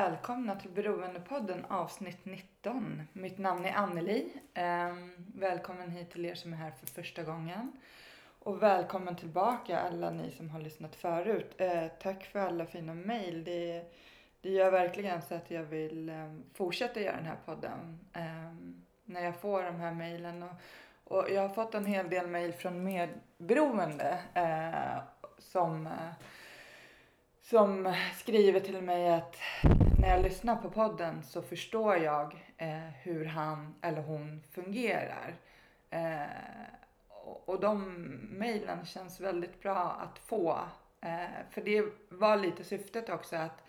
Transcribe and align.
Välkomna 0.00 0.56
till 0.56 0.70
Beroendepodden 0.70 1.64
avsnitt 1.64 2.24
19. 2.24 3.02
Mitt 3.12 3.38
namn 3.38 3.64
är 3.64 3.72
Anneli. 3.72 4.32
Ehm, 4.54 5.12
välkommen 5.34 5.90
hit 5.90 6.10
till 6.10 6.24
er 6.26 6.34
som 6.34 6.52
är 6.52 6.56
här 6.56 6.70
för 6.70 6.86
första 6.86 7.22
gången. 7.22 7.72
Och 8.38 8.62
välkommen 8.62 9.16
tillbaka 9.16 9.78
alla 9.80 10.10
ni 10.10 10.30
som 10.30 10.50
har 10.50 10.60
lyssnat 10.60 10.94
förut. 10.94 11.54
Eh, 11.56 11.86
tack 12.02 12.24
för 12.24 12.38
alla 12.38 12.66
fina 12.66 12.94
mejl. 12.94 13.44
Det, 13.44 13.92
det 14.40 14.50
gör 14.50 14.70
verkligen 14.70 15.22
så 15.22 15.34
att 15.34 15.50
jag 15.50 15.62
vill 15.62 16.08
ehm, 16.08 16.42
fortsätta 16.54 17.00
göra 17.00 17.16
den 17.16 17.26
här 17.26 17.38
podden. 17.44 18.00
Ehm, 18.12 18.84
när 19.04 19.20
jag 19.20 19.40
får 19.40 19.62
de 19.62 19.76
här 19.76 19.94
mejlen. 19.94 20.42
Och, 20.42 20.54
och, 21.04 21.30
jag 21.30 21.42
har 21.42 21.48
fått 21.48 21.74
en 21.74 21.86
hel 21.86 22.10
del 22.10 22.26
mejl 22.26 22.52
från 22.52 22.84
medberoende 22.84 24.18
eh, 24.34 25.02
som 25.38 25.86
eh, 25.86 26.12
som 27.50 27.94
skriver 28.16 28.60
till 28.60 28.80
mig 28.80 29.14
att 29.14 29.36
när 30.00 30.08
jag 30.08 30.22
lyssnar 30.22 30.56
på 30.56 30.70
podden 30.70 31.22
så 31.22 31.42
förstår 31.42 31.96
jag 31.96 32.46
eh, 32.56 32.88
hur 33.02 33.24
han 33.24 33.74
eller 33.80 34.02
hon 34.02 34.42
fungerar. 34.50 35.34
Eh, 35.90 36.22
och, 37.44 37.60
de 37.60 37.84
mejlen 38.30 38.86
känns 38.86 39.20
väldigt 39.20 39.62
bra 39.62 39.96
att 40.00 40.18
få. 40.18 40.58
Eh, 41.00 41.24
för 41.50 41.60
det 41.60 41.84
var 42.08 42.36
lite 42.36 42.64
syftet 42.64 43.08
också 43.08 43.36
att 43.36 43.64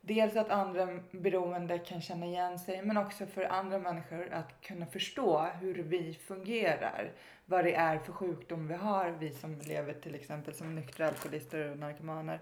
dels 0.00 0.36
att 0.36 0.50
andra 0.50 0.88
beroende 1.10 1.78
kan 1.78 2.00
känna 2.00 2.26
igen 2.26 2.58
sig 2.58 2.82
men 2.82 2.96
också 2.96 3.26
för 3.26 3.42
andra 3.42 3.78
människor 3.78 4.32
att 4.32 4.60
kunna 4.60 4.86
förstå 4.86 5.40
hur 5.60 5.74
vi 5.74 6.14
fungerar. 6.14 7.12
Vad 7.46 7.64
det 7.64 7.74
är 7.74 7.98
för 7.98 8.12
sjukdom 8.12 8.68
vi 8.68 8.74
har, 8.74 9.10
vi 9.10 9.30
som 9.30 9.58
lever 9.58 9.92
till 9.92 10.14
exempel 10.14 10.54
som 10.54 10.74
nyktra 10.74 11.06
alkoholister 11.06 11.70
och 11.70 11.78
narkomaner 11.78 12.40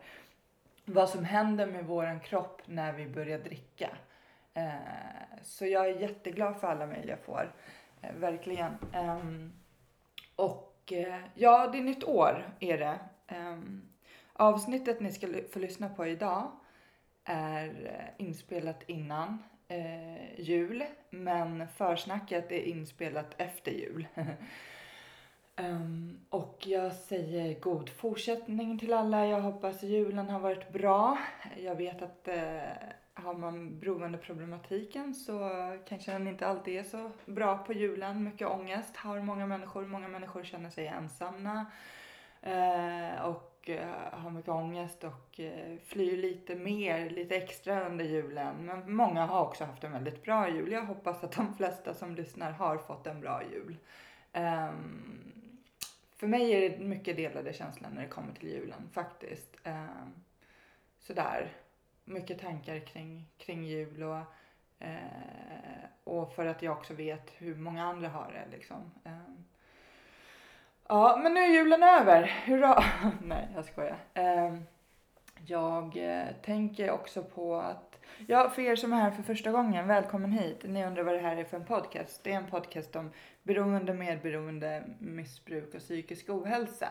vad 0.87 1.09
som 1.09 1.25
händer 1.25 1.67
med 1.67 1.85
våran 1.85 2.21
kropp 2.21 2.63
när 2.67 2.93
vi 2.93 3.07
börjar 3.07 3.39
dricka. 3.39 3.91
Eh, 4.55 5.41
så 5.43 5.67
jag 5.67 5.89
är 5.89 6.01
jätteglad 6.01 6.61
för 6.61 6.67
alla 6.67 6.87
mejl 6.87 7.09
jag 7.09 7.19
får. 7.19 7.53
Eh, 8.03 8.15
verkligen. 8.15 8.77
Ehm, 8.93 9.53
och 10.37 10.93
eh, 10.93 11.21
ja, 11.35 11.69
det 11.73 11.79
är 11.79 11.83
nytt 11.83 12.05
år 12.05 12.55
är 12.61 12.79
det. 12.79 12.99
Ehm, 13.27 13.83
avsnittet 14.33 15.01
ni 15.01 15.13
ska 15.13 15.27
få 15.53 15.59
lyssna 15.59 15.89
på 15.89 16.07
idag 16.07 16.51
är 17.25 18.13
inspelat 18.17 18.83
innan 18.87 19.43
jul. 20.37 20.85
Men 21.11 21.69
försnacket 21.69 22.53
är 22.53 22.61
inspelat 22.61 23.35
efter 23.37 23.73
jul. 23.73 24.07
Um, 25.61 26.19
och 26.31 26.59
jag 26.67 26.93
säger 26.93 27.61
god 27.61 27.91
fortsättning 27.91 28.79
till 28.79 28.93
alla. 28.93 29.27
Jag 29.27 29.41
hoppas 29.41 29.83
julen 29.83 30.31
har 30.31 30.41
varit 30.41 30.73
bra. 30.73 31.19
Jag 31.57 31.75
vet 31.75 32.03
att 32.03 32.29
uh, 32.29 32.35
har 33.15 33.35
man 33.35 33.79
beroendeproblematiken 33.79 35.15
så 35.15 35.51
kanske 35.89 36.13
den 36.13 36.29
inte 36.29 36.47
alltid 36.47 36.79
är 36.79 36.83
så 36.83 37.11
bra 37.27 37.59
på 37.59 37.73
julen. 37.73 38.25
Mycket 38.25 38.49
ångest 38.49 38.97
har 38.97 39.21
många 39.21 39.47
människor. 39.47 39.87
Många 39.87 40.09
människor 40.09 40.45
känner 40.45 40.71
sig 40.71 40.87
ensamma 40.87 41.67
uh, 42.47 43.23
och 43.25 43.69
uh, 43.69 44.21
har 44.21 44.31
mycket 44.31 44.51
ångest 44.51 45.05
och 45.05 45.41
flyr 45.87 46.17
lite 46.17 46.55
mer, 46.55 47.11
lite 47.11 47.37
extra 47.37 47.87
under 47.87 48.05
julen. 48.05 48.55
Men 48.67 48.93
många 48.97 49.27
har 49.27 49.43
också 49.43 49.65
haft 49.65 49.85
en 49.85 49.93
väldigt 49.93 50.23
bra 50.23 50.51
jul. 50.51 50.73
Jag 50.73 50.85
hoppas 50.85 51.25
att 51.25 51.33
de 51.33 51.55
flesta 51.55 51.95
som 51.95 52.15
lyssnar 52.15 52.51
har 52.51 52.79
fått 52.79 53.07
en 53.07 53.21
bra 53.21 53.43
jul. 53.53 53.77
Um, 54.33 55.36
för 56.17 56.27
mig 56.27 56.53
är 56.53 56.71
det 56.71 56.79
mycket 56.79 57.17
delade 57.17 57.53
känslor 57.53 57.91
när 57.91 58.03
det 58.03 58.09
kommer 58.09 58.33
till 58.35 58.49
julen 58.49 58.89
faktiskt. 58.93 59.57
Eh, 59.65 60.07
sådär, 60.99 61.53
mycket 62.05 62.41
tankar 62.41 62.79
kring, 62.79 63.29
kring 63.39 63.65
jul 63.65 64.03
och, 64.03 64.23
eh, 64.79 65.85
och 66.05 66.35
för 66.35 66.47
att 66.47 66.63
jag 66.63 66.77
också 66.77 66.95
vet 66.95 67.31
hur 67.37 67.55
många 67.55 67.85
andra 67.85 68.09
har 68.09 68.33
det 68.33 68.57
liksom. 68.57 68.93
Eh, 69.05 69.35
ja, 70.89 71.21
men 71.23 71.35
nu 71.35 71.41
är 71.41 71.49
julen 71.49 71.83
över. 71.83 72.23
Hurra! 72.23 72.85
Nej, 73.23 73.49
jag 73.55 73.65
skojar. 73.65 73.99
Ehm, 74.15 74.55
eh, 74.55 74.61
jag 75.47 75.99
tänker 76.43 76.91
också 76.91 77.23
på 77.23 77.57
att, 77.57 77.96
ja 78.27 78.51
för 78.51 78.63
er 78.63 78.77
som 78.77 78.93
är 78.93 78.97
här 78.97 79.11
för 79.11 79.23
första 79.23 79.51
gången, 79.51 79.87
välkommen 79.87 80.33
hit. 80.33 80.59
Ni 80.65 80.85
undrar 80.85 81.03
vad 81.03 81.15
det 81.15 81.21
här 81.21 81.37
är 81.37 81.45
för 81.45 81.57
en 81.57 81.65
podcast. 81.65 82.25
Det 82.25 82.33
är 82.33 82.37
en 82.37 82.51
podcast 82.51 82.97
om 82.97 83.11
beroende, 83.43 83.95
medberoende, 83.95 84.85
missbruk 84.99 85.75
och 85.75 85.81
psykisk 85.81 86.29
ohälsa. 86.29 86.89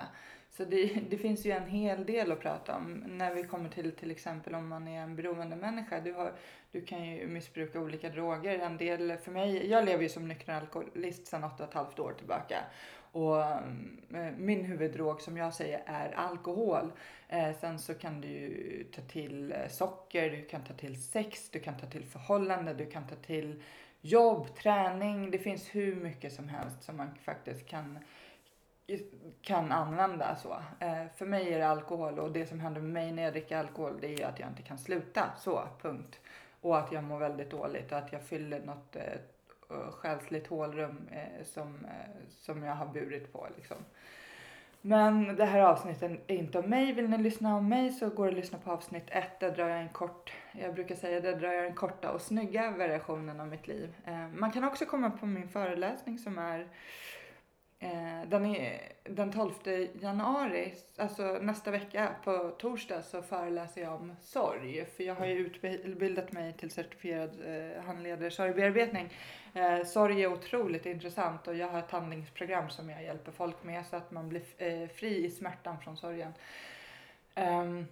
Så 0.58 0.66
det, 0.66 0.86
det 1.10 1.18
finns 1.18 1.46
ju 1.46 1.52
en 1.52 1.68
hel 1.68 2.06
del 2.06 2.32
att 2.32 2.40
prata 2.40 2.76
om 2.76 3.04
när 3.08 3.34
vi 3.34 3.44
kommer 3.44 3.70
till 3.70 3.92
till 3.92 4.12
exempel 4.12 4.56
om 4.56 4.68
man 4.68 4.88
är 4.88 5.02
en 5.02 5.16
beroende 5.16 5.56
människa. 5.56 6.00
Du, 6.00 6.14
har, 6.14 6.34
du 6.72 6.82
kan 6.82 7.06
ju 7.06 7.28
missbruka 7.28 7.80
olika 7.80 8.10
droger. 8.10 8.60
En 8.60 8.78
del, 8.78 9.18
för 9.18 9.32
mig, 9.32 9.70
jag 9.70 9.86
lever 9.86 10.04
ju 10.04 10.10
som 10.10 10.28
nykter 10.28 10.54
alkoholist 10.54 11.28
sedan 11.28 11.44
8,5 11.44 12.00
år 12.00 12.14
tillbaka. 12.14 12.56
Och 13.16 13.42
eh, 13.42 14.32
min 14.38 14.66
huvuddrog 14.66 15.22
som 15.22 15.38
jag 15.38 15.54
säger 15.54 15.84
är 15.86 16.12
alkohol. 16.12 16.92
Eh, 17.28 17.56
sen 17.60 17.80
så 17.80 17.94
kan 17.94 18.22
du 18.22 18.28
ju 18.28 18.84
ta 18.96 19.02
till 19.02 19.52
eh, 19.52 19.68
socker, 19.70 20.30
du 20.30 20.46
kan 20.46 20.64
ta 20.64 20.74
till 20.74 21.04
sex, 21.04 21.50
du 21.50 21.60
kan 21.60 21.78
ta 21.78 21.88
till 21.88 22.06
förhållande, 22.06 22.74
du 22.74 22.86
kan 22.86 23.08
ta 23.08 23.16
till 23.16 23.64
jobb, 24.02 24.56
träning. 24.56 25.32
Det 25.32 25.38
finns 25.38 25.76
hur 25.76 25.96
mycket 25.96 26.34
som 26.34 26.50
helst 26.50 26.84
som 26.84 26.98
man 26.98 27.16
faktiskt 27.24 27.68
kan 27.68 28.00
kan 29.42 29.72
använda 29.72 30.36
så. 30.36 30.62
Eh, 30.80 31.04
för 31.16 31.26
mig 31.26 31.54
är 31.54 31.60
det 31.60 31.68
alkohol 31.68 32.20
och 32.20 32.32
det 32.32 32.46
som 32.46 32.60
händer 32.60 32.82
med 32.82 32.94
mig 32.94 33.12
när 33.12 33.24
jag 33.24 33.34
dricker 33.34 33.58
alkohol 33.58 33.98
det 34.02 34.08
är 34.08 34.18
ju 34.18 34.24
att 34.24 34.40
jag 34.40 34.50
inte 34.50 34.62
kan 34.62 34.78
sluta. 34.78 35.32
Så, 35.38 35.68
punkt. 35.82 36.20
Och 36.62 36.78
att 36.78 36.92
jag 36.92 37.04
mår 37.04 37.20
väldigt 37.20 37.52
dåligt 37.52 37.92
och 37.92 37.98
att 37.98 38.14
jag 38.14 38.22
fyller 38.22 38.60
något 38.60 38.96
eh, 38.96 39.04
Eh, 39.72 39.92
själsligt 39.92 40.48
hålrum 40.48 41.10
eh, 41.12 41.46
som, 41.46 41.86
eh, 41.86 42.28
som 42.42 42.64
jag 42.64 42.76
har 42.76 42.86
burit 42.86 43.34
på 43.34 43.48
liksom. 43.56 43.78
Men 44.88 45.36
det 45.36 45.46
här 45.46 45.60
avsnittet 45.60 46.12
är 46.28 46.36
inte 46.36 46.60
om 46.60 46.70
mig. 46.70 46.94
Vill 46.94 47.10
ni 47.10 47.18
lyssna 47.18 47.56
om 47.56 47.70
mig 47.70 47.92
så 47.92 48.10
går 48.10 48.26
det 48.26 48.32
att 48.32 48.38
lyssna 48.38 48.58
på 48.58 48.72
avsnitt 48.72 49.04
1. 49.08 49.40
Där 49.40 49.52
drar 49.52 49.68
jag 49.68 49.82
en 49.82 49.90
kort, 49.90 50.34
jag 50.52 50.74
brukar 50.74 50.96
säga 50.96 51.20
där 51.20 51.36
drar 51.36 51.52
jag 51.52 51.64
den 51.64 51.76
korta 51.76 52.12
och 52.12 52.22
snygga 52.22 52.72
versionen 52.72 53.40
av 53.40 53.48
mitt 53.48 53.68
liv. 53.68 53.96
Eh, 54.06 54.28
man 54.28 54.52
kan 54.52 54.64
också 54.64 54.86
komma 54.86 55.10
på 55.10 55.26
min 55.26 55.50
föreläsning 55.50 56.18
som 56.18 56.38
är 56.38 56.68
Eh, 57.80 58.28
den, 58.28 58.46
är, 58.46 58.92
den 59.04 59.32
12 59.32 59.52
januari, 60.02 60.74
alltså 60.98 61.24
nästa 61.42 61.72
vecka 61.72 62.10
på 62.24 62.56
torsdag 62.58 63.02
så 63.02 63.22
föreläser 63.22 63.82
jag 63.82 63.94
om 63.94 64.16
sorg. 64.22 64.86
För 64.86 65.04
jag 65.04 65.16
har 65.16 65.26
ju 65.26 65.38
utbildat 65.38 66.32
mig 66.32 66.54
till 66.54 66.72
certifierad 66.72 67.32
eh, 67.46 67.84
handledare 67.84 68.28
i 68.28 68.32
sorgbearbetning. 68.32 69.14
Eh, 69.54 69.84
sorg 69.86 70.24
är 70.24 70.34
otroligt 70.34 70.86
intressant 70.86 71.48
och 71.48 71.56
jag 71.56 71.68
har 71.68 71.80
ett 71.80 71.92
handlingsprogram 71.92 72.70
som 72.70 72.90
jag 72.90 73.04
hjälper 73.04 73.32
folk 73.32 73.64
med 73.64 73.86
så 73.86 73.96
att 73.96 74.12
man 74.12 74.30
blir 74.30 74.44
eh, 74.58 74.90
fri 74.90 75.26
i 75.26 75.32
smärtan 75.32 75.80
från 75.80 75.98
sorgen. 75.98 76.34
Um, 77.36 77.88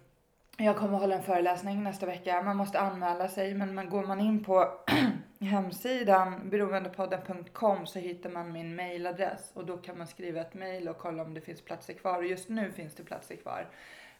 jag 0.56 0.76
kommer 0.76 0.94
att 0.94 1.00
hålla 1.00 1.14
en 1.14 1.22
föreläsning 1.22 1.82
nästa 1.82 2.06
vecka. 2.06 2.42
Man 2.42 2.56
måste 2.56 2.80
anmäla 2.80 3.28
sig 3.28 3.54
men 3.54 3.74
man, 3.74 3.90
går 3.90 4.06
man 4.06 4.20
in 4.20 4.44
på 4.44 4.68
hemsidan 5.40 6.50
beroendepodden.com 6.50 7.86
så 7.86 7.98
hittar 7.98 8.30
man 8.30 8.52
min 8.52 8.76
mailadress 8.76 9.50
och 9.54 9.66
då 9.66 9.76
kan 9.76 9.98
man 9.98 10.06
skriva 10.06 10.40
ett 10.40 10.54
mail 10.54 10.88
och 10.88 10.98
kolla 10.98 11.22
om 11.22 11.34
det 11.34 11.40
finns 11.40 11.60
platser 11.60 11.94
kvar. 11.94 12.18
Och 12.18 12.26
just 12.26 12.48
nu 12.48 12.72
finns 12.72 12.94
det 12.94 13.04
platser 13.04 13.36
kvar. 13.36 13.68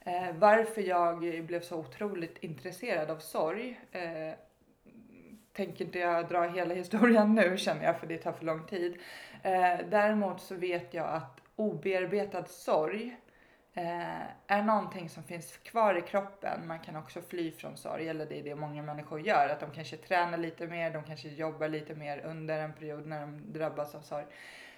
Eh, 0.01 0.35
varför 0.35 0.83
jag 0.83 1.45
blev 1.45 1.61
så 1.61 1.77
otroligt 1.77 2.39
intresserad 2.39 3.11
av 3.11 3.19
sorg 3.19 3.81
eh, 3.93 4.35
tänker 5.53 5.85
inte 5.85 5.99
jag 5.99 6.29
dra 6.29 6.43
hela 6.43 6.75
historien 6.75 7.35
nu 7.35 7.57
känner 7.57 7.85
jag 7.85 8.01
för 8.01 8.07
det 8.07 8.19
tar 8.19 8.33
för 8.33 8.45
lång 8.45 8.67
tid. 8.67 8.99
Eh, 9.43 9.79
däremot 9.91 10.41
så 10.41 10.55
vet 10.55 10.95
jag 10.95 11.09
att 11.09 11.41
obearbetad 11.57 12.45
sorg 12.45 13.07
eh, 13.07 13.24
Eh, 13.77 14.23
är 14.47 14.63
någonting 14.63 15.09
som 15.09 15.23
finns 15.23 15.57
kvar 15.57 15.95
i 15.95 16.03
kroppen. 16.03 16.67
Man 16.67 16.81
kan 16.81 16.97
också 16.97 17.23
fly 17.23 17.51
från 17.53 17.77
sorg, 17.77 18.09
eller 18.09 18.27
det 18.27 18.39
är 18.39 18.43
det 18.43 18.55
många 18.55 18.83
människor 18.83 19.21
gör. 19.21 19.49
Att 19.49 19.61
de 19.61 19.71
kanske 19.71 19.97
tränar 19.97 20.39
lite 20.39 20.67
mer, 20.67 20.91
de 20.91 21.05
kanske 21.05 21.29
jobbar 21.29 21.69
lite 21.69 21.95
mer 21.95 22.19
under 22.19 22.59
en 22.59 22.73
period 22.73 23.07
när 23.07 23.21
de 23.21 23.53
drabbas 23.53 23.95
av 23.95 24.01
sorg. 24.01 24.27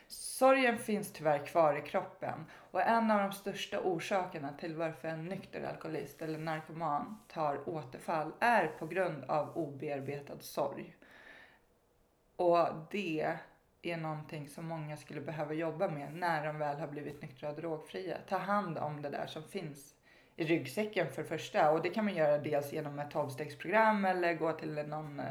Sorgen 0.08 0.78
finns 0.78 1.12
tyvärr 1.12 1.46
kvar 1.46 1.78
i 1.78 1.88
kroppen 1.88 2.44
och 2.70 2.82
en 2.82 3.10
av 3.10 3.20
de 3.20 3.32
största 3.32 3.80
orsakerna 3.80 4.52
till 4.52 4.76
varför 4.76 5.08
en 5.08 5.24
nykter 5.24 5.62
alkoholist 5.62 6.22
eller 6.22 6.38
narkoman 6.38 7.20
tar 7.28 7.68
återfall 7.68 8.32
är 8.40 8.66
på 8.66 8.86
grund 8.86 9.24
av 9.24 9.56
obearbetad 9.56 10.38
sorg. 10.40 10.96
Och 12.36 12.68
det 12.90 13.36
är 13.86 13.96
någonting 13.96 14.48
som 14.48 14.66
många 14.66 14.96
skulle 14.96 15.20
behöva 15.20 15.52
jobba 15.52 15.88
med 15.88 16.14
när 16.14 16.46
de 16.46 16.58
väl 16.58 16.78
har 16.78 16.86
blivit 16.86 17.22
nyktra 17.22 17.48
och 17.50 17.56
drogfria. 17.56 18.16
Ta 18.28 18.36
hand 18.36 18.78
om 18.78 19.02
det 19.02 19.10
där 19.10 19.26
som 19.26 19.42
finns 19.42 19.94
i 20.36 20.44
ryggsäcken 20.44 21.06
för 21.12 21.22
det 21.22 21.28
första. 21.28 21.70
Och 21.70 21.82
det 21.82 21.90
kan 21.90 22.04
man 22.04 22.14
göra 22.14 22.38
dels 22.38 22.72
genom 22.72 22.98
ett 22.98 23.10
tolvstegsprogram 23.10 24.04
eller 24.04 24.34
gå 24.34 24.52
till 24.52 24.74
någon, 24.88 25.22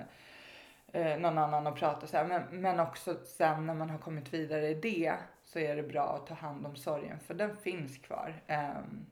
eh, 0.92 1.18
någon 1.18 1.38
annan 1.38 1.68
och 1.68 1.76
prata 1.76 2.08
så 2.08 2.18
här. 2.18 2.26
Men, 2.26 2.62
men 2.62 2.80
också 2.80 3.16
sen 3.26 3.68
när 3.68 3.74
man 3.74 3.90
har 3.90 3.98
kommit 3.98 4.34
vidare 4.34 4.68
i 4.70 4.74
det 4.74 5.14
så 5.44 5.60
är 5.60 5.76
det 5.76 5.84
bra 5.84 6.16
att 6.16 6.28
ta 6.28 6.34
hand 6.34 6.66
om 6.66 6.76
sorgen 6.76 7.20
för 7.20 7.34
den 7.34 7.58
finns 7.58 7.98
kvar. 7.98 8.42
Um, 8.48 9.06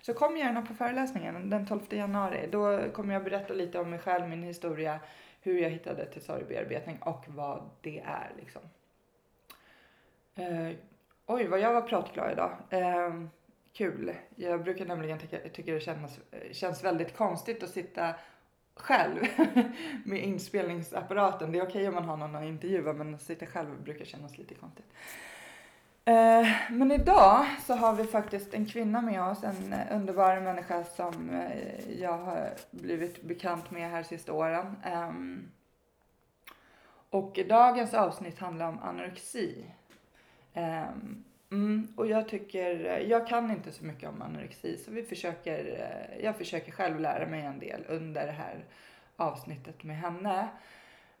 Så 0.00 0.14
kom 0.14 0.36
gärna 0.36 0.62
på 0.62 0.74
föreläsningen 0.74 1.50
den 1.50 1.66
12 1.66 1.80
januari. 1.90 2.48
Då 2.52 2.90
kommer 2.92 3.14
jag 3.14 3.24
berätta 3.24 3.54
lite 3.54 3.78
om 3.78 3.90
mig 3.90 3.98
själv, 3.98 4.28
min 4.28 4.42
historia, 4.42 5.00
hur 5.46 5.58
jag 5.58 5.70
hittade 5.70 6.06
till 6.06 6.22
sorgbearbetning 6.22 6.98
och 7.02 7.24
vad 7.28 7.70
det 7.80 7.98
är 7.98 8.32
liksom. 8.36 8.62
Eh, 10.34 10.76
oj, 11.26 11.46
vad 11.46 11.60
jag 11.60 11.72
var 11.72 11.82
pratglad 11.82 12.32
idag. 12.32 12.56
Eh, 12.70 13.22
kul. 13.72 14.14
Jag 14.36 14.64
brukar 14.64 14.86
nämligen 14.86 15.18
tycka, 15.18 15.38
tycka 15.52 15.72
det 15.72 15.80
känns, 15.80 16.20
känns 16.52 16.84
väldigt 16.84 17.16
konstigt 17.16 17.62
att 17.62 17.70
sitta 17.70 18.14
själv 18.74 19.24
med 20.04 20.24
inspelningsapparaten. 20.24 21.52
Det 21.52 21.58
är 21.58 21.68
okej 21.68 21.88
om 21.88 21.94
man 21.94 22.04
har 22.04 22.16
någon 22.16 22.36
att 22.36 22.44
intervjua 22.44 22.92
men 22.92 23.14
att 23.14 23.22
sitta 23.22 23.46
själv 23.46 23.82
brukar 23.82 24.04
kännas 24.04 24.38
lite 24.38 24.54
konstigt. 24.54 24.86
Eh, 26.08 26.48
men 26.70 26.92
idag 26.92 27.46
så 27.66 27.74
har 27.74 27.94
vi 27.94 28.04
faktiskt 28.04 28.54
en 28.54 28.66
kvinna 28.66 29.00
med 29.00 29.22
oss, 29.22 29.44
en 29.44 29.72
eh, 29.72 29.96
underbar 29.96 30.40
människa 30.40 30.84
som 30.84 31.30
eh, 31.30 32.00
jag 32.00 32.18
har 32.18 32.50
blivit 32.70 33.22
bekant 33.22 33.70
med 33.70 33.90
här 33.90 34.02
sista 34.02 34.32
åren. 34.32 34.76
Ehm, 34.84 35.50
och 37.10 37.38
dagens 37.48 37.94
avsnitt 37.94 38.38
handlar 38.38 38.68
om 38.68 38.78
anorexi. 38.78 39.66
Ehm, 40.54 41.24
mm, 41.50 41.88
och 41.96 42.06
jag 42.06 42.28
tycker, 42.28 42.98
jag 42.98 43.26
kan 43.26 43.50
inte 43.50 43.72
så 43.72 43.84
mycket 43.84 44.08
om 44.08 44.22
anorexi 44.22 44.76
så 44.76 44.90
vi 44.90 45.02
försöker, 45.02 45.88
jag 46.22 46.36
försöker 46.36 46.72
själv 46.72 47.00
lära 47.00 47.26
mig 47.26 47.40
en 47.40 47.58
del 47.58 47.84
under 47.88 48.26
det 48.26 48.32
här 48.32 48.64
avsnittet 49.16 49.84
med 49.84 49.96
henne. 49.96 50.48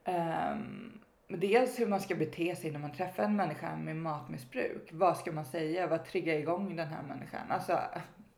Um, 0.04 1.00
dels 1.28 1.80
hur 1.80 1.86
man 1.86 2.00
ska 2.00 2.14
bete 2.14 2.56
sig 2.56 2.70
när 2.70 2.78
man 2.78 2.92
träffar 2.92 3.22
en 3.22 3.36
människa 3.36 3.76
med 3.76 3.96
matmissbruk. 3.96 4.88
Vad 4.92 5.16
ska 5.16 5.32
man 5.32 5.44
säga? 5.44 5.86
Vad 5.86 6.04
triggar 6.04 6.34
igång 6.34 6.76
den 6.76 6.88
här 6.88 7.02
människan? 7.02 7.50
Alltså, 7.50 7.80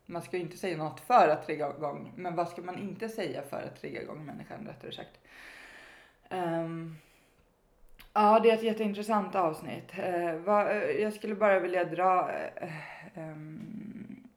man 0.07 0.23
ska 0.23 0.37
ju 0.37 0.43
inte 0.43 0.57
säga 0.57 0.77
något 0.77 1.01
för 1.01 1.29
att 1.29 1.47
trigga 1.47 1.71
igång, 1.77 2.13
men 2.17 2.37
vad 2.37 2.49
ska 2.49 2.63
man 2.63 2.79
inte 2.79 3.09
säga 3.09 3.43
för 3.43 3.63
att 3.63 3.81
trigga 3.81 4.03
igång 4.03 4.27
människan 4.27 4.67
rättare 4.67 4.93
sagt. 4.93 5.19
Um, 6.31 6.97
ja, 8.13 8.41
det 8.41 8.51
är 8.51 8.55
ett 8.55 8.63
jätteintressant 8.63 9.35
avsnitt. 9.35 9.93
Uh, 9.99 10.35
vad, 10.35 10.67
eh, 10.67 10.83
jag 10.83 11.13
skulle 11.13 11.35
bara 11.35 11.61
vilja 11.61 11.85
dra 11.85 12.31
uh, 12.63 12.69
um, 13.15 14.29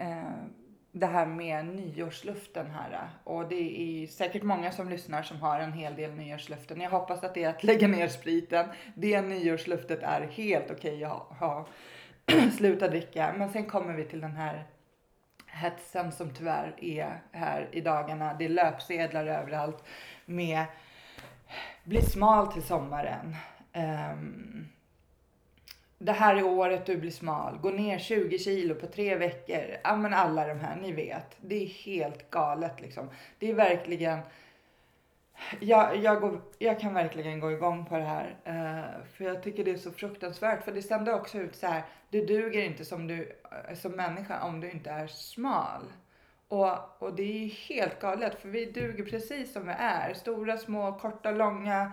uh, 0.00 0.59
det 0.92 1.06
här 1.06 1.26
med 1.26 1.66
nyårsluften 1.66 2.70
här. 2.70 2.92
Äh. 2.92 3.32
Och 3.32 3.48
det 3.48 3.80
är 3.80 4.06
säkert 4.06 4.42
många 4.42 4.72
som 4.72 4.88
lyssnar 4.88 5.22
som 5.22 5.40
har 5.40 5.60
en 5.60 5.72
hel 5.72 5.96
del 5.96 6.14
nyårsluften. 6.14 6.80
Jag 6.80 6.90
hoppas 6.90 7.24
att 7.24 7.34
det 7.34 7.44
är 7.44 7.48
att 7.48 7.64
lägga 7.64 7.88
ner 7.88 8.08
spriten. 8.08 8.66
Det 8.94 9.20
nyårsluftet 9.20 10.02
är 10.02 10.20
helt 10.20 10.70
okej 10.70 10.96
okay 10.96 11.04
att 11.04 11.10
ha. 11.10 11.36
ha. 11.38 11.66
Sluta 12.56 12.88
dricka. 12.88 13.34
Men 13.38 13.50
sen 13.50 13.64
kommer 13.66 13.94
vi 13.94 14.04
till 14.04 14.20
den 14.20 14.36
här 14.36 14.64
hetsen 15.46 16.12
som 16.12 16.30
tyvärr 16.30 16.74
är 16.80 17.22
här 17.32 17.68
i 17.72 17.80
dagarna. 17.80 18.34
Det 18.34 18.44
är 18.44 18.48
löpsedlar 18.48 19.26
överallt 19.26 19.84
med 20.24 20.64
bli 21.84 22.02
smal 22.02 22.52
till 22.52 22.62
sommaren. 22.62 23.36
Um, 23.74 24.68
det 26.02 26.12
här 26.12 26.36
är 26.36 26.44
året 26.44 26.86
du 26.86 26.96
blir 26.96 27.10
smal, 27.10 27.58
gå 27.58 27.70
ner 27.70 27.98
20 27.98 28.38
kilo 28.38 28.74
på 28.74 28.86
tre 28.86 29.16
veckor. 29.16 29.76
Ja 29.84 29.96
men 29.96 30.14
alla 30.14 30.46
de 30.46 30.60
här, 30.60 30.76
ni 30.76 30.92
vet. 30.92 31.36
Det 31.40 31.62
är 31.62 31.66
helt 31.66 32.30
galet 32.30 32.80
liksom. 32.80 33.10
Det 33.38 33.50
är 33.50 33.54
verkligen, 33.54 34.18
jag, 35.60 35.96
jag, 35.96 36.20
går, 36.20 36.40
jag 36.58 36.80
kan 36.80 36.94
verkligen 36.94 37.40
gå 37.40 37.52
igång 37.52 37.86
på 37.86 37.96
det 37.96 38.04
här. 38.04 38.36
Uh, 38.48 39.04
för 39.16 39.24
jag 39.24 39.42
tycker 39.42 39.64
det 39.64 39.70
är 39.70 39.76
så 39.76 39.90
fruktansvärt. 39.90 40.64
För 40.64 40.72
det 40.72 40.82
stämde 40.82 41.14
också 41.14 41.38
ut 41.38 41.56
så 41.56 41.66
här, 41.66 41.82
du 42.10 42.26
duger 42.26 42.62
inte 42.62 42.84
som, 42.84 43.06
du, 43.06 43.38
eh, 43.68 43.74
som 43.76 43.92
människa 43.92 44.42
om 44.42 44.60
du 44.60 44.70
inte 44.70 44.90
är 44.90 45.06
smal. 45.06 45.82
Och, 46.48 47.02
och 47.02 47.14
det 47.14 47.44
är 47.44 47.48
helt 47.48 48.00
galet 48.00 48.40
för 48.40 48.48
vi 48.48 48.64
duger 48.64 49.04
precis 49.04 49.52
som 49.52 49.66
vi 49.66 49.74
är. 49.78 50.14
Stora, 50.14 50.58
små, 50.58 50.92
korta, 50.92 51.30
långa. 51.30 51.92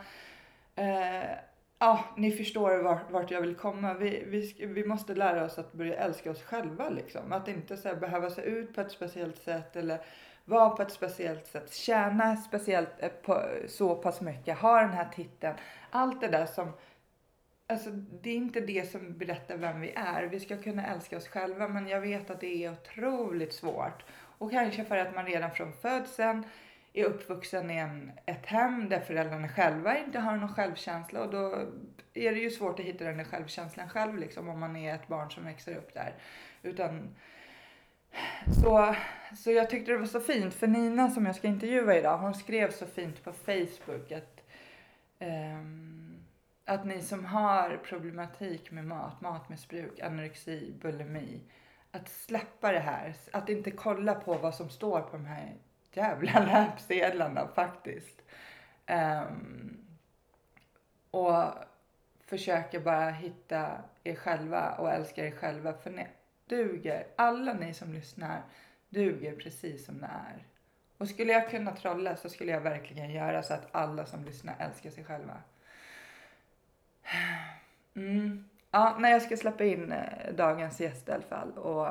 Uh, 0.79 1.46
ja, 1.79 2.05
ni 2.17 2.31
förstår 2.31 2.77
vart, 2.77 3.11
vart 3.11 3.31
jag 3.31 3.41
vill 3.41 3.55
komma. 3.55 3.93
Vi, 3.93 4.23
vi, 4.27 4.65
vi 4.65 4.85
måste 4.85 5.15
lära 5.15 5.45
oss 5.45 5.59
att 5.59 5.73
börja 5.73 5.95
älska 5.95 6.31
oss 6.31 6.43
själva 6.43 6.89
liksom. 6.89 7.31
Att 7.31 7.47
inte 7.47 7.77
så 7.77 7.87
här, 7.87 7.95
behöva 7.95 8.29
se 8.29 8.41
ut 8.41 8.75
på 8.75 8.81
ett 8.81 8.91
speciellt 8.91 9.37
sätt 9.37 9.75
eller 9.75 10.01
vara 10.45 10.69
på 10.69 10.81
ett 10.81 10.91
speciellt 10.91 11.47
sätt, 11.47 11.73
tjäna 11.73 12.35
speciellt 12.35 12.89
eh, 12.99 13.09
på, 13.09 13.43
så 13.67 13.95
pass 13.95 14.21
mycket, 14.21 14.57
ha 14.57 14.81
den 14.81 14.89
här 14.89 15.09
titeln. 15.15 15.55
Allt 15.89 16.21
det 16.21 16.27
där 16.27 16.45
som, 16.45 16.71
alltså 17.67 17.89
det 17.91 18.29
är 18.29 18.35
inte 18.35 18.61
det 18.61 18.91
som 18.91 19.17
berättar 19.17 19.57
vem 19.57 19.81
vi 19.81 19.93
är. 19.95 20.23
Vi 20.23 20.39
ska 20.39 20.57
kunna 20.57 20.85
älska 20.85 21.17
oss 21.17 21.27
själva 21.27 21.67
men 21.67 21.87
jag 21.87 22.01
vet 22.01 22.29
att 22.29 22.39
det 22.39 22.65
är 22.65 22.71
otroligt 22.71 23.53
svårt. 23.53 24.05
Och 24.37 24.51
kanske 24.51 24.85
för 24.85 24.97
att 24.97 25.15
man 25.15 25.25
redan 25.25 25.51
från 25.51 25.73
födseln 25.73 26.45
är 26.99 27.05
uppvuxen 27.05 27.71
i 27.71 27.77
en, 27.77 28.11
ett 28.25 28.45
hem 28.45 28.89
där 28.89 28.99
föräldrarna 28.99 29.49
själva 29.49 29.97
inte 29.97 30.19
har 30.19 30.37
någon 30.37 30.53
självkänsla 30.53 31.23
och 31.23 31.31
då 31.31 31.55
är 32.13 32.31
det 32.31 32.39
ju 32.39 32.49
svårt 32.49 32.79
att 32.79 32.85
hitta 32.85 33.03
den 33.03 33.17
där 33.17 33.23
självkänslan 33.23 33.89
själv 33.89 34.17
liksom 34.17 34.49
om 34.49 34.59
man 34.59 34.75
är 34.75 34.95
ett 34.95 35.07
barn 35.07 35.31
som 35.31 35.45
växer 35.45 35.77
upp 35.77 35.93
där. 35.93 36.13
Utan 36.61 37.15
så, 38.63 38.95
så 39.35 39.51
jag 39.51 39.69
tyckte 39.69 39.91
det 39.91 39.97
var 39.97 40.05
så 40.05 40.19
fint 40.19 40.53
för 40.53 40.67
Nina 40.67 41.09
som 41.09 41.25
jag 41.25 41.35
ska 41.35 41.47
intervjua 41.47 41.97
idag 41.97 42.17
hon 42.17 42.33
skrev 42.33 42.71
så 42.71 42.85
fint 42.85 43.23
på 43.23 43.33
Facebook 43.33 44.11
att 44.11 44.41
um, 45.19 45.97
att 46.65 46.85
ni 46.85 47.01
som 47.01 47.25
har 47.25 47.77
problematik 47.77 48.71
med 48.71 48.85
mat, 48.85 49.21
matmissbruk, 49.21 49.99
anorexi, 49.99 50.73
bulimi, 50.81 51.41
att 51.91 52.09
släppa 52.09 52.71
det 52.71 52.79
här. 52.79 53.15
Att 53.31 53.49
inte 53.49 53.71
kolla 53.71 54.15
på 54.15 54.33
vad 54.33 54.55
som 54.55 54.69
står 54.69 55.01
på 55.01 55.17
de 55.17 55.25
här 55.25 55.55
jävla 55.97 56.39
löpsedlarna 56.45 57.47
faktiskt. 57.47 58.21
Um, 58.87 59.77
och 61.11 61.43
försöker 62.25 62.79
bara 62.79 63.09
hitta 63.09 63.81
er 64.03 64.15
själva 64.15 64.71
och 64.71 64.91
älska 64.91 65.25
er 65.27 65.31
själva. 65.31 65.73
För 65.73 65.89
ni 65.89 66.07
duger, 66.45 67.07
alla 67.15 67.53
ni 67.53 67.73
som 67.73 67.93
lyssnar 67.93 68.41
duger 68.89 69.35
precis 69.35 69.85
som 69.85 69.95
ni 69.95 70.03
är. 70.05 70.45
Och 70.97 71.09
skulle 71.09 71.33
jag 71.33 71.49
kunna 71.49 71.75
trolla 71.75 72.15
så 72.15 72.29
skulle 72.29 72.51
jag 72.51 72.61
verkligen 72.61 73.11
göra 73.11 73.43
så 73.43 73.53
att 73.53 73.67
alla 73.71 74.05
som 74.05 74.25
lyssnar 74.25 74.55
älskar 74.59 74.89
sig 74.89 75.03
själva. 75.03 75.41
Mm. 77.93 78.49
Ja, 78.71 78.97
när 78.99 79.09
jag 79.11 79.21
ska 79.21 79.37
släppa 79.37 79.63
in 79.63 79.91
eh, 79.91 80.33
dagens 80.33 80.79
gäst 80.79 81.09
i 81.09 81.11
alla 81.11 81.23
fall. 81.23 81.51
Och 81.51 81.87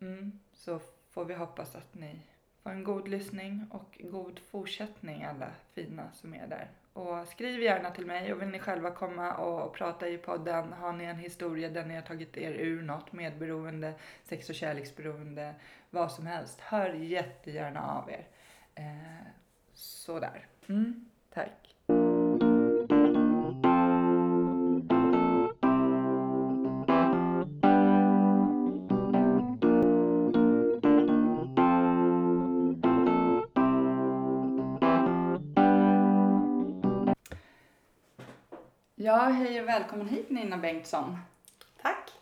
mm, 0.00 0.40
så 0.52 0.80
får 1.10 1.24
vi 1.24 1.34
hoppas 1.34 1.76
att 1.76 1.94
ni 1.94 2.20
få 2.64 2.70
en 2.70 2.84
god 2.84 3.08
lyssning 3.08 3.66
och 3.70 4.00
god 4.00 4.38
fortsättning 4.38 5.24
alla 5.24 5.50
fina 5.74 6.12
som 6.12 6.34
är 6.34 6.46
där. 6.46 6.70
Och 6.92 7.28
skriv 7.28 7.62
gärna 7.62 7.90
till 7.90 8.06
mig 8.06 8.32
och 8.32 8.42
vill 8.42 8.48
ni 8.48 8.58
själva 8.58 8.90
komma 8.90 9.34
och 9.34 9.74
prata 9.74 10.08
i 10.08 10.18
podden, 10.18 10.72
har 10.72 10.92
ni 10.92 11.04
en 11.04 11.18
historia 11.18 11.68
där 11.68 11.84
ni 11.84 11.94
har 11.94 12.02
tagit 12.02 12.36
er 12.36 12.52
ur 12.52 12.82
något 12.82 13.12
medberoende, 13.12 13.94
sex 14.22 14.48
och 14.48 14.54
kärleksberoende, 14.54 15.54
vad 15.90 16.12
som 16.12 16.26
helst, 16.26 16.60
hör 16.60 16.94
jättegärna 16.94 17.90
av 17.90 18.10
er. 18.10 18.26
Eh, 18.74 19.26
sådär. 19.74 20.46
Mm, 20.68 21.10
tack. 21.30 21.73
Ja, 39.14 39.20
hej 39.20 39.60
och 39.60 39.68
välkommen 39.68 40.08
hit 40.08 40.30
Nina 40.30 40.56
Bengtsson. 40.58 41.18
Tack. 41.82 42.12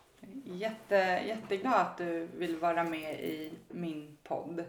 Jätte, 0.45 0.95
jätteglad 1.27 1.73
att 1.73 1.97
du 1.97 2.27
vill 2.37 2.57
vara 2.57 2.83
med 2.83 3.19
i 3.19 3.51
min 3.67 4.17
podd. 4.23 4.59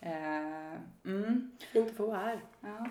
Eh, 0.00 0.72
mm. 1.04 1.50
Fint 1.72 1.90
att 1.90 1.96
få 1.96 2.06
vara 2.06 2.18
här. 2.18 2.40
Ja. 2.60 2.88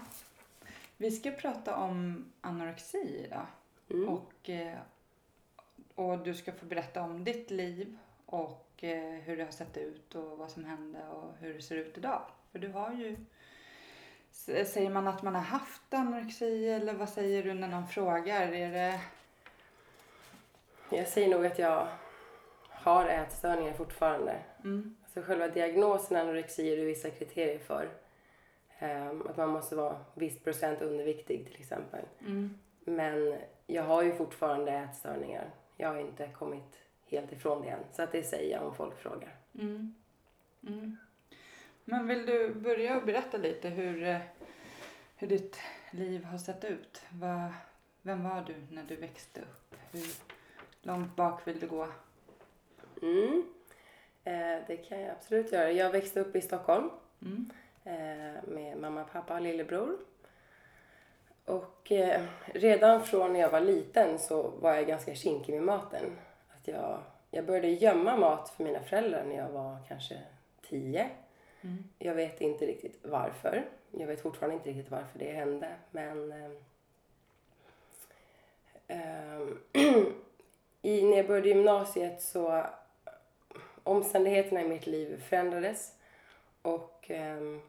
Vi 0.98 1.12
ska 1.12 1.32
prata 1.32 1.76
om 1.76 2.26
anorexi 2.42 3.26
idag. 3.26 3.46
Mm. 3.90 4.10
Och, 4.10 4.50
eh, 4.50 4.78
och 5.96 6.20
du 6.20 6.34
ska 6.34 6.52
få 6.52 6.66
berätta 6.66 7.02
om 7.02 7.24
ditt 7.24 7.52
liv 7.52 7.98
och 8.26 8.84
eh, 8.84 9.14
hur 9.14 9.38
det 9.38 9.44
har 9.44 9.52
sett 9.52 9.78
ut 9.78 10.16
och 10.16 10.38
vad 10.38 10.52
som 10.52 10.66
hände 10.66 11.00
och 11.08 11.34
hur 11.40 11.54
det 11.54 11.62
ser 11.62 11.76
ut 11.76 11.98
idag. 11.98 12.22
För 12.52 12.60
du 12.60 12.68
har 12.68 12.94
ju 12.94 13.18
Säger 14.46 14.90
man 14.90 15.08
att 15.08 15.24
man 15.24 15.36
har 15.36 15.42
haft 15.42 15.94
anorexi 15.94 16.70
eller 16.70 16.94
vad 16.94 17.10
säger 17.10 17.44
du 17.44 17.54
när 17.54 17.68
någon 17.68 17.88
frågar? 17.88 18.52
Är 18.52 18.72
det... 18.72 19.00
Jag 20.90 21.08
säger 21.08 21.30
nog 21.30 21.46
att 21.46 21.60
jag 21.60 21.88
har 22.70 23.06
ätstörningar 23.06 23.74
fortfarande. 23.74 24.40
Mm. 24.64 24.96
Alltså 25.04 25.22
själva 25.22 25.48
diagnosen 25.48 26.18
anorexi 26.18 26.74
är 26.74 26.78
det 26.78 26.86
vissa 26.86 27.10
kriterier 27.10 27.60
för. 27.60 27.90
Um, 28.82 29.28
att 29.28 29.38
man 29.38 29.50
måste 29.50 29.76
vara 29.76 30.06
viss 30.14 30.40
procent 30.40 30.82
underviktig 30.82 31.46
till 31.46 31.62
exempel. 31.62 32.06
Mm. 32.20 32.60
Men 32.80 33.38
jag 33.68 33.84
har 33.84 34.04
ju 34.04 34.14
fortfarande 34.14 34.72
ätstörningar. 34.72 35.50
Jag 35.78 35.90
har 35.90 36.00
inte 36.00 36.28
kommit 36.28 36.80
helt 37.06 37.32
ifrån 37.32 37.62
det 37.62 37.70
än. 37.70 37.84
Så 37.92 38.02
att 38.02 38.12
det 38.12 38.24
säger 38.24 38.58
jag 38.58 38.68
om 38.68 38.76
folk 38.76 38.98
frågar. 38.98 39.36
Mm. 39.54 39.96
Mm. 40.68 40.98
Men 41.92 42.08
vill 42.08 42.26
du 42.26 42.54
börja 42.54 42.98
och 42.98 43.04
berätta 43.06 43.38
lite 43.38 43.70
hur, 43.70 44.04
eh, 44.04 44.18
hur 45.16 45.28
ditt 45.28 45.58
liv 45.92 46.24
har 46.24 46.38
sett 46.38 46.64
ut? 46.66 47.02
Vad, 47.10 47.54
vem 48.02 48.24
var 48.24 48.44
du 48.48 48.56
när 48.76 48.84
du 48.84 48.96
växte 48.96 49.40
upp? 49.42 49.76
Hur 49.92 50.06
långt 50.82 51.16
bak 51.16 51.48
vill 51.48 51.60
du 51.60 51.68
gå? 51.68 51.88
Mm. 53.02 53.44
Eh, 54.24 54.64
det 54.68 54.78
kan 54.78 55.02
jag 55.02 55.12
absolut 55.12 55.52
göra. 55.52 55.72
Jag 55.72 55.92
växte 55.92 56.20
upp 56.20 56.36
i 56.36 56.42
Stockholm 56.42 56.90
Mm. 57.22 57.52
eh, 57.84 58.44
med 58.44 58.78
mamma, 58.78 59.04
pappa 59.04 59.34
och 59.36 59.42
lillebror. 59.42 59.98
Och 61.46 61.92
eh, 61.92 62.22
redan 62.46 63.04
från 63.04 63.34
när 63.34 63.40
jag 63.40 63.50
var 63.50 63.62
liten 63.62 64.20
så 64.20 64.48
var 64.48 64.76
jag 64.76 64.88
ganska 64.88 65.16
kinkig 65.16 65.54
med 65.54 65.64
maten. 65.64 66.18
Att 66.50 66.68
jag, 66.68 67.00
jag 67.32 67.46
började 67.46 67.70
gömma 67.70 68.18
mat 68.18 68.50
för 68.50 68.64
mina 68.64 68.80
föräldrar 68.80 69.24
när 69.24 69.36
jag 69.36 69.50
var 69.50 69.78
kanske 69.88 70.22
tio. 70.70 71.10
Mm. 71.62 71.84
Jag 72.00 72.16
vet 72.16 72.42
inte 72.42 72.66
riktigt 72.66 73.00
varför. 73.02 73.66
Jag 73.92 74.08
vet 74.08 74.22
fortfarande 74.22 74.56
inte 74.56 74.70
riktigt 74.70 74.92
varför 74.92 75.20
det 75.20 75.32
hände. 75.32 75.68
Men 75.92 76.32
eh, 76.32 76.52
ehm, 78.88 79.58
i, 80.82 81.04
när 81.04 81.18
jag 81.18 81.28
började 81.28 81.50
gymnasiet 81.50 82.22
så 82.22 82.66
omständigheterna 83.84 84.62
i 84.62 84.68
mitt 84.68 84.88
liv 84.88 85.24
förändrades. 85.30 85.96
Och 86.62 87.06
ehm, 87.08 87.62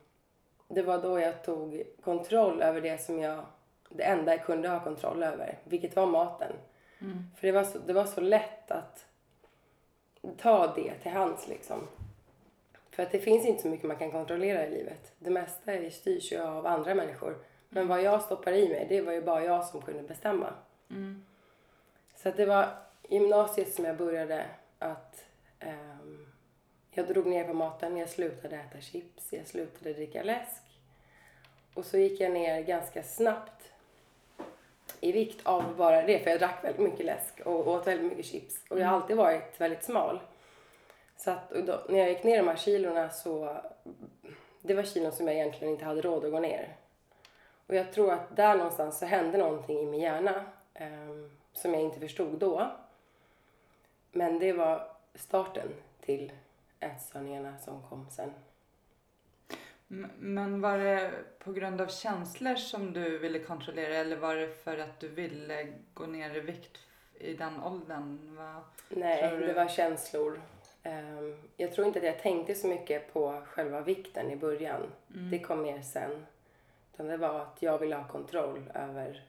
det 0.69 0.83
var 0.83 1.03
då 1.03 1.21
jag 1.21 1.45
tog 1.45 1.83
kontroll 2.05 2.63
över 2.63 2.81
det 2.81 3.03
som 3.03 3.19
jag, 3.19 3.45
det 3.89 4.03
enda 4.03 4.33
jag 4.33 4.45
kunde 4.45 4.69
ha 4.69 4.85
kontroll 4.85 5.23
över, 5.23 5.59
vilket 5.65 5.97
var 5.97 6.07
maten. 6.07 6.53
Mm. 7.01 7.25
För 7.37 7.47
det 7.47 7.53
var 7.53 7.65
så, 7.65 7.79
det 7.79 7.93
var 7.93 8.05
så 8.05 8.21
lätt 8.21 8.71
att 8.71 9.07
ta 10.39 10.75
det 10.75 10.95
till 10.95 11.11
hands 11.11 11.49
liksom. 11.49 11.89
För 12.93 13.03
att 13.03 13.11
det 13.13 13.19
finns 13.19 13.47
inte 13.47 13.63
så 13.63 13.69
mycket 13.69 13.87
man 13.89 13.97
kan 13.97 14.11
kontrollera 14.11 14.67
i 14.67 14.71
livet. 14.71 15.13
Det 15.19 15.31
mesta 15.31 15.73
är- 15.73 15.91
styrs 15.91 16.33
ju 16.33 16.41
av 16.41 16.67
andra 16.67 16.95
människor. 16.95 17.39
Men 17.69 17.89
vad 17.89 18.03
jag 18.03 18.23
stoppar 18.23 18.53
i 18.53 18.69
mig, 18.69 18.87
det 18.89 19.01
var 19.01 19.13
ju 19.13 19.23
bara 19.23 19.45
jag 19.45 19.65
som 19.65 19.83
kunde 19.83 20.03
bestämma. 20.03 20.55
Mm. 20.91 21.25
Så 22.17 22.29
att 22.29 22.37
det 22.37 22.47
var 22.47 22.69
gymnasiet 23.09 23.75
som 23.75 23.85
jag 23.85 23.97
började 23.97 24.45
att 24.79 25.25
ehm, 25.61 26.27
jag 26.91 27.07
drog 27.09 27.27
ner 27.27 27.45
på 27.45 27.53
maten, 27.55 27.97
jag 27.97 28.09
slutade 28.09 28.57
äta 28.57 28.81
chips, 28.81 29.33
jag 29.33 29.47
slutade 29.47 29.93
dricka 29.93 30.23
läsk. 30.23 30.63
Och 31.75 31.85
så 31.85 31.99
gick 31.99 32.21
jag 32.21 32.33
ner 32.33 32.63
ganska 32.63 33.03
snabbt 33.03 33.73
i 35.01 35.13
vikt 35.13 35.47
av 35.47 35.77
bara 35.77 36.03
det, 36.03 36.19
för 36.19 36.31
jag 36.31 36.39
drack 36.39 36.65
väldigt 36.65 36.81
mycket 36.83 37.07
läsk 37.07 37.41
och 37.45 37.69
åt 37.69 37.87
väldigt 37.87 38.07
mycket 38.07 38.27
chips. 38.27 38.55
Och 38.71 38.81
jag 38.81 38.87
har 38.87 38.95
alltid 39.01 39.17
varit 39.17 39.61
väldigt 39.61 39.85
smal. 39.85 40.21
Så 41.25 41.31
att 41.31 41.51
då, 41.51 41.81
när 41.89 41.99
jag 41.99 42.09
gick 42.09 42.23
ner 42.25 42.37
de 42.39 42.49
här 42.49 42.57
kilorna 42.57 43.11
så, 43.11 43.57
det 44.63 44.75
var 44.75 44.83
kilon 44.83 45.13
som 45.13 45.27
jag 45.27 45.37
egentligen 45.37 45.73
inte 45.73 45.85
hade 45.85 46.01
råd 46.01 46.25
att 46.25 46.31
gå 46.33 46.41
ner. 46.41 46.77
Och 47.67 47.75
jag 47.75 47.93
tror 47.93 48.13
att 48.13 48.37
där 48.37 48.57
någonstans 48.57 48.99
så 48.99 49.07
hände 49.07 49.39
någonting 49.39 49.79
i 49.79 49.87
min 49.87 50.01
hjärna 50.01 50.45
ehm, 50.75 51.31
som 51.53 51.73
jag 51.75 51.83
inte 51.83 52.01
förstod 52.01 52.39
då. 52.39 52.71
Men 54.13 54.39
det 54.39 54.53
var 54.53 54.89
starten 55.15 55.69
till 56.01 56.33
ätstörningarna 56.81 57.59
som 57.59 57.83
kom 57.89 58.07
sen. 58.11 58.33
Men 60.19 60.61
var 60.61 60.79
det 60.79 61.13
på 61.39 61.53
grund 61.53 61.81
av 61.81 61.87
känslor 61.87 62.55
som 62.55 62.93
du 62.93 63.19
ville 63.19 63.39
kontrollera 63.39 63.95
eller 63.97 64.17
var 64.17 64.37
det 64.37 64.49
för 64.65 64.79
att 64.79 65.01
du 65.01 65.09
ville 65.09 65.73
gå 65.95 66.07
ner 66.07 66.37
i 66.37 66.41
vikt 66.41 66.79
i 67.19 67.35
den 67.35 67.63
åldern? 67.63 68.37
Vad- 68.37 68.63
Nej, 68.89 69.37
det 69.37 69.53
var 69.53 69.69
känslor. 69.69 70.41
Ehm, 70.83 71.37
jag 71.57 71.73
tror 71.73 71.87
inte 71.87 71.99
att 71.99 72.05
jag 72.05 72.19
tänkte 72.19 72.55
så 72.55 72.67
mycket 72.67 73.13
på 73.13 73.43
själva 73.47 73.81
vikten 73.81 74.31
i 74.31 74.37
början. 74.37 74.93
Det 75.31 75.39
kom 75.39 75.63
mer 75.63 75.83
sen. 75.83 76.27
Utan 76.95 77.07
det 77.07 77.17
var 77.17 77.41
att 77.41 77.57
jag 77.63 77.79
ville 77.79 77.97
ha 77.97 78.09
kontroll 78.09 78.71
över 78.75 79.25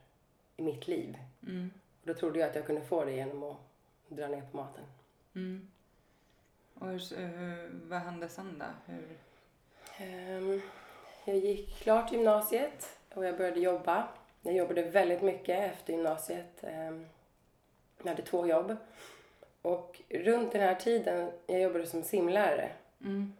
mitt 0.58 0.88
liv. 0.88 1.18
Mm. 1.48 1.72
Och 2.02 2.08
då 2.08 2.14
trodde 2.14 2.40
jag 2.40 2.50
att 2.50 2.56
jag 2.56 2.66
kunde 2.66 2.82
få 2.82 3.06
det 3.06 3.12
genom 3.12 3.44
att 3.44 3.58
dra 4.08 4.28
ner 4.28 4.42
på 4.52 4.58
maten. 4.58 4.84
Mm. 5.36 5.68
Och 6.74 6.88
hur, 6.88 7.16
hur, 7.18 7.70
vad 7.90 8.00
hände 8.00 8.30
sen 8.30 8.60
då? 8.60 8.94
Hur? 8.94 9.18
Ehm, 9.98 10.62
Jag 11.26 11.38
gick 11.38 11.76
klart 11.80 12.12
gymnasiet 12.12 12.98
och 13.14 13.26
jag 13.26 13.38
började 13.38 13.60
jobba. 13.60 14.08
Jag 14.42 14.56
jobbade 14.56 14.82
väldigt 14.84 15.22
mycket 15.22 15.72
efter 15.72 15.94
gymnasiet. 15.94 16.64
Ehm, 16.64 17.06
Jag 18.02 18.10
hade 18.10 18.22
två 18.22 18.48
jobb. 18.48 18.76
Och 19.64 20.02
runt 20.10 20.52
den 20.52 20.62
här 20.62 20.76
tiden, 20.76 21.32
jag 21.48 21.62
jobbade 21.62 21.86
som 21.86 22.04
simlärare, 22.04 22.70
Mm. 23.02 23.34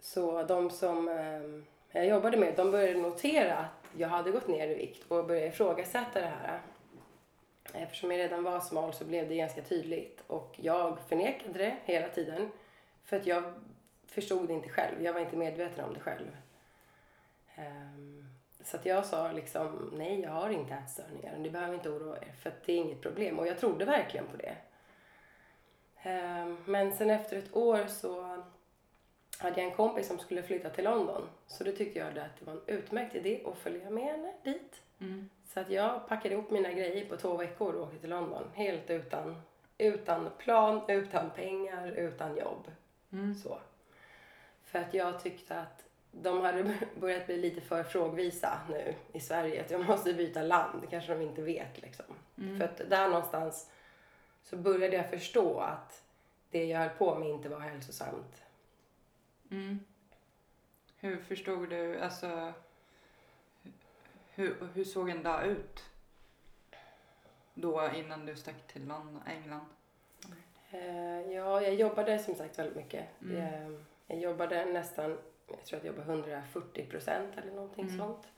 så 0.00 0.42
de 0.42 0.70
som 0.70 1.08
ehm, 1.08 1.66
jag 1.90 2.06
jobbade 2.06 2.36
med, 2.36 2.54
de 2.56 2.70
började 2.70 2.98
notera 3.00 3.56
att 3.56 3.90
jag 3.96 4.08
hade 4.08 4.30
gått 4.30 4.48
ner 4.48 4.68
i 4.68 4.74
vikt 4.74 5.04
och 5.10 5.24
började 5.26 5.46
ifrågasätta 5.46 6.20
det 6.20 6.26
här. 6.42 6.60
Eftersom 7.74 8.10
jag 8.10 8.18
redan 8.18 8.42
var 8.44 8.60
smal 8.60 8.92
så 8.92 9.04
blev 9.04 9.28
det 9.28 9.36
ganska 9.36 9.62
tydligt 9.62 10.24
och 10.26 10.54
jag 10.56 10.98
förnekade 11.08 11.58
det 11.58 11.76
hela 11.84 12.08
tiden 12.08 12.50
för 13.04 13.16
att 13.16 13.26
jag 13.26 13.44
förstod 14.06 14.48
det 14.48 14.52
inte 14.54 14.68
själv. 14.68 15.02
Jag 15.02 15.12
var 15.12 15.20
inte 15.20 15.36
medveten 15.36 15.84
om 15.84 15.94
det 15.94 16.00
själv. 16.00 16.36
Ehm, 17.56 18.24
Så 18.64 18.76
att 18.76 18.86
jag 18.86 19.06
sa 19.06 19.32
liksom, 19.32 19.90
nej 19.96 20.20
jag 20.20 20.30
har 20.30 20.50
inte 20.50 20.74
ätstörningar. 20.74 21.38
Ni 21.38 21.50
behöver 21.50 21.74
inte 21.74 21.90
oroa 21.90 22.16
er 22.16 22.32
för 22.42 22.50
att 22.50 22.64
det 22.64 22.72
är 22.72 22.76
inget 22.76 23.00
problem. 23.00 23.38
Och 23.38 23.46
jag 23.46 23.58
trodde 23.58 23.84
verkligen 23.84 24.26
på 24.26 24.36
det. 24.36 24.56
Ehm, 26.02 26.56
Men 26.64 26.92
sen 26.92 27.10
efter 27.10 27.36
ett 27.36 27.56
år 27.56 27.86
så 27.86 28.42
hade 29.38 29.60
jag 29.60 29.70
en 29.70 29.76
kompis 29.76 30.08
som 30.08 30.18
skulle 30.18 30.42
flytta 30.42 30.70
till 30.70 30.84
London. 30.84 31.28
Så 31.46 31.64
då 31.64 31.72
tyckte 31.72 31.98
jag 31.98 32.08
att 32.08 32.14
det 32.14 32.44
var 32.44 32.52
en 32.52 32.62
utmärkt 32.66 33.14
idé 33.14 33.40
att 33.46 33.58
följa 33.58 33.90
med 33.90 34.04
henne 34.04 34.32
dit. 34.44 34.82
Mm. 35.00 35.28
Så 35.44 35.60
att 35.60 35.70
jag 35.70 36.08
packade 36.08 36.34
ihop 36.34 36.50
mina 36.50 36.72
grejer 36.72 37.08
på 37.08 37.16
två 37.16 37.36
veckor 37.36 37.74
och 37.74 37.82
åkte 37.82 37.98
till 37.98 38.10
London. 38.10 38.44
Helt 38.54 38.90
utan, 38.90 39.42
utan 39.78 40.30
plan, 40.38 40.80
utan 40.88 41.30
pengar, 41.30 41.92
utan 41.92 42.36
jobb. 42.36 42.70
Mm. 43.12 43.34
Så. 43.34 43.58
För 44.64 44.78
att 44.78 44.94
jag 44.94 45.22
tyckte 45.22 45.60
att 45.60 45.84
de 46.10 46.40
hade 46.40 46.74
börjat 47.00 47.26
bli 47.26 47.36
lite 47.36 47.60
för 47.60 47.82
frågvisa 47.82 48.60
nu 48.70 48.94
i 49.12 49.20
Sverige. 49.20 49.60
Att 49.60 49.70
jag 49.70 49.86
måste 49.86 50.14
byta 50.14 50.42
land. 50.42 50.80
Det 50.80 50.86
kanske 50.86 51.14
de 51.14 51.22
inte 51.22 51.42
vet 51.42 51.82
liksom. 51.82 52.04
Mm. 52.38 52.58
För 52.58 52.64
att 52.64 52.90
där 52.90 53.08
någonstans 53.08 53.70
så 54.42 54.56
började 54.56 54.96
jag 54.96 55.10
förstå 55.10 55.60
att 55.60 56.04
det 56.50 56.64
jag 56.64 56.78
höll 56.78 56.88
på 56.90 57.18
med 57.18 57.28
inte 57.28 57.48
var 57.48 57.60
hälsosamt. 57.60 58.42
Mm. 59.50 59.80
Hur 60.96 61.16
förstod 61.16 61.70
du, 61.70 62.00
alltså 62.00 62.52
hur, 64.34 64.68
hur 64.74 64.84
såg 64.84 65.08
en 65.08 65.22
dag 65.22 65.46
ut? 65.46 65.84
Då 67.54 67.90
innan 67.94 68.26
du 68.26 68.36
stack 68.36 68.66
till 68.66 68.92
England? 69.26 69.66
Eh, 70.70 71.32
ja, 71.32 71.62
jag 71.62 71.74
jobbade 71.74 72.18
som 72.18 72.34
sagt 72.34 72.58
väldigt 72.58 72.76
mycket. 72.76 73.06
Mm. 73.22 73.36
Jag, 73.36 73.84
jag 74.06 74.18
jobbade 74.18 74.64
nästan, 74.64 75.18
jag 75.48 75.64
tror 75.64 75.78
att 75.78 75.84
jag 75.84 75.94
jobbade 75.96 76.12
140 76.12 76.86
procent 76.86 77.38
eller 77.38 77.52
någonting 77.52 77.84
Mm. 77.84 77.98
sånt. 77.98 78.28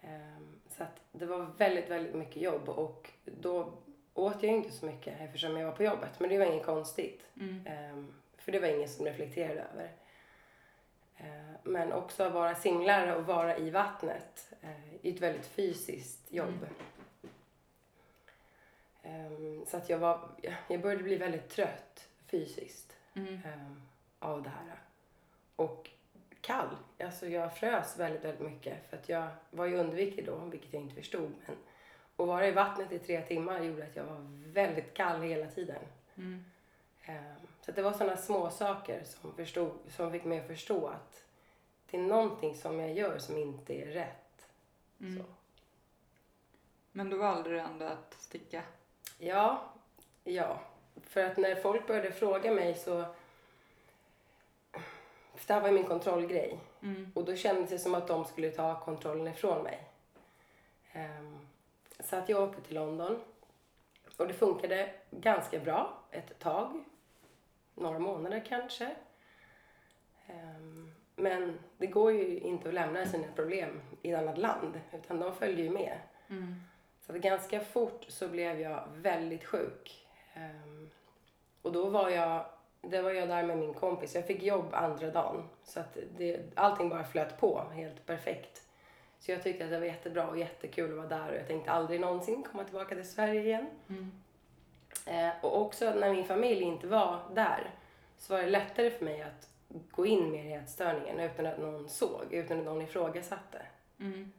Ehm, 0.00 0.60
så 0.68 0.82
att 0.82 1.00
det 1.12 1.26
var 1.26 1.38
väldigt, 1.58 1.88
väldigt 1.90 2.14
mycket 2.14 2.42
jobb 2.42 2.68
och 2.68 3.10
då 3.24 3.72
åt 4.16 4.42
jag 4.42 4.52
inte 4.52 4.70
så 4.70 4.86
mycket 4.86 5.20
eftersom 5.20 5.56
jag 5.56 5.66
var 5.66 5.76
på 5.76 5.82
jobbet. 5.82 6.20
Men 6.20 6.30
det 6.30 6.38
var 6.38 6.46
inget 6.46 6.66
konstigt. 6.66 7.30
Mm. 7.40 7.66
Ehm, 7.66 8.14
för 8.38 8.52
det 8.52 8.58
var 8.60 8.68
ingen 8.68 8.88
som 8.88 9.04
reflekterade 9.06 9.60
över. 9.72 9.90
Ehm, 11.16 11.54
men 11.62 11.92
också 11.92 12.22
att 12.24 12.32
vara 12.32 12.54
simlare 12.54 13.16
och 13.16 13.26
vara 13.26 13.56
i 13.56 13.70
vattnet 13.70 14.52
eh, 14.60 14.94
är 15.02 15.12
ett 15.14 15.20
väldigt 15.20 15.46
fysiskt 15.46 16.32
jobb. 16.32 16.66
Ehm, 19.02 19.64
så 19.66 19.76
att 19.76 19.88
jag 19.90 19.98
var, 19.98 20.28
jag 20.68 20.80
började 20.80 21.02
bli 21.02 21.16
väldigt 21.16 21.48
trött 21.48 22.08
fysiskt 22.26 22.92
Mm. 23.14 23.40
av 24.18 24.42
det 24.42 24.48
här. 24.48 24.78
Och 25.56 25.90
kall. 26.40 26.76
Alltså 27.00 27.26
jag 27.28 27.56
frös 27.56 27.98
väldigt, 27.98 28.24
väldigt 28.24 28.46
mycket 28.52 28.90
för 28.90 28.96
att 28.96 29.08
jag 29.08 29.28
var 29.50 29.66
ju 29.66 29.76
underviktig 29.76 30.26
då, 30.26 30.36
vilket 30.36 30.72
jag 30.72 30.82
inte 30.82 30.94
förstod. 30.94 31.32
Men 31.46 31.56
att 32.16 32.26
vara 32.26 32.46
i 32.46 32.52
vattnet 32.52 32.92
i 32.92 32.98
tre 32.98 33.22
timmar 33.22 33.60
gjorde 33.60 33.84
att 33.84 33.96
jag 33.96 34.04
var 34.04 34.26
väldigt 34.52 34.94
kall 34.94 35.20
hela 35.20 35.46
tiden. 35.46 35.82
Mm. 36.16 36.44
Ehm, 37.04 37.34
Så 37.60 37.72
det 37.72 37.82
var 37.82 37.92
sådana 37.92 38.16
små 38.16 38.50
saker 38.50 39.04
som, 39.04 39.34
förstod, 39.34 39.72
som 39.88 40.12
fick 40.12 40.24
mig 40.24 40.40
att 40.40 40.46
förstå 40.46 40.86
att 40.86 41.24
det 41.90 41.96
är 41.96 42.00
någonting 42.02 42.54
som 42.54 42.80
jag 42.80 42.92
gör 42.92 43.18
som 43.18 43.38
inte 43.38 43.74
är 43.74 43.86
rätt. 43.86 44.46
Mm. 45.00 45.24
Men 46.92 47.10
då 47.10 47.16
valde 47.16 47.50
du 47.50 47.60
ändå 47.60 47.84
att 47.86 48.14
sticka? 48.18 48.62
Ja, 49.18 49.62
ja. 50.24 50.60
För 51.02 51.24
att 51.24 51.36
när 51.36 51.54
folk 51.54 51.86
började 51.86 52.12
fråga 52.12 52.52
mig 52.52 52.74
så... 52.74 53.04
För 55.34 55.46
det 55.46 55.54
här 55.54 55.60
var 55.60 55.68
ju 55.68 55.74
min 55.74 55.84
kontrollgrej. 55.86 56.58
Mm. 56.82 57.12
Och 57.14 57.24
då 57.24 57.36
kändes 57.36 57.70
det 57.70 57.78
som 57.78 57.94
att 57.94 58.08
de 58.08 58.24
skulle 58.24 58.50
ta 58.50 58.80
kontrollen 58.80 59.28
ifrån 59.28 59.62
mig. 59.62 59.84
Ehm, 60.92 61.46
så 62.06 62.16
att 62.16 62.28
jag 62.28 62.42
åkte 62.42 62.62
till 62.62 62.74
London. 62.74 63.20
Och 64.16 64.28
det 64.28 64.34
funkade 64.34 64.90
ganska 65.10 65.58
bra 65.58 66.02
ett 66.10 66.38
tag. 66.38 66.84
Några 67.74 67.98
månader 67.98 68.44
kanske. 68.48 68.96
Ehm, 70.26 70.94
men 71.16 71.58
det 71.78 71.86
går 71.86 72.12
ju 72.12 72.38
inte 72.38 72.68
att 72.68 72.74
lämna 72.74 73.06
sina 73.06 73.26
problem 73.34 73.82
i 74.02 74.12
ett 74.12 74.18
annat 74.18 74.38
land, 74.38 74.80
utan 74.92 75.20
de 75.20 75.34
följer 75.34 75.64
ju 75.64 75.70
med. 75.70 75.98
Mm. 76.28 76.54
Så 77.00 77.12
att 77.12 77.18
ganska 77.18 77.60
fort 77.60 78.04
så 78.08 78.28
blev 78.28 78.60
jag 78.60 78.88
väldigt 78.94 79.44
sjuk. 79.44 80.06
Ehm, 80.34 80.90
och 81.62 81.72
då 81.72 81.88
var 81.88 82.10
jag, 82.10 82.46
det 82.80 83.02
var 83.02 83.10
jag 83.10 83.28
där 83.28 83.42
med 83.42 83.58
min 83.58 83.74
kompis. 83.74 84.14
Jag 84.14 84.26
fick 84.26 84.42
jobb 84.42 84.68
andra 84.72 85.10
dagen. 85.10 85.48
Så 85.64 85.80
att 85.80 85.96
det, 86.16 86.40
allting 86.54 86.88
bara 86.88 87.04
flöt 87.04 87.40
på 87.40 87.62
helt 87.72 88.06
perfekt. 88.06 88.65
Så 89.26 89.32
jag 89.32 89.42
tyckte 89.42 89.64
att 89.64 89.70
det 89.70 89.78
var 89.78 89.86
jättebra 89.86 90.28
och 90.28 90.38
jättekul 90.38 90.90
att 90.90 90.96
vara 90.96 91.08
där 91.08 91.28
och 91.28 91.36
jag 91.36 91.46
tänkte 91.46 91.70
aldrig 91.70 92.00
någonsin 92.00 92.42
komma 92.42 92.64
tillbaka 92.64 92.94
till 92.94 93.08
Sverige 93.08 93.42
igen. 93.42 93.66
Mm. 93.88 94.12
Eh, 95.06 95.44
och 95.44 95.60
också 95.60 95.94
när 95.94 96.14
min 96.14 96.24
familj 96.24 96.62
inte 96.62 96.86
var 96.86 97.20
där 97.34 97.70
så 98.16 98.34
var 98.34 98.42
det 98.42 98.50
lättare 98.50 98.90
för 98.90 99.04
mig 99.04 99.22
att 99.22 99.50
gå 99.90 100.06
in 100.06 100.30
mer 100.30 100.44
i 100.44 100.52
ätstörningen 100.52 101.20
utan 101.20 101.46
att 101.46 101.58
någon 101.58 101.88
såg, 101.88 102.24
utan 102.30 102.58
att 102.58 102.64
någon 102.64 102.82
ifrågasatte. 102.82 103.66
Mm. 103.98 104.32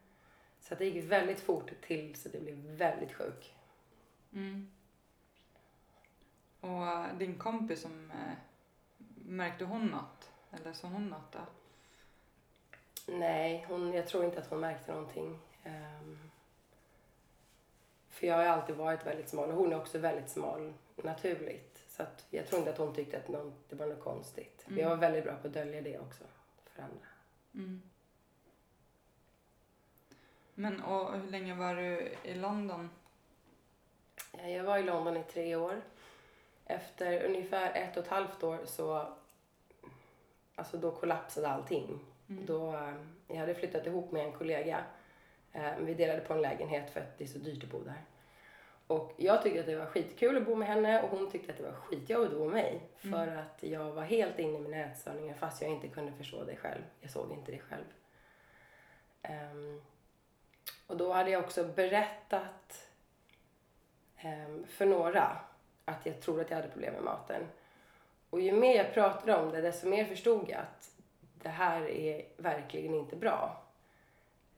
Så 0.60 0.74
att 0.74 0.80
det 0.80 0.86
gick 0.86 1.12
väldigt 1.12 1.40
fort 1.40 1.72
tills 1.82 2.26
att 2.26 2.34
jag 2.34 2.44
blev 2.44 2.56
väldigt 2.56 3.14
sjuk. 3.14 3.56
Mm. 4.34 4.72
Och 6.60 7.18
din 7.18 7.38
kompis 7.38 7.82
som 7.82 8.12
eh, 8.12 8.34
märkte 9.26 9.66
hon 9.66 9.88
något? 9.88 10.32
Eller 10.52 10.74
sa 10.74 10.88
hon 10.88 11.10
något 11.10 11.32
då? 11.32 11.40
Nej, 13.10 13.66
hon, 13.70 13.94
jag 13.94 14.08
tror 14.08 14.26
inte 14.26 14.40
att 14.40 14.50
hon 14.50 14.60
märkte 14.60 14.92
någonting. 14.92 15.40
Ehm, 15.64 16.20
för 18.10 18.28
jag 18.28 18.36
har 18.36 18.44
alltid 18.44 18.76
varit 18.76 19.06
väldigt 19.06 19.30
smal 19.30 19.50
och 19.50 19.58
hon 19.58 19.72
är 19.72 19.78
också 19.78 19.98
väldigt 19.98 20.30
smal 20.30 20.74
naturligt. 20.96 21.84
Så 21.88 22.04
att 22.04 22.26
jag 22.30 22.48
tror 22.48 22.60
inte 22.60 22.72
att 22.72 22.78
hon 22.78 22.96
tyckte 22.96 23.18
att 23.18 23.28
någon, 23.28 23.54
det 23.70 23.76
var 23.76 23.88
något 23.88 24.04
konstigt. 24.04 24.66
Mm. 24.68 24.80
Jag 24.80 24.90
var 24.90 24.96
väldigt 24.96 25.24
bra 25.24 25.36
på 25.36 25.48
att 25.48 25.54
dölja 25.54 25.82
det 25.82 26.00
också 26.00 26.24
för 26.66 26.84
andra. 26.84 27.08
Mm. 27.54 27.82
Men 30.54 30.82
och 30.82 31.20
hur 31.20 31.32
länge 31.32 31.56
var 31.56 31.76
du 31.76 32.14
i 32.24 32.34
London? 32.34 32.90
Jag 34.32 34.64
var 34.64 34.78
i 34.78 34.84
London 34.84 35.18
i 35.18 35.24
tre 35.24 35.56
år. 35.56 35.82
Efter 36.66 37.24
ungefär 37.24 37.72
ett 37.74 37.98
och 37.98 38.04
ett 38.04 38.10
halvt 38.10 38.44
år 38.44 38.60
så 38.66 39.14
alltså 40.56 40.78
då 40.78 40.92
kollapsade 40.92 41.50
allting. 41.50 42.00
Mm. 42.30 42.46
Då, 42.46 42.74
eh, 42.74 42.94
jag 43.28 43.36
hade 43.36 43.56
flyttat 43.56 43.88
ihop 43.88 44.12
med 44.12 44.26
en 44.26 44.32
kollega. 44.32 44.84
Eh, 45.54 45.78
Vi 45.80 45.94
delade 45.94 46.20
på 46.22 46.34
en 46.34 46.42
lägenhet 46.42 46.90
för 46.92 47.00
att 47.00 47.18
det 47.18 47.24
är 47.24 47.28
så 47.28 47.40
dyrt 47.40 47.64
att 47.64 47.70
bo 47.70 47.80
där. 47.84 48.02
Och 48.88 49.14
jag 49.18 49.44
tyckte 49.44 49.60
att 49.60 49.66
det 49.66 49.76
var 49.76 49.86
skitkul 49.86 50.38
att 50.38 50.46
bo 50.46 50.56
med 50.56 50.68
henne 50.68 51.02
och 51.02 51.10
hon 51.10 51.32
tyckte 51.32 51.52
att 51.52 51.58
det 51.58 51.64
var 51.64 51.72
skitjobbigt 51.72 52.34
att 52.34 52.40
bo 52.40 52.46
med 52.46 52.54
mig. 52.54 52.82
För 52.98 53.28
att 53.28 53.64
jag 53.64 53.92
var 53.92 54.04
helt 54.04 54.40
inne 54.40 54.58
i 54.58 54.62
mina 54.62 54.78
ätstörningar 54.78 55.34
fast 55.36 55.62
jag 55.62 55.72
inte 55.72 55.88
kunde 55.88 56.12
förstå 56.12 56.44
det 56.44 56.56
själv. 56.56 56.82
Jag 57.02 57.12
såg 57.12 57.32
inte 57.32 57.52
det 57.52 57.60
själv. 57.60 57.84
Ehm, 59.22 59.82
och 60.88 60.98
då 60.98 61.14
hade 61.14 61.30
jag 61.32 61.44
också 61.44 61.64
berättat 61.64 62.90
ehm, 64.18 64.66
för 64.68 64.86
några 64.86 65.38
att 65.86 66.06
jag 66.06 66.22
trodde 66.22 66.42
att 66.42 66.50
jag 66.50 66.58
hade 66.58 66.70
problem 66.70 66.94
med 66.94 67.04
maten. 67.04 67.48
Och 68.30 68.42
ju 68.42 68.52
mer 68.52 68.76
jag 68.76 68.94
pratade 68.94 69.36
om 69.36 69.52
det, 69.52 69.62
desto 69.62 69.88
mer 69.88 70.06
förstod 70.06 70.50
jag 70.50 70.60
att 70.60 70.92
det 71.48 71.52
här 71.52 71.90
är 71.90 72.26
verkligen 72.38 72.96
inte 72.96 73.16
bra. 73.16 73.64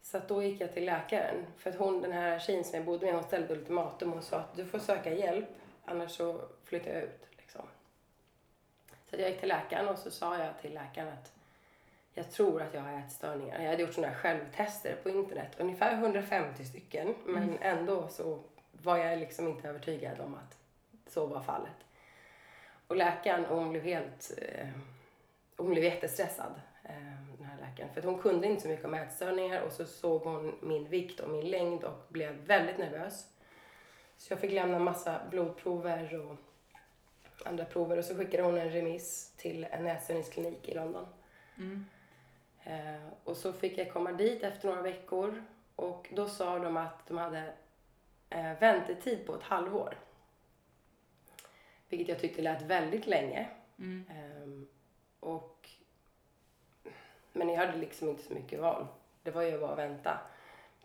Så 0.02 0.18
att 0.18 0.28
då 0.28 0.44
gick 0.44 0.62
jag 0.62 0.74
till 0.74 0.86
läkaren. 0.86 1.46
För 1.58 1.70
att 1.70 1.76
hon, 1.76 2.02
den 2.02 2.12
här 2.12 2.40
tjejen 2.40 2.63
som 2.63 2.76
jag 2.76 2.86
bodde 2.86 3.06
med, 3.06 3.16
hon 3.16 3.24
ställde 3.24 3.54
ultimatum 3.54 4.13
och 4.13 4.24
sa 4.24 4.38
att 4.38 4.56
du 4.56 4.66
får 4.66 4.80
söka 4.80 5.13
hjälp, 5.13 5.50
annars 5.86 6.12
så 6.12 6.42
flyttar 6.63 6.92
jag 6.92 7.04
ut. 7.04 7.28
Liksom. 7.38 7.62
Så 9.10 9.16
jag 9.16 9.30
gick 9.30 9.40
till 9.40 9.50
läkaren 9.50 9.88
och 9.88 9.98
så 9.98 10.12
sa 10.12 10.38
jag 10.38 10.62
till 10.62 10.74
läkaren 10.74 11.08
att 11.08 11.34
jag 12.13 12.32
tror 12.32 12.62
att 12.62 12.74
jag 12.74 12.82
har 12.82 13.00
ätstörningar. 13.00 13.62
Jag 13.62 13.70
hade 13.70 13.82
gjort 13.82 13.94
sådana 13.94 14.13
här 14.13 14.20
självtester 14.20 14.96
på 15.04 15.10
internet, 15.10 15.52
ungefär 15.58 15.94
150 15.94 16.66
stycken. 16.66 17.16
Men 17.26 17.58
ändå 17.62 18.08
så 18.08 18.40
var 18.72 18.98
jag 18.98 19.20
liksom 19.20 19.48
inte 19.48 19.70
övertygad 19.70 20.20
om 20.20 20.36
att 20.36 20.58
så 21.08 21.26
var 21.26 21.42
fallet. 21.42 21.86
Och 22.88 22.96
läkaren, 22.96 23.46
hon 23.46 23.70
blev 23.70 23.84
helt... 23.84 24.32
Eh, 24.38 24.68
hon 25.60 25.70
blev 25.70 25.84
jättestressad, 25.84 26.62
den 27.38 27.45
här 27.45 27.58
läkaren. 27.62 27.93
För 27.93 28.02
hon 28.02 28.21
kunde 28.21 28.47
inte 28.47 28.62
så 28.62 28.67
mycket 28.67 28.86
om 28.86 28.93
ätstörningar 28.93 29.62
och 29.62 29.71
så 29.71 29.86
såg 29.86 30.21
hon 30.21 30.56
min 30.62 30.89
vikt 30.89 31.19
och 31.19 31.30
min 31.30 31.49
längd 31.49 31.84
och 31.84 32.06
blev 32.10 32.34
väldigt 32.34 32.78
nervös. 32.78 33.28
Så 34.17 34.34
jag 34.34 34.39
fick 34.39 34.52
lämna 34.52 34.80
massa 34.80 35.21
blodprover 35.30 36.15
och 36.15 36.36
andra 37.45 37.65
prover 37.65 37.97
och 37.97 38.06
så 38.06 38.15
skickade 38.15 38.43
hon 38.43 38.58
en 38.58 38.71
remiss 38.71 39.34
till 39.38 39.67
en 39.71 39.88
ätstörningsklinik 39.88 40.69
i 40.69 40.73
London. 40.73 41.06
Mm. 41.58 41.86
Eh, 42.63 43.08
och 43.23 43.38
så 43.38 43.54
fick 43.54 43.78
jag 43.78 43.93
komma 43.93 44.12
dit 44.12 44.43
efter 44.43 44.67
några 44.67 44.82
veckor 44.82 45.43
och 45.75 46.08
då 46.15 46.28
sa 46.28 46.60
de 46.60 46.78
att 46.78 47.08
de 47.08 47.17
hade 47.17 47.54
eh, 48.30 48.60
väntetid 48.60 49.25
på 49.25 49.36
ett 49.36 49.43
halvår. 49.43 49.97
Vilket 51.89 52.08
jag 52.08 52.19
tyckte 52.19 52.41
lät 52.41 52.62
väldigt 52.62 53.08
länge. 53.08 53.49
Mm. 53.80 54.06
Ehm, 54.10 54.67
och, 55.19 55.69
men 57.34 57.50
jag 57.50 57.58
hade 57.58 57.78
liksom 57.78 58.10
inte 58.10 58.24
så 58.24 58.34
mycket 58.34 58.60
val. 58.60 58.88
Det 59.24 59.32
var 59.32 59.42
ju 59.42 59.60
bara 59.60 59.72
att 59.72 59.78
vänta. 59.78 60.20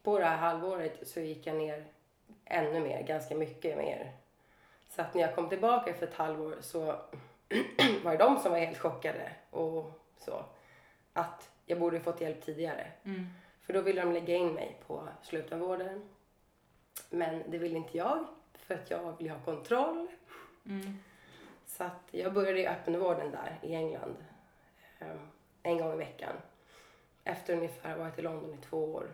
På 0.02 0.18
det 0.18 0.24
här 0.24 0.36
halvåret 0.36 1.08
så 1.08 1.20
gick 1.20 1.46
jag 1.46 1.56
ner 1.56 1.84
ännu 2.44 2.80
mer, 2.80 3.02
ganska 3.02 3.34
mycket 3.34 3.76
mer. 3.76 4.12
Så 4.88 5.02
att 5.02 5.14
när 5.14 5.22
jag 5.22 5.34
kom 5.34 5.48
tillbaka 5.48 5.90
efter 5.90 6.06
ett 6.06 6.14
halvår 6.14 6.56
så 6.60 6.84
var 8.04 8.12
det 8.12 8.18
de 8.18 8.38
som 8.38 8.52
var 8.52 8.58
helt 8.58 8.78
chockade 8.78 9.32
och 9.50 10.00
så. 10.18 10.44
Att 11.12 11.50
jag 11.66 11.78
borde 11.80 12.00
fått 12.00 12.20
hjälp 12.20 12.44
tidigare. 12.44 12.86
Mm. 13.04 13.26
För 13.60 13.72
då 13.72 13.80
ville 13.80 14.00
de 14.00 14.12
lägga 14.12 14.34
in 14.34 14.52
mig 14.52 14.76
på 14.86 15.08
slutenvården. 15.22 16.08
Men 17.10 17.42
det 17.50 17.58
ville 17.58 17.76
inte 17.76 17.96
jag, 17.98 18.26
för 18.54 18.74
att 18.74 18.90
jag 18.90 19.18
ville 19.18 19.30
ha 19.30 19.40
kontroll. 19.40 20.06
Mm. 20.66 20.98
Så 21.66 21.84
att 21.84 22.08
jag 22.10 22.32
började 22.32 22.60
i 22.60 22.66
öppenvården 22.66 23.30
där 23.30 23.58
i 23.62 23.74
England. 23.74 24.16
En 25.66 25.78
gång 25.78 25.92
i 25.92 25.96
veckan. 25.96 26.36
Efter 27.24 27.54
ungefär 27.56 27.90
att 27.90 27.96
ha 27.96 28.04
varit 28.04 28.18
i 28.18 28.22
London 28.22 28.54
i 28.54 28.64
två 28.64 28.84
år. 28.94 29.06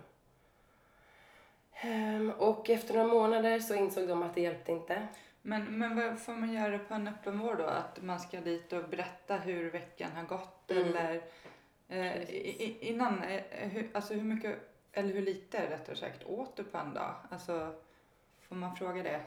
Ehm, 1.73 2.31
Och 2.39 2.71
efter 2.71 2.95
några 2.95 3.09
månader 3.09 3.59
så 3.61 3.75
insåg 3.75 4.09
de 4.09 4.23
att 4.23 4.35
det 4.35 4.41
hjälpte 4.41 4.73
inte. 4.73 5.07
Men, 5.43 5.65
men 5.79 5.97
vad 5.97 6.21
får 6.21 6.33
man 6.33 6.53
göra 6.53 6.79
på 6.79 6.95
en 6.95 7.09
öppenvård 7.09 7.59
då? 7.59 7.65
Att 7.65 8.03
man 8.03 8.21
ska 8.21 8.41
dit 8.41 8.73
och 8.73 8.89
berätta 8.89 9.37
hur 9.37 9.71
veckan 9.71 10.11
har 10.13 10.23
gått 10.25 10.71
Mm. 10.71 10.87
eller 10.97 11.23
eh, 11.89 12.89
innan, 12.91 13.23
eh, 13.23 13.43
hur, 13.69 13.91
alltså 13.93 14.15
hur 14.15 14.23
mycket, 14.23 14.59
eller 14.93 15.15
hur 15.15 15.23
lite 15.23 15.71
rättare 15.71 15.97
sagt, 15.97 16.25
åt 16.25 16.57
du 16.57 16.65
på 16.65 16.79
en 16.79 16.95
dag? 16.95 17.15
Alltså, 17.31 17.75
får 18.49 18.55
man 18.57 18.77
fråga 18.77 19.03
det? 19.03 19.21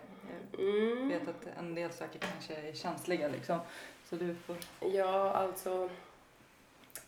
Jag 0.52 0.60
Mm. 0.62 1.08
vet 1.10 1.28
att 1.28 1.48
en 1.60 1.76
del 1.76 1.92
saker 1.92 2.20
kanske 2.20 2.56
är 2.56 2.74
känsliga 2.74 3.28
liksom. 3.28 3.60
Så 4.04 4.16
du 4.16 4.36
får... 4.36 4.56
Ja, 4.80 5.32
alltså. 5.32 5.90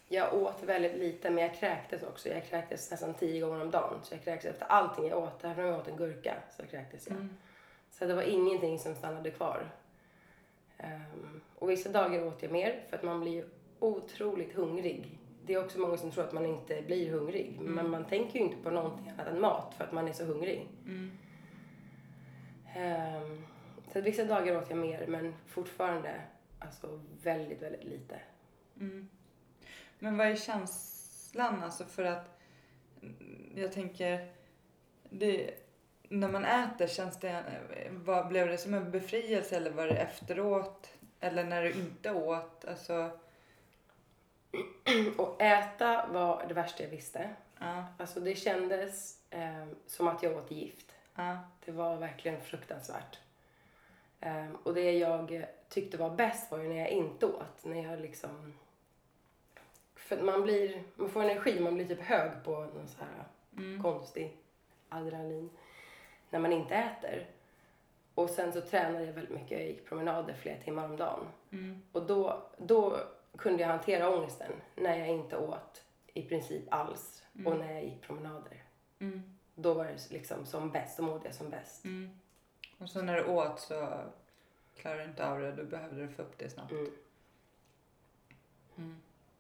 Jag 0.07 0.33
åt 0.33 0.63
väldigt 0.63 0.95
lite, 0.95 1.29
men 1.29 1.43
jag 1.43 1.55
kräktes 1.55 2.03
också. 2.03 2.29
Jag 2.29 2.45
kräktes 2.45 2.91
nästan 2.91 3.13
tio 3.13 3.41
gånger 3.41 3.61
om 3.61 3.71
dagen. 3.71 3.99
Så 4.03 4.13
jag 4.13 4.23
kräktes 4.23 4.51
efter 4.51 4.65
allting 4.65 5.07
jag 5.07 5.19
åt. 5.19 5.43
Även 5.43 5.65
om 5.65 5.71
jag 5.71 5.79
åt 5.79 5.87
en 5.87 5.97
gurka 5.97 6.35
så 6.57 6.65
kräktes 6.65 7.07
jag. 7.07 7.15
Mm. 7.15 7.37
Så 7.91 8.05
det 8.05 8.13
var 8.13 8.21
ingenting 8.21 8.79
som 8.79 8.95
stannade 8.95 9.31
kvar. 9.31 9.69
Ehm, 10.77 11.41
och 11.55 11.69
vissa 11.69 11.89
dagar 11.89 12.27
åt 12.27 12.43
jag 12.43 12.51
mer 12.51 12.83
för 12.89 12.97
att 12.97 13.03
man 13.03 13.21
blir 13.21 13.45
otroligt 13.79 14.53
hungrig. 14.53 15.19
Det 15.45 15.53
är 15.53 15.65
också 15.65 15.79
många 15.79 15.97
som 15.97 16.11
tror 16.11 16.23
att 16.23 16.33
man 16.33 16.45
inte 16.45 16.81
blir 16.81 17.11
hungrig. 17.11 17.57
Men 17.59 17.89
man 17.89 18.05
tänker 18.05 18.39
ju 18.39 18.45
inte 18.45 18.63
på 18.63 18.69
någonting 18.69 19.09
annat 19.09 19.27
än 19.27 19.41
mat 19.41 19.73
för 19.77 19.83
att 19.83 19.91
man 19.91 20.07
är 20.07 20.13
så 20.13 20.23
hungrig. 20.23 20.67
Mm. 20.85 21.17
Ehm, 22.75 23.45
så 23.93 24.01
vissa 24.01 24.25
dagar 24.25 24.57
åt 24.57 24.69
jag 24.69 24.79
mer 24.79 25.07
men 25.07 25.33
fortfarande 25.47 26.21
alltså 26.59 26.99
väldigt, 27.23 27.61
väldigt 27.61 27.83
lite. 27.83 28.19
Mm. 28.79 29.09
Men 30.05 30.17
vad 30.17 30.27
är 30.27 30.35
känslan 30.35 31.63
alltså 31.63 31.85
för 31.85 32.03
att 32.03 32.39
mm, 33.01 33.51
jag 33.55 33.71
tänker 33.71 34.31
det, 35.09 35.53
när 36.09 36.27
man 36.29 36.45
äter 36.45 36.87
känns 36.87 37.19
det, 37.19 37.43
vad, 37.91 38.27
blev 38.27 38.47
det 38.47 38.57
som 38.57 38.73
en 38.73 38.91
befrielse 38.91 39.57
eller 39.57 39.71
var 39.71 39.87
det 39.87 39.95
efteråt? 39.95 40.89
Eller 41.19 41.43
när 41.43 41.63
du 41.63 41.71
inte 41.71 42.11
åt? 42.11 42.65
Alltså, 42.65 43.11
Och 45.17 45.41
äta 45.41 46.07
var 46.07 46.45
det 46.47 46.53
värsta 46.53 46.83
jag 46.83 46.89
visste. 46.89 47.29
ja, 47.59 47.85
Alltså 47.99 48.19
det 48.19 48.35
kändes 48.35 49.19
ehm, 49.29 49.75
som 49.87 50.07
att 50.07 50.23
jag 50.23 50.37
åt 50.37 50.51
gift. 50.51 50.95
ja, 51.15 51.39
Det 51.65 51.71
var 51.71 51.97
verkligen 51.97 52.41
fruktansvärt. 52.41 53.19
Ehm, 54.19 54.55
och 54.55 54.73
det 54.73 54.91
jag 54.91 55.45
tyckte 55.69 55.97
var 55.97 56.09
bäst 56.09 56.51
var 56.51 56.59
ju 56.59 56.69
när 56.69 56.79
jag 56.79 56.89
inte 56.89 57.25
åt. 57.25 57.63
När 57.63 57.83
jag 57.83 57.99
liksom... 57.99 58.53
För 60.05 60.21
man 60.21 60.43
blir... 60.43 60.83
Man 60.95 61.09
får 61.09 61.21
energi, 61.23 61.59
man 61.59 61.75
blir 61.75 61.85
typ 61.87 62.01
hög 62.01 62.31
på 62.43 62.51
någon 62.51 62.87
så 62.87 62.97
här 62.99 63.25
mm, 63.57 63.83
konstig 63.83 64.37
adrenalin. 64.89 65.49
När 66.29 66.39
man 66.39 66.53
inte 66.53 66.75
äter. 66.75 67.27
Och 68.15 68.29
sen 68.29 68.53
så 68.53 68.61
tränade 68.61 69.05
jag 69.05 69.13
väldigt 69.13 69.33
mycket. 69.35 69.51
Jag 69.51 69.67
gick 69.67 69.85
promenader 69.85 70.33
flera 70.33 70.57
timmar 70.61 70.85
om 70.85 70.97
dagen. 70.97 71.25
mm, 71.51 71.81
Och 71.91 72.05
då, 72.05 72.41
då 72.57 72.99
kunde 73.37 73.61
jag 73.61 73.69
hantera 73.69 74.09
ångesten 74.17 74.51
när 74.75 74.97
jag 74.99 75.07
inte 75.07 75.37
åt 75.37 75.83
i 76.13 76.21
princip 76.21 76.63
alls 76.69 77.21
Mm. 77.35 77.47
och 77.47 77.59
när 77.59 77.73
jag 77.73 77.83
gick 77.83 78.01
promenader. 78.01 78.63
Mm. 78.99 79.37
Då 79.55 79.73
var 79.73 79.85
det 79.85 80.11
liksom 80.11 80.45
som 80.45 80.71
bäst, 80.71 80.97
då 80.97 81.03
mådde 81.03 81.25
jag 81.25 81.35
som 81.35 81.49
bäst. 81.49 81.85
Mm. 81.85 82.19
Och 82.77 82.89
så 82.89 83.01
när 83.01 83.15
du 83.15 83.25
åt 83.25 83.59
så 83.59 83.97
klarar 84.75 84.97
du 84.97 85.03
inte 85.03 85.27
av 85.29 85.39
det, 85.39 85.51
då 85.51 85.63
behövde 85.63 86.01
du 86.01 86.07
få 86.07 86.21
upp 86.21 86.37
det 86.37 86.49
snabbt. 86.49 86.71
Mm. 88.77 88.95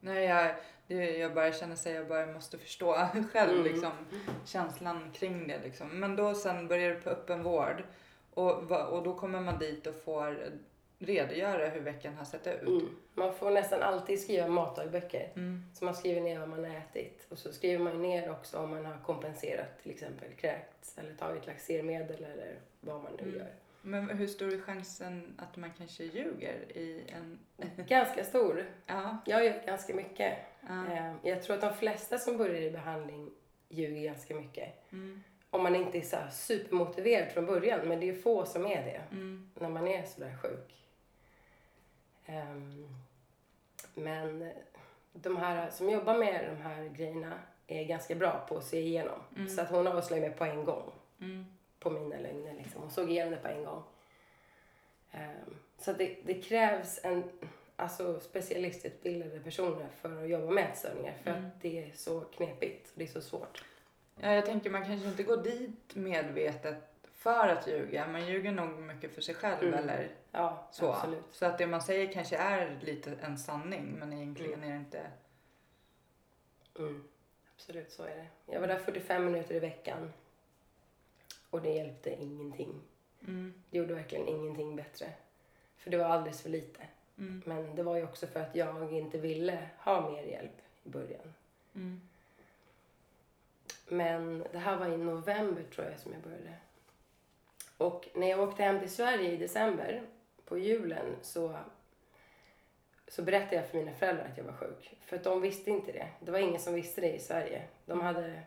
Nej, 0.05 0.25
jag, 0.25 0.55
det, 0.87 1.17
jag 1.17 1.33
bara 1.33 1.51
känner 1.53 1.75
sig, 1.75 1.93
jag 1.93 2.07
bara 2.07 2.25
måste 2.25 2.57
förstå 2.57 2.93
själv 3.33 3.51
Mm. 3.59 3.63
liksom, 3.63 3.91
känslan 4.45 5.11
kring 5.13 5.47
det. 5.47 5.59
Liksom. 5.63 5.99
Men 5.99 6.15
då 6.15 6.33
sen 6.33 6.67
börjar 6.67 6.89
du 6.93 6.99
på 6.99 7.09
öppen 7.09 7.43
vård 7.43 7.83
och, 8.33 8.71
och 8.71 9.03
då 9.03 9.15
kommer 9.15 9.39
man 9.41 9.59
dit 9.59 9.87
och 9.87 9.95
får 9.95 10.37
redogöra 10.99 11.67
hur 11.69 11.81
veckan 11.81 12.15
har 12.15 12.25
sett 12.25 12.47
ut. 12.47 12.61
Mm. 12.67 12.89
Man 13.13 13.33
får 13.33 13.51
nästan 13.51 13.81
alltid 13.81 14.21
skriva 14.21 14.47
matdagböcker. 14.47 15.31
Mm. 15.35 15.63
Så 15.73 15.85
man 15.85 15.95
skriver 15.95 16.21
ner 16.21 16.39
vad 16.39 16.49
man 16.49 16.65
har 16.65 16.75
ätit. 16.77 17.25
Och 17.29 17.37
så 17.37 17.53
skriver 17.53 17.83
man 17.83 18.01
ner 18.01 18.31
också 18.31 18.57
om 18.59 18.69
man 18.69 18.85
har 18.85 18.97
kompenserat, 19.05 19.81
till 19.81 19.91
exempel 19.91 20.27
kräkts 20.37 20.97
eller 20.97 21.13
tagit 21.13 21.47
laxermedel 21.47 22.23
eller 22.23 22.55
vad 22.81 23.03
man 23.03 23.11
nu 23.17 23.23
Mm. 23.23 23.35
gör. 23.35 23.47
Men 23.87 24.09
hur 24.09 24.27
stor 24.27 24.53
är 24.53 24.61
chansen 24.61 25.35
att 25.37 25.57
man 25.57 25.71
kanske 25.77 26.03
ljuger 26.03 26.77
i 26.77 27.03
en... 27.07 27.39
Ganska 27.87 28.23
stor. 28.23 28.65
Ja. 28.85 29.17
Jag 29.25 29.45
gör 29.45 29.63
ganska 29.65 29.93
mycket. 29.93 30.37
ja. 30.67 30.85
Eh, 30.93 31.13
Jag 31.23 31.43
tror 31.43 31.55
att 31.55 31.61
de 31.61 31.73
flesta 31.73 32.17
som 32.17 32.37
börjar 32.37 32.61
i 32.61 32.71
behandling 32.71 33.31
ljuger 33.69 34.03
ganska 34.03 34.35
mycket. 34.35 34.91
Mm. 34.91 35.23
Om 35.49 35.63
man 35.63 35.75
inte 35.75 35.97
är 35.97 36.01
så 36.01 36.17
supermotiverad 36.31 37.31
från 37.31 37.45
början, 37.45 37.87
men 37.87 37.99
det 37.99 38.09
är 38.09 38.13
få 38.13 38.45
som 38.45 38.65
är 38.65 38.83
det 38.83 39.01
Mm. 39.11 39.49
när 39.55 39.69
man 39.69 39.87
är 39.87 40.03
sådär 40.03 40.37
sjuk. 40.41 40.75
Ehm, 42.25 42.87
men 43.93 44.51
de 45.13 45.37
här 45.37 45.69
som 45.69 45.89
jobbar 45.89 46.17
med 46.17 46.45
de 46.57 46.61
här 46.61 46.83
grejerna 46.89 47.33
är 47.67 47.83
ganska 47.83 48.15
bra 48.15 48.45
på 48.49 48.57
att 48.57 48.63
se 48.63 48.79
igenom. 48.79 49.19
Mm. 49.35 49.49
Så 49.49 49.61
att 49.61 49.69
hon 49.69 49.87
avslöjade 49.87 50.29
mig 50.29 50.37
på 50.37 50.45
en 50.45 50.65
gång 50.65 50.91
Mm. 51.21 51.45
På 51.85 51.91
mina 51.91 52.17
lögner. 52.21 52.53
Liksom. 52.53 52.81
Hon 52.81 52.91
såg 52.91 53.11
igenom 53.11 53.31
det 53.31 53.37
på 53.37 53.47
en 53.47 53.63
gång. 53.63 53.83
Ehm, 55.11 55.55
så 55.77 55.93
det, 55.93 56.17
det 56.25 56.41
krävs 56.41 56.99
en, 57.03 57.23
alltså 57.75 58.19
specialistutbildade 58.19 59.39
personer 59.39 59.87
för 60.01 60.23
att 60.23 60.29
jobba 60.29 60.51
med 60.51 60.63
ätstörningar 60.69 61.13
för 61.23 61.31
Mm. 61.31 61.45
att 61.45 61.61
det 61.61 61.83
är 61.83 61.91
så 61.93 62.21
knepigt. 62.21 62.91
Det 62.95 63.03
är 63.03 63.07
så 63.07 63.21
svårt. 63.21 63.63
Ja, 64.19 64.33
jag 64.33 64.45
tänker 64.45 64.69
man 64.69 64.85
kanske 64.85 65.07
inte 65.07 65.23
går 65.23 65.37
dit 65.37 65.95
medvetet 65.95 66.77
för 67.13 67.47
att 67.47 67.67
ljuga. 67.67 68.07
Man 68.07 68.25
ljuger 68.27 68.51
nog 68.51 68.69
mycket 68.79 69.13
för 69.15 69.21
sig 69.21 69.35
själv 69.35 69.63
Mm. 69.67 69.79
eller 69.79 70.09
Ja, 70.31 70.67
så. 70.71 70.91
absolut. 70.93 71.23
Så 71.31 71.45
att 71.45 71.57
det 71.57 71.67
man 71.67 71.81
säger 71.81 72.13
kanske 72.13 72.37
är 72.37 72.79
lite 72.81 73.11
en 73.21 73.37
sanning 73.37 73.95
men 73.99 74.13
egentligen 74.13 74.63
är 74.63 74.69
det 74.69 74.75
inte... 74.75 75.07
Mm. 76.79 77.03
Absolut, 77.55 77.91
så 77.91 78.03
är 78.03 78.15
det. 78.15 78.27
Jag 78.53 78.59
var 78.61 78.67
där 78.67 78.79
45 78.79 79.25
minuter 79.25 79.55
i 79.55 79.59
veckan 79.59 80.13
och 81.55 81.61
det 81.61 81.73
hjälpte 81.73 82.23
ingenting. 82.23 82.81
Mm. 83.27 83.53
Det 83.69 83.77
gjorde 83.77 83.93
verkligen 83.93 84.27
ingenting 84.27 84.75
bättre. 84.75 85.13
För 85.77 85.89
det 85.89 85.97
var 85.97 86.05
alldeles 86.05 86.41
för 86.41 86.49
lite. 86.49 86.81
Mm. 87.17 87.41
Men 87.45 87.75
det 87.75 87.83
var 87.83 87.95
ju 87.95 88.03
också 88.03 88.27
för 88.27 88.39
att 88.39 88.55
jag 88.55 88.93
inte 88.93 89.17
ville 89.17 89.69
ha 89.77 90.11
mer 90.11 90.23
hjälp 90.23 90.61
i 90.83 90.89
början. 90.89 91.33
Mm. 91.75 92.01
Men 93.87 94.45
det 94.51 94.57
här 94.57 94.77
var 94.77 94.87
i 94.87 94.97
november 94.97 95.63
tror 95.75 95.87
jag 95.87 95.99
som 95.99 96.13
jag 96.13 96.21
började. 96.21 96.53
Och 97.77 98.07
när 98.13 98.27
jag 98.27 98.39
åkte 98.39 98.63
hem 98.63 98.79
till 98.79 98.91
Sverige 98.91 99.31
i 99.31 99.37
december 99.37 100.03
på 100.45 100.57
julen 100.57 101.15
så, 101.21 101.57
så 103.07 103.23
berättade 103.23 103.55
jag 103.55 103.67
för 103.67 103.77
mina 103.77 103.93
föräldrar 103.93 104.25
att 104.25 104.37
jag 104.37 104.43
var 104.45 104.53
sjuk. 104.53 104.97
För 105.05 105.15
att 105.15 105.23
de 105.23 105.41
visste 105.41 105.71
inte 105.71 105.91
det. 105.91 106.07
Det 106.19 106.31
var 106.31 106.39
ingen 106.39 106.61
som 106.61 106.73
visste 106.73 107.01
det 107.01 107.13
i 107.13 107.19
Sverige. 107.19 107.61
De 107.85 108.01
hade, 108.01 108.41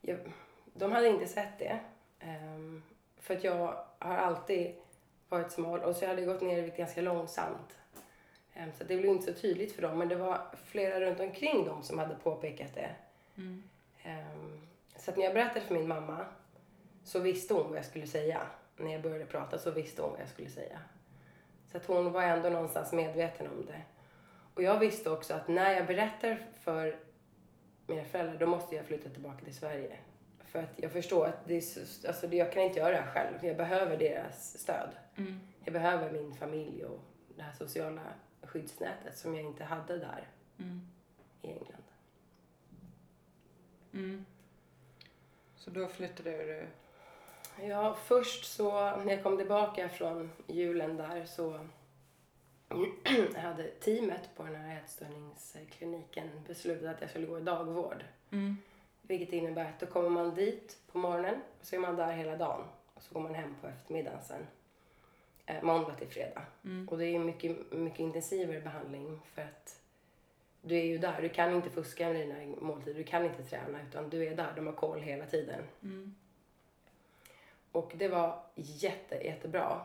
jag, 0.00 0.18
de 0.74 0.92
hade 0.92 1.08
inte 1.08 1.26
sett 1.26 1.58
det. 1.58 1.78
Ehm, 2.20 2.82
för 3.16 3.36
att 3.36 3.44
jag 3.44 3.84
har 3.98 4.16
alltid 4.16 4.74
varit 5.28 5.52
smal 5.52 5.80
och 5.80 5.96
så 5.96 6.04
jag 6.04 6.08
hade 6.08 6.24
gått 6.24 6.40
ner 6.42 6.58
i 6.58 6.60
vikt 6.60 6.76
ganska 6.76 7.00
långsamt. 7.00 7.78
Ehm, 8.54 8.72
så 8.72 8.84
det 8.84 8.96
blev 8.96 9.06
inte 9.10 9.34
så 9.34 9.40
tydligt 9.40 9.72
för 9.72 9.82
dem. 9.82 9.98
Men 9.98 10.08
det 10.08 10.16
var 10.16 10.40
flera 10.64 11.00
runt 11.00 11.20
omkring 11.20 11.64
dem 11.64 11.82
som 11.82 11.98
hade 11.98 12.14
påpekat 12.14 12.74
det. 12.74 12.90
Mm. 13.36 13.62
Ehm, 14.02 14.60
Så 14.96 15.10
att 15.10 15.16
när 15.16 15.24
jag 15.24 15.34
berättade 15.34 15.60
för 15.60 15.74
min 15.74 15.88
mamma 15.88 16.26
så 17.04 17.18
visste 17.20 17.54
hon 17.54 17.68
vad 17.68 17.78
jag 17.78 17.84
skulle 17.84 18.06
säga. 18.06 18.40
När 18.76 18.92
jag 18.92 19.02
började 19.02 19.26
prata 19.26 19.58
så 19.58 19.70
visste 19.70 20.02
hon 20.02 20.10
vad 20.10 20.20
jag 20.20 20.28
skulle 20.28 20.50
säga. 20.50 20.78
Så 21.70 21.76
att 21.76 21.86
hon 21.86 22.12
var 22.12 22.22
ändå 22.22 22.48
någonstans 22.48 22.92
medveten 22.92 23.46
om 23.46 23.66
det. 23.66 23.82
Och 24.54 24.62
jag 24.62 24.78
visste 24.78 25.10
också 25.10 25.34
att 25.34 25.48
när 25.48 25.72
jag 25.72 25.86
berättar 25.86 26.46
för 26.60 26.96
mina 27.86 28.04
föräldrar 28.04 28.38
då 28.38 28.46
måste 28.46 28.76
jag 28.76 28.84
flytta 28.84 29.10
tillbaka 29.10 29.44
till 29.44 29.54
Sverige. 29.54 29.96
För 30.52 30.58
att 30.58 30.72
jag 30.76 30.92
förstår 30.92 31.26
att 31.26 31.46
det 31.46 31.56
är 31.56 31.60
så, 31.60 32.08
alltså 32.08 32.26
jag 32.26 32.52
kan 32.52 32.62
inte 32.62 32.78
göra 32.78 32.90
det 32.90 32.96
här 32.96 33.12
själv. 33.12 33.44
Jag 33.44 33.56
behöver 33.56 33.96
deras 33.96 34.58
stöd. 34.58 34.90
Mm. 35.16 35.40
Jag 35.64 35.72
behöver 35.72 36.12
min 36.12 36.34
familj 36.34 36.84
och 36.84 37.00
det 37.36 37.42
här 37.42 37.52
sociala 37.52 38.02
skyddsnätet 38.42 39.18
som 39.18 39.34
jag 39.34 39.44
inte 39.44 39.64
hade 39.64 39.98
där 39.98 40.28
Mm. 40.58 40.80
i 41.42 41.46
England. 41.48 41.84
Mm. 43.92 44.24
Så 45.56 45.70
då 45.70 45.88
flyttade 45.88 46.30
du... 46.30 46.66
Ja, 47.66 47.94
först 48.04 48.44
så 48.44 48.96
när 48.96 49.12
jag 49.12 49.22
kom 49.22 49.36
tillbaka 49.36 49.88
från 49.88 50.30
julen 50.46 50.96
där 50.96 51.24
så 51.24 51.60
hade 53.36 53.68
teamet 53.80 54.30
på 54.36 54.42
den 54.42 54.54
här 54.54 54.80
ätstörningskliniken 54.80 56.30
beslutat 56.46 56.94
att 56.94 57.00
jag 57.00 57.10
skulle 57.10 57.26
gå 57.26 57.38
i 57.38 57.42
dagvård. 57.42 58.04
Mm. 58.30 58.56
Vilket 59.08 59.32
innebär 59.32 59.64
att 59.64 59.80
då 59.80 59.86
kommer 59.86 60.08
man 60.08 60.34
dit 60.34 60.78
på 60.92 60.98
morgonen 60.98 61.40
och 61.60 61.66
så 61.66 61.76
är 61.76 61.80
man 61.80 61.96
där 61.96 62.12
hela 62.12 62.36
dagen. 62.36 62.64
Och 62.94 63.02
så 63.02 63.14
går 63.14 63.20
man 63.20 63.34
hem 63.34 63.54
på 63.60 63.68
eftermiddagen 63.68 64.22
sen. 64.22 64.46
Eh, 65.46 65.62
måndag 65.62 65.94
till 65.94 66.08
fredag. 66.08 66.42
Mm. 66.64 66.88
Och 66.88 66.98
det 66.98 67.06
är 67.06 67.18
mycket, 67.18 67.72
mycket 67.72 68.00
intensivare 68.00 68.60
behandling 68.60 69.20
för 69.34 69.42
att 69.42 69.80
du 70.62 70.78
är 70.78 70.84
ju 70.84 70.98
där. 70.98 71.22
Du 71.22 71.28
kan 71.28 71.54
inte 71.54 71.70
fuska 71.70 72.08
med 72.08 72.16
dina 72.16 72.56
måltider. 72.60 72.98
Du 72.98 73.04
kan 73.04 73.24
inte 73.24 73.42
träna 73.42 73.78
utan 73.88 74.10
du 74.10 74.26
är 74.26 74.36
där. 74.36 74.52
De 74.56 74.66
har 74.66 74.74
koll 74.74 75.00
hela 75.00 75.26
tiden. 75.26 75.62
Mm. 75.82 76.14
Och 77.72 77.92
det 77.96 78.08
var 78.08 78.42
jätte, 78.54 79.14
jättebra. 79.14 79.80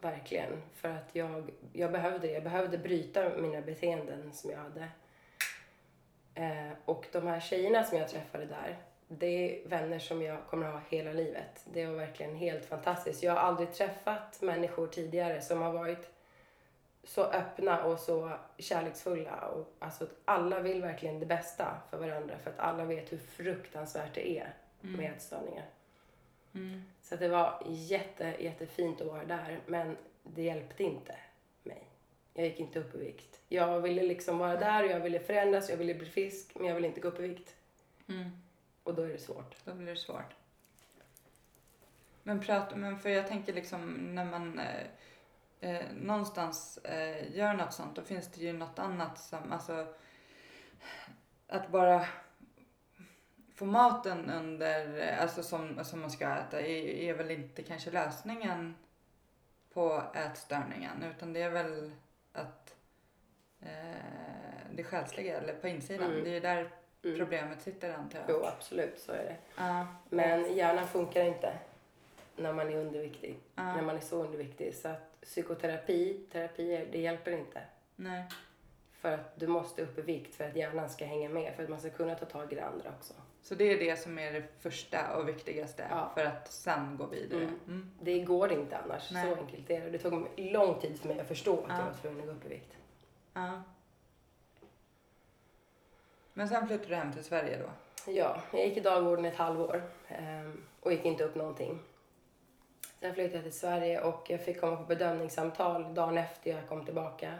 Verkligen. 0.00 0.62
För 0.74 0.88
att 0.88 1.08
jag, 1.12 1.50
jag 1.72 1.92
behövde 1.92 2.26
det. 2.26 2.32
Jag 2.32 2.42
behövde 2.42 2.78
bryta 2.78 3.36
mina 3.36 3.60
beteenden 3.60 4.32
som 4.32 4.50
jag 4.50 4.58
hade. 4.58 4.88
Eh, 6.34 6.72
och 6.84 7.06
de 7.12 7.26
här 7.26 7.40
tjejerna 7.40 7.84
som 7.84 7.98
jag 7.98 8.08
träffade 8.08 8.44
där, 8.46 8.76
det 9.08 9.26
är 9.26 9.68
vänner 9.68 9.98
som 9.98 10.22
jag 10.22 10.46
kommer 10.50 10.66
att 10.66 10.72
ha 10.72 10.80
hela 10.88 11.12
livet. 11.12 11.64
Det 11.64 11.86
var 11.86 11.94
verkligen 11.94 12.36
helt 12.36 12.64
fantastiskt. 12.64 13.22
Jag 13.22 13.32
har 13.32 13.40
aldrig 13.40 13.72
träffat 13.72 14.42
människor 14.42 14.86
tidigare 14.86 15.40
som 15.40 15.62
har 15.62 15.72
varit 15.72 16.10
så 17.04 17.24
öppna 17.24 17.84
och 17.84 17.98
så 17.98 18.30
kärleksfulla. 18.58 19.36
Och, 19.46 19.72
alltså, 19.78 20.06
alla 20.24 20.60
vill 20.60 20.82
verkligen 20.82 21.20
det 21.20 21.26
bästa 21.26 21.76
för 21.90 21.98
varandra 21.98 22.38
för 22.38 22.50
att 22.50 22.58
alla 22.58 22.84
vet 22.84 23.12
hur 23.12 23.18
fruktansvärt 23.18 24.14
det 24.14 24.38
är 24.38 24.54
med 24.80 25.12
ätstörningar. 25.12 25.66
Mm. 26.54 26.84
Så 27.02 27.16
det 27.16 27.28
var 27.28 27.62
jätte, 27.66 28.34
jättefint 28.38 29.00
att 29.00 29.06
vara 29.06 29.24
där, 29.24 29.60
men 29.66 29.96
det 30.22 30.42
hjälpte 30.42 30.82
inte. 30.82 31.14
Jag 32.34 32.46
gick 32.46 32.60
inte 32.60 32.78
upp 32.78 32.94
i 32.94 32.98
vikt. 32.98 33.40
Jag 33.48 33.80
ville 33.80 34.02
liksom 34.02 34.38
vara 34.38 34.56
där 34.56 34.84
och 34.84 34.90
jag 34.90 35.00
ville 35.00 35.20
förändras, 35.20 35.70
jag 35.70 35.76
ville 35.76 35.94
bli 35.94 36.06
frisk, 36.06 36.50
men 36.54 36.66
jag 36.66 36.74
ville 36.74 36.88
inte 36.88 37.00
gå 37.00 37.08
upp 37.08 37.18
i 37.20 37.28
vikt. 37.28 37.56
Mm. 38.08 38.30
Och 38.82 38.94
då 38.94 39.02
är 39.02 39.08
det 39.08 39.18
svårt. 39.18 39.56
Då 39.64 39.74
blir 39.74 39.86
det 39.86 39.96
svårt. 39.96 40.34
Men, 42.22 42.40
prat, 42.40 42.76
men 42.76 42.98
för 42.98 43.08
jag 43.08 43.28
tänker 43.28 43.52
liksom 43.52 44.14
när 44.14 44.24
man 44.24 44.58
eh, 44.58 44.86
eh, 45.60 45.84
någonstans 45.92 46.78
eh, 46.78 47.36
gör 47.36 47.54
något 47.54 47.72
sånt 47.72 47.96
då 47.96 48.02
finns 48.02 48.28
det 48.32 48.40
ju 48.40 48.52
något 48.52 48.78
annat 48.78 49.18
som, 49.18 49.52
alltså 49.52 49.86
att 51.48 51.68
bara 51.68 52.06
få 53.54 53.64
maten 53.64 54.30
under, 54.30 54.98
eh, 55.02 55.22
alltså 55.22 55.42
som, 55.42 55.84
som 55.84 56.00
man 56.00 56.10
ska 56.10 56.34
äta 56.34 56.60
är, 56.60 56.86
är 56.86 57.14
väl 57.14 57.30
inte 57.30 57.62
kanske 57.62 57.90
lösningen 57.90 58.74
på 59.72 60.02
ätstörningen 60.14 61.02
utan 61.02 61.32
det 61.32 61.42
är 61.42 61.50
väl 61.50 61.90
att 62.34 62.74
eh, 63.62 63.68
det 64.72 64.84
själsliga 64.84 65.38
eller 65.38 65.54
på 65.54 65.68
insidan, 65.68 66.10
Mm. 66.10 66.24
det 66.24 66.30
är 66.30 66.34
ju 66.34 66.40
där 66.40 66.70
Mm. 67.04 67.18
problemet 67.18 67.62
sitter 67.62 67.94
antar 67.94 68.18
jag. 68.18 68.26
Jo, 68.30 68.44
absolut, 68.44 68.98
så 69.00 69.12
är 69.12 69.24
det. 69.24 69.36
Ja. 69.56 69.86
Men 70.10 70.54
hjärnan 70.56 70.86
funkar 70.88 71.24
inte 71.24 71.52
när 72.36 72.52
man 72.52 72.68
är 72.68 72.76
underviktig. 72.76 73.38
Ja. 73.54 73.62
När 73.76 73.82
man 73.82 73.96
är 73.96 74.00
så 74.00 74.24
underviktig. 74.24 74.74
Så 74.74 74.88
att 74.88 75.20
psykoterapi, 75.20 76.26
terapier, 76.32 76.88
det 76.92 77.00
hjälper 77.00 77.32
inte. 77.32 77.62
Nej. 77.96 78.24
För 78.92 79.12
att 79.12 79.40
du 79.40 79.46
måste 79.46 79.82
upp 79.82 79.98
i 79.98 80.02
vikt 80.02 80.34
för 80.34 80.44
att 80.48 80.56
hjärnan 80.56 80.90
ska 80.90 81.04
hänga 81.04 81.28
med, 81.28 81.54
för 81.56 81.62
att 81.62 81.68
man 81.68 81.80
ska 81.80 81.90
kunna 81.90 82.14
ta 82.14 82.24
tag 82.26 82.52
i 82.52 82.54
det 82.54 82.64
andra 82.64 82.90
också. 82.98 83.14
Så 83.44 83.54
det 83.54 83.64
är 83.72 83.78
det 83.78 83.96
som 83.96 84.18
är 84.18 84.32
det 84.32 84.42
första 84.60 85.16
och 85.16 85.28
viktigaste 85.28 85.86
Ja. 85.90 86.10
för 86.14 86.24
att 86.24 86.52
sen 86.52 86.96
gå 86.96 87.06
vidare. 87.06 87.42
Mm. 87.42 87.58
Mm. 87.66 87.90
Det 88.00 88.18
går 88.18 88.52
inte 88.52 88.76
annars. 88.78 89.10
Nej. 89.12 89.34
Så 89.34 89.40
enkelt 89.40 89.70
är 89.70 89.80
det. 89.80 89.90
Det 89.90 89.98
tog 89.98 90.28
lång 90.36 90.80
tid 90.80 91.00
för 91.00 91.08
mig 91.08 91.20
att 91.20 91.28
förstå 91.28 91.58
att 91.60 91.64
Ja. 91.68 91.78
jag 91.78 91.84
var 91.84 91.92
tvungen 91.94 92.20
att 92.20 92.26
gå 92.26 92.32
upp 92.32 92.44
i 92.44 92.48
vikt. 92.48 92.76
Ja. 93.34 93.62
Men 96.32 96.48
sen 96.48 96.66
flyttade 96.66 96.88
du 96.88 96.94
hem 96.94 97.12
till 97.12 97.24
Sverige 97.24 97.58
då? 97.58 97.70
Ja, 98.12 98.42
jag 98.52 98.66
gick 98.66 98.76
i 98.76 98.80
dagvården 98.80 99.24
ett 99.24 99.36
halvår 99.36 99.82
ehm, 100.08 100.64
och 100.80 100.92
gick 100.92 101.04
inte 101.04 101.24
upp 101.24 101.34
någonting. 101.34 101.78
Sen 103.00 103.14
flyttade 103.14 103.34
jag 103.36 103.42
till 103.44 103.52
Sverige 103.58 104.00
och 104.00 104.30
jag 104.30 104.40
fick 104.44 104.60
komma 104.60 104.76
på 104.76 104.82
bedömningssamtal 104.84 105.94
dagen 105.94 106.18
efter 106.18 106.50
jag 106.50 106.68
kom 106.68 106.84
tillbaka. 106.84 107.34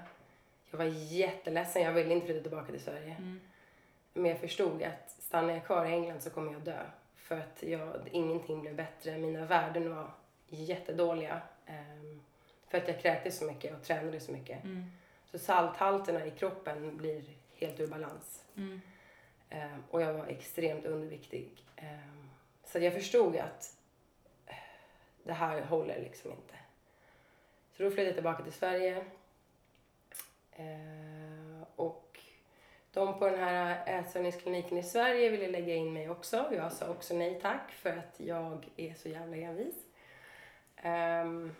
Jag 0.71 0.79
var 0.79 0.85
jätteledsen, 0.95 1.83
jag 1.83 1.93
ville 1.93 2.15
inte 2.15 2.27
flytta 2.27 2.43
tillbaka 2.43 2.73
till 2.73 2.81
Sverige. 2.83 3.17
Mm. 3.19 3.41
Men 4.13 4.31
jag 4.31 4.41
förstod 4.41 4.83
att 4.83 5.11
stannar 5.35 5.55
jag 5.55 5.65
kvar 5.65 5.87
i 5.87 5.93
England 5.93 6.23
så 6.23 6.31
kommer 6.31 6.53
jag 6.53 6.63
dö. 6.63 6.85
För 7.17 7.39
att 7.39 7.63
jag, 7.63 8.09
ingenting 8.13 8.61
blev 8.61 8.75
bättre, 8.75 9.19
mina 9.19 9.45
värden 9.45 9.95
var 9.95 10.11
jättedåliga. 10.49 11.43
ehm, 11.67 12.23
för 12.69 12.79
att 12.79 12.89
jag 12.89 13.01
kräktes 13.01 13.39
så 13.39 13.45
mycket 13.45 13.75
och 13.75 13.83
tränade 13.83 14.21
så 14.21 14.33
mycket. 14.33 14.65
Mm. 14.65 14.85
Så 15.31 15.39
salthalterna 15.39 16.27
i 16.27 16.31
kroppen 16.31 16.97
blir 16.97 17.25
helt 17.55 17.81
ur 17.81 17.87
balans. 17.87 18.45
Mm. 18.57 18.81
Ehm, 19.51 19.83
och 19.91 20.03
jag 20.03 20.15
var 20.15 20.27
extremt 20.27 20.85
underviktig. 20.85 21.51
Ehm, 21.77 22.31
så 22.65 22.79
jag 22.79 22.93
förstod 22.93 23.37
att 23.37 23.77
eh, 24.47 24.55
det 25.23 25.33
här 25.33 25.63
håller 25.63 26.01
liksom 26.01 26.31
inte. 26.31 26.55
Så 27.77 27.83
då 27.83 27.91
flyttade 27.91 28.07
jag 28.09 28.15
tillbaka 28.15 28.43
till 28.43 28.53
Sverige. 28.53 28.99
Och 28.99 29.05
de 32.95 33.19
på 33.19 33.27
den 33.27 33.39
här 33.39 34.01
ätstörningskliniken 34.01 34.79
i 34.79 34.83
Sverige 34.83 35.31
ville 35.31 35.49
lägga 35.49 35.75
in 35.75 35.93
mig 35.93 36.11
också. 36.11 36.45
Jag 36.57 36.73
sa 36.73 36.89
också 36.89 37.15
nej 37.15 37.39
tack 37.43 37.73
för 37.73 37.91
att 37.91 38.15
jag 38.17 38.67
är 38.77 38.95
så 38.95 39.09
jävla 39.09 39.37
envis. 39.37 39.75
Ehm, 40.77 41.55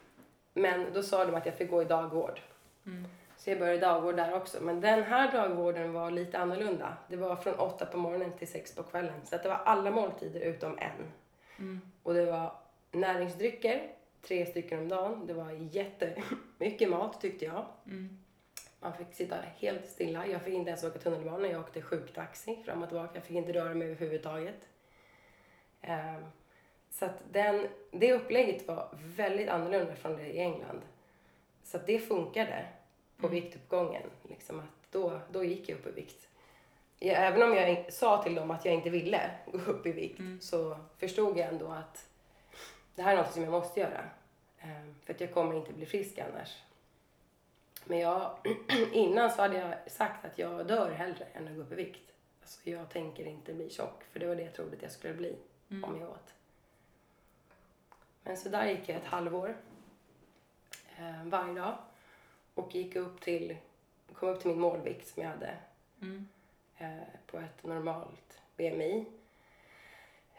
men 0.53 0.93
då 0.93 1.03
sa 1.03 1.25
de 1.25 1.35
att 1.35 1.47
jag 1.47 1.55
fick 1.55 1.71
gå 1.71 1.83
i 1.83 1.85
dagvård. 1.85 2.41
Mm. 2.87 3.05
Så 3.37 3.51
jag 3.51 3.59
började 3.59 3.81
dagvård 3.81 4.17
där 4.17 4.35
också. 4.35 4.59
Men 4.63 4.81
den 4.81 5.03
här 5.03 5.33
dagvården 5.33 5.93
var 5.93 6.11
lite 6.11 6.39
annorlunda. 6.39 6.97
Det 7.09 7.17
var 7.17 7.37
från 7.37 7.55
åtta 7.55 7.87
på 7.87 7.99
morgonen 7.99 8.33
till 8.33 8.49
sex 8.49 8.75
på 8.75 8.83
kvällen. 8.83 9.21
Så 9.25 9.37
det 9.37 9.49
var 9.49 9.61
alla 9.65 9.91
måltider 9.91 10.41
utom 10.41 10.79
en. 10.79 11.13
Mm. 11.59 11.81
Och 12.03 12.15
det 12.15 12.27
var 12.27 12.53
näringsdrycker, 12.93 13.91
tre 14.23 14.47
stycken 14.47 14.79
om 14.79 14.89
dagen. 14.89 15.27
Det 15.27 15.35
var 15.35 15.51
jättemycket 15.51 16.89
mat 16.91 17.21
tyckte 17.21 17.45
jag. 17.45 17.65
Mm. 17.87 18.24
Man 18.85 18.93
fick 18.93 19.15
sitta 19.15 19.37
helt 19.59 19.87
stilla. 19.87 20.27
Jag 20.27 20.43
fick 20.43 20.55
inte 20.55 20.71
ens 20.71 20.85
åka 20.85 20.99
tunnelbana. 20.99 21.49
Jag 21.49 21.61
åkte 21.61 21.83
sjuktaxi 21.83 22.57
fram 22.65 22.83
och 22.83 22.89
tillbaka. 22.89 23.11
Jag 23.15 23.25
fick 23.25 23.37
inte 23.37 23.53
röra 23.53 23.75
mig 23.75 23.87
överhuvudtaget. 23.89 24.69
Ehm, 25.83 26.25
så 26.91 27.05
att 27.05 27.23
den, 27.33 27.67
det 27.91 28.13
upplägget 28.13 28.69
var 28.69 28.89
väldigt 28.95 29.49
annorlunda 29.49 29.95
från 29.97 30.17
det 30.17 30.27
i 30.27 30.39
England. 30.39 30.81
Så 31.63 31.77
att 31.77 31.87
det 31.87 31.99
funkade 31.99 32.67
på 33.17 33.27
Mm. 33.27 33.43
viktuppgången. 33.43 34.03
Liksom 34.23 34.61
att 34.61 34.91
då, 34.93 35.21
då 35.31 35.45
gick 35.45 35.69
jag 35.69 35.79
upp 35.79 35.87
i 35.87 35.91
vikt. 35.91 36.29
Även 37.01 37.43
om 37.43 37.55
jag 37.55 37.93
sa 37.93 38.23
till 38.23 38.35
dem 38.35 38.51
att 38.51 38.65
jag 38.65 38.75
inte 38.75 38.91
ville 38.91 39.31
gå 39.53 39.59
upp 39.59 39.87
i 39.87 39.93
vikt 39.93 40.19
Mm. 40.19 40.41
så 40.41 40.77
förstod 40.99 41.39
jag 41.39 41.49
ändå 41.49 41.67
att 41.69 42.09
det 42.95 43.03
här 43.03 43.13
är 43.13 43.17
något 43.17 43.33
som 43.33 43.43
jag 43.43 43.51
måste 43.53 43.81
göra. 43.81 44.05
Ehm, 44.59 44.95
för 45.05 45.15
att 45.15 45.21
jag 45.21 45.33
kommer 45.35 45.55
inte 45.57 45.73
bli 45.73 45.87
frisk 45.87 46.19
annars. 46.19 46.59
Men 47.85 47.99
jag, 47.99 48.37
innan 48.93 49.31
så 49.31 49.43
hade 49.43 49.57
jag 49.59 49.91
sagt 49.91 50.25
att 50.25 50.39
jag 50.39 50.67
dör 50.67 50.91
hellre 50.91 51.25
än 51.33 51.49
att 51.49 51.55
gå 51.57 51.61
upp 51.63 51.73
i 51.73 51.75
vikt. 51.75 52.11
Alltså 52.43 52.71
jag 52.71 52.91
tänker 52.91 53.25
inte 53.27 53.55
bli 53.55 53.71
tjock, 53.71 54.05
för 54.13 54.21
det 54.21 54.27
var 54.27 54.37
det 54.37 54.43
jag 54.43 54.55
trodde 54.55 54.77
att 54.77 54.83
jag 54.83 54.93
skulle 54.93 55.15
bli 55.15 55.37
Mm. 55.71 55.85
om 55.85 56.01
jag 56.01 56.11
åt. 56.11 56.35
Men 58.23 58.37
så 58.37 58.49
där 58.49 58.67
gick 58.67 58.89
jag 58.89 58.97
ett 58.97 59.05
halvår. 59.07 59.57
Eh, 60.99 61.25
varje 61.25 61.55
dag. 61.55 61.79
Och 62.55 62.75
gick 62.75 62.97
upp 62.97 63.21
till, 63.21 63.57
kom 64.15 64.29
upp 64.29 64.41
till 64.41 64.51
min 64.51 64.61
målvikt 64.61 65.09
som 65.09 65.23
jag 65.23 65.31
hade 65.31 65.57
Mm. 66.03 66.29
eh, 66.79 66.91
på 67.27 67.39
ett 67.39 67.63
normalt 67.65 68.41
BMI. 68.57 69.05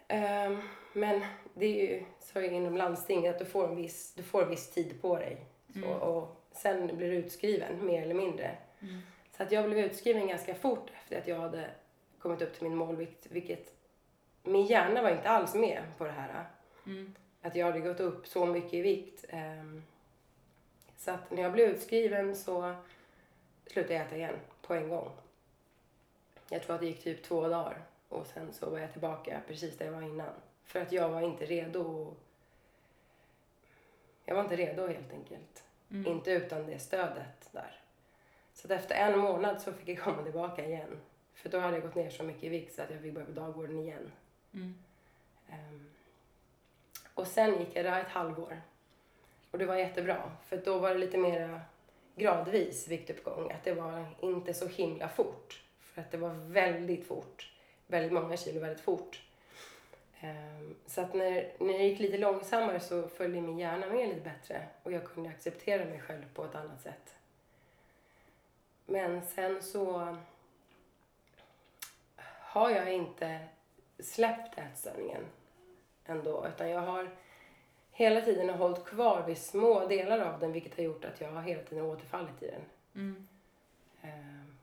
Ehm, 0.07 0.61
men 0.93 1.21
det 1.53 1.65
är 1.65 1.91
ju 1.97 2.05
så 2.19 2.41
inom 2.41 2.77
landstinget 2.77 3.33
att 3.33 3.39
du 3.39 3.45
får 3.45 3.67
en 3.67 3.75
viss, 3.75 4.13
du 4.13 4.23
får 4.23 4.43
en 4.43 4.49
viss 4.49 4.71
tid 4.71 5.01
på 5.01 5.15
dig. 5.15 5.45
Så, 5.73 5.79
Mm. 5.79 5.91
Och 5.91 6.41
sen 6.57 6.97
blir 6.97 7.11
utskriven 7.11 7.85
mer 7.85 8.01
eller 8.01 8.13
mindre. 8.15 8.57
Mm. 8.81 9.01
Så 9.37 9.43
att 9.43 9.51
jag 9.51 9.65
blev 9.65 9.85
utskriven 9.85 10.27
ganska 10.27 10.55
fort 10.55 10.89
efter 10.93 11.19
att 11.19 11.27
jag 11.27 11.39
hade 11.39 11.69
kommit 12.19 12.41
upp 12.41 12.53
till 12.53 12.63
min 12.63 12.75
målvikt. 12.75 13.27
Vilket 13.29 13.73
min 14.43 14.65
hjärna 14.65 15.01
var 15.01 15.09
inte 15.09 15.29
alls 15.29 15.53
med 15.55 15.83
på 15.97 16.03
det 16.05 16.11
här. 16.11 16.45
Mm. 16.85 17.15
Att 17.41 17.55
jag 17.55 17.65
hade 17.65 17.79
gått 17.79 17.99
upp 17.99 18.27
så 18.27 18.45
mycket 18.45 18.73
i 18.73 18.81
vikt. 18.81 19.25
Ehm, 19.29 19.83
Så 20.97 21.11
att 21.11 21.31
när 21.31 21.41
jag 21.43 21.53
blev 21.53 21.69
utskriven 21.69 22.35
så 22.35 22.75
slutade 23.67 23.93
jag 23.93 24.05
äta 24.05 24.15
igen 24.15 24.39
på 24.61 24.73
en 24.73 24.89
gång. 24.89 25.11
Jag 26.49 26.63
tror 26.63 26.75
att 26.75 26.81
det 26.81 26.87
gick 26.87 27.03
typ 27.03 27.23
två 27.23 27.47
dagar 27.47 27.81
och 28.09 28.27
sen 28.27 28.53
så 28.53 28.69
var 28.69 28.79
jag 28.79 28.91
tillbaka 28.91 29.41
precis 29.47 29.77
där 29.77 29.85
jag 29.85 29.93
var 29.93 30.01
innan. 30.01 30.33
För 30.63 30.81
att 30.81 30.91
jag 30.91 31.09
var 31.09 31.21
inte 31.21 31.45
redo. 31.45 32.13
Jag 34.25 34.35
var 34.35 34.43
inte 34.43 34.55
redo 34.55 34.87
helt 34.87 35.11
enkelt. 35.11 35.63
Mm. 35.95 36.11
Inte 36.11 36.31
utan 36.31 36.65
det 36.65 36.79
stödet 36.79 37.49
där. 37.51 37.79
Så 38.53 38.67
att 38.67 38.71
efter 38.71 38.95
en 38.95 39.19
månad 39.19 39.61
så 39.61 39.73
fick 39.73 39.89
jag 39.89 39.99
komma 39.99 40.23
tillbaka 40.23 40.65
igen. 40.65 40.99
För 41.33 41.49
då 41.49 41.59
hade 41.59 41.73
jag 41.73 41.83
gått 41.83 41.95
ner 41.95 42.09
så 42.09 42.23
mycket 42.23 42.43
i 42.43 42.49
vikt 42.49 42.75
så 42.75 42.81
att 42.81 42.91
jag 42.91 43.01
fick 43.01 43.13
börja 43.13 43.25
på 43.25 43.31
dagvården 43.31 43.79
igen. 43.79 44.11
Mm. 44.53 44.75
Ehm, 45.49 45.89
och 47.13 47.27
sen 47.27 47.59
gick 47.59 47.69
jag 47.75 47.85
där 47.85 48.01
ett 48.01 48.07
halvår. 48.07 48.61
Och 49.51 49.59
det 49.59 49.65
var 49.65 49.75
jättebra, 49.75 50.31
för 50.45 50.57
då 50.57 50.79
var 50.79 50.89
det 50.89 50.97
lite 50.97 51.17
mer 51.17 51.61
gradvis 52.15 52.87
viktuppgång. 52.87 53.51
Att 53.51 53.63
det 53.63 53.73
var 53.73 54.05
inte 54.21 54.53
så 54.53 54.67
himla 54.67 55.09
fort. 55.09 55.63
För 55.79 56.01
att 56.01 56.11
det 56.11 56.17
var 56.17 56.33
väldigt 56.33 57.07
fort. 57.07 57.51
Väldigt 57.87 58.11
många 58.11 58.37
kilo 58.37 58.59
väldigt 58.59 58.81
fort. 58.81 59.24
Ehm, 60.19 60.75
så 60.85 61.01
att 61.01 61.13
när, 61.13 61.51
när 61.59 61.73
det 61.73 61.83
gick 61.83 61.99
lite 61.99 62.17
långsammare 62.17 62.79
så 62.79 63.07
följde 63.07 63.41
min 63.41 63.59
hjärna 63.59 63.87
med 63.87 64.07
lite 64.09 64.21
bättre. 64.21 64.67
Och 64.83 64.91
jag 64.91 65.03
kunde 65.05 65.29
acceptera 65.29 65.85
mig 65.85 65.99
själv 65.99 66.33
på 66.33 66.45
ett 66.45 66.55
annat 66.55 66.81
sätt. 66.81 67.15
Men 68.85 69.21
sen 69.25 69.63
så 69.63 70.15
har 72.39 72.69
jag 72.69 72.93
inte 72.93 73.39
släppt 73.99 74.57
ätstörningen 74.57 75.25
ändå. 76.05 76.47
Utan 76.47 76.69
jag 76.69 76.81
har 76.81 77.09
hela 77.91 78.21
tiden 78.21 78.49
hållit 78.49 78.85
kvar 78.85 79.23
vid 79.27 79.37
små 79.37 79.87
delar 79.87 80.19
av 80.19 80.39
den 80.39 80.51
vilket 80.51 80.75
har 80.77 80.83
gjort 80.83 81.05
att 81.05 81.21
jag 81.21 81.31
har 81.31 81.41
hela 81.41 81.63
tiden 81.63 81.85
återfallit 81.85 82.43
i 82.43 82.47
den. 82.47 82.61
Mm. 82.95 83.27
Ehm, 84.01 84.57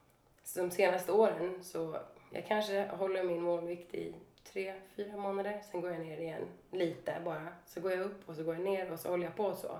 Så 0.44 0.60
de 0.60 0.70
senaste 0.70 1.12
åren 1.12 1.64
så 1.64 1.96
jag 2.30 2.46
kanske 2.46 2.86
håller 2.86 3.22
min 3.22 3.42
målvikt 3.42 3.94
i 3.94 4.14
tre, 4.52 4.74
fyra 4.96 5.16
månader. 5.16 5.62
Sen 5.70 5.80
går 5.80 5.90
jag 5.90 6.00
ner 6.00 6.18
igen 6.18 6.48
lite 6.70 7.20
bara. 7.24 7.48
Så 7.66 7.80
går 7.80 7.92
jag 7.92 8.00
upp 8.00 8.28
och 8.28 8.36
så 8.36 8.44
går 8.44 8.54
jag 8.54 8.64
ner 8.64 8.92
och 8.92 9.00
så 9.00 9.10
håller 9.10 9.24
jag 9.24 9.36
på 9.36 9.54
så. 9.56 9.78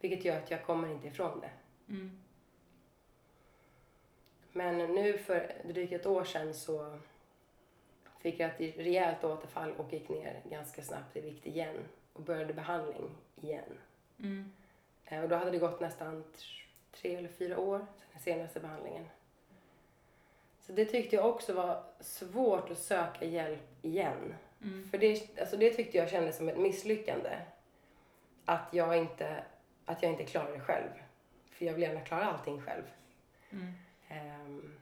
Vilket 0.00 0.24
gör 0.24 0.36
att 0.38 0.50
jag 0.50 0.64
kommer 0.64 0.88
inte 0.88 1.06
ifrån 1.08 1.40
det. 1.40 1.50
Mm. 1.92 2.18
Men 4.52 4.78
nu 4.78 5.18
för 5.18 5.52
drygt 5.64 5.92
ett 5.92 6.06
år 6.06 6.24
sedan 6.24 6.54
så 6.54 6.98
fick 8.18 8.40
jag 8.40 8.50
ett 8.50 8.76
rejält 8.78 9.24
återfall 9.24 9.72
och 9.72 9.92
gick 9.92 10.08
ner 10.08 10.40
ganska 10.50 10.82
snabbt 10.82 11.16
i 11.16 11.20
vikt 11.20 11.46
igen 11.46 11.76
och 12.12 12.22
började 12.22 12.54
behandling 12.54 13.10
igen. 13.40 13.78
Mm. 14.18 14.52
Eh, 15.04 15.22
Och 15.22 15.28
då 15.28 15.36
hade 15.36 15.50
det 15.50 15.58
gått 15.58 15.80
nästan 15.80 16.24
tr- 16.36 16.64
tre 16.92 17.14
eller 17.14 17.28
fyra 17.28 17.58
år 17.58 17.78
sedan 17.78 17.86
den 18.12 18.20
senaste 18.22 18.60
behandlingen. 18.60 19.06
Så 20.72 20.76
det 20.76 20.84
tyckte 20.84 21.16
jag 21.16 21.26
också 21.26 21.52
var 21.52 21.82
svårt 22.00 22.70
att 22.70 22.78
söka 22.78 23.24
hjälp 23.24 23.60
igen. 23.82 24.34
Mm. 24.62 24.88
För 24.90 24.98
det, 24.98 25.40
alltså 25.40 25.56
det 25.56 25.70
tyckte 25.70 25.98
jag 25.98 26.10
kändes 26.10 26.36
som 26.36 26.48
ett 26.48 26.58
misslyckande. 26.58 27.30
Att 28.44 28.68
jag 28.70 28.96
inte, 28.96 29.44
att 29.84 30.02
jag 30.02 30.12
inte 30.12 30.24
klarade 30.24 30.52
det 30.52 30.60
själv. 30.60 30.88
För 31.50 31.64
jag 31.64 31.72
vill 31.72 31.82
gärna 31.82 32.00
klara 32.00 32.24
allting 32.24 32.62
själv. 32.62 32.82
Mm. 33.50 33.72
Ehm, 34.08 34.78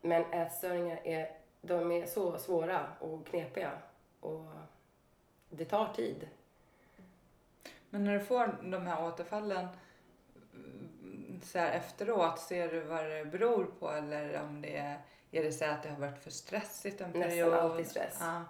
Men 0.00 0.24
ätstörningar 0.32 1.00
är, 1.04 1.30
de 1.60 1.92
är 1.92 2.06
så 2.06 2.38
svåra 2.38 2.86
och 2.98 3.26
knepiga. 3.26 3.70
Och 4.20 4.46
det 5.50 5.64
tar 5.64 5.92
tid. 5.92 6.28
Men 7.90 8.04
när 8.04 8.18
du 8.18 8.24
får 8.24 8.56
de 8.62 8.86
här 8.86 9.06
återfallen 9.06 9.68
så 11.44 11.58
här 11.58 11.72
efteråt, 11.72 12.40
ser 12.40 12.68
du 12.72 12.80
vad 12.80 13.04
det 13.04 13.24
beror 13.24 13.64
på 13.64 13.90
eller 13.90 14.42
om 14.42 14.62
det 14.62 14.76
är, 14.76 15.00
är 15.30 15.42
det 15.42 15.52
så 15.52 15.64
att 15.64 15.82
det 15.82 15.88
har 15.88 15.96
varit 15.96 16.18
för 16.18 16.30
stressigt 16.30 17.00
en 17.00 17.10
Nästan 17.10 17.22
period? 17.30 17.54
alltid 17.54 17.86
stress. 17.86 18.16
Ja. 18.20 18.44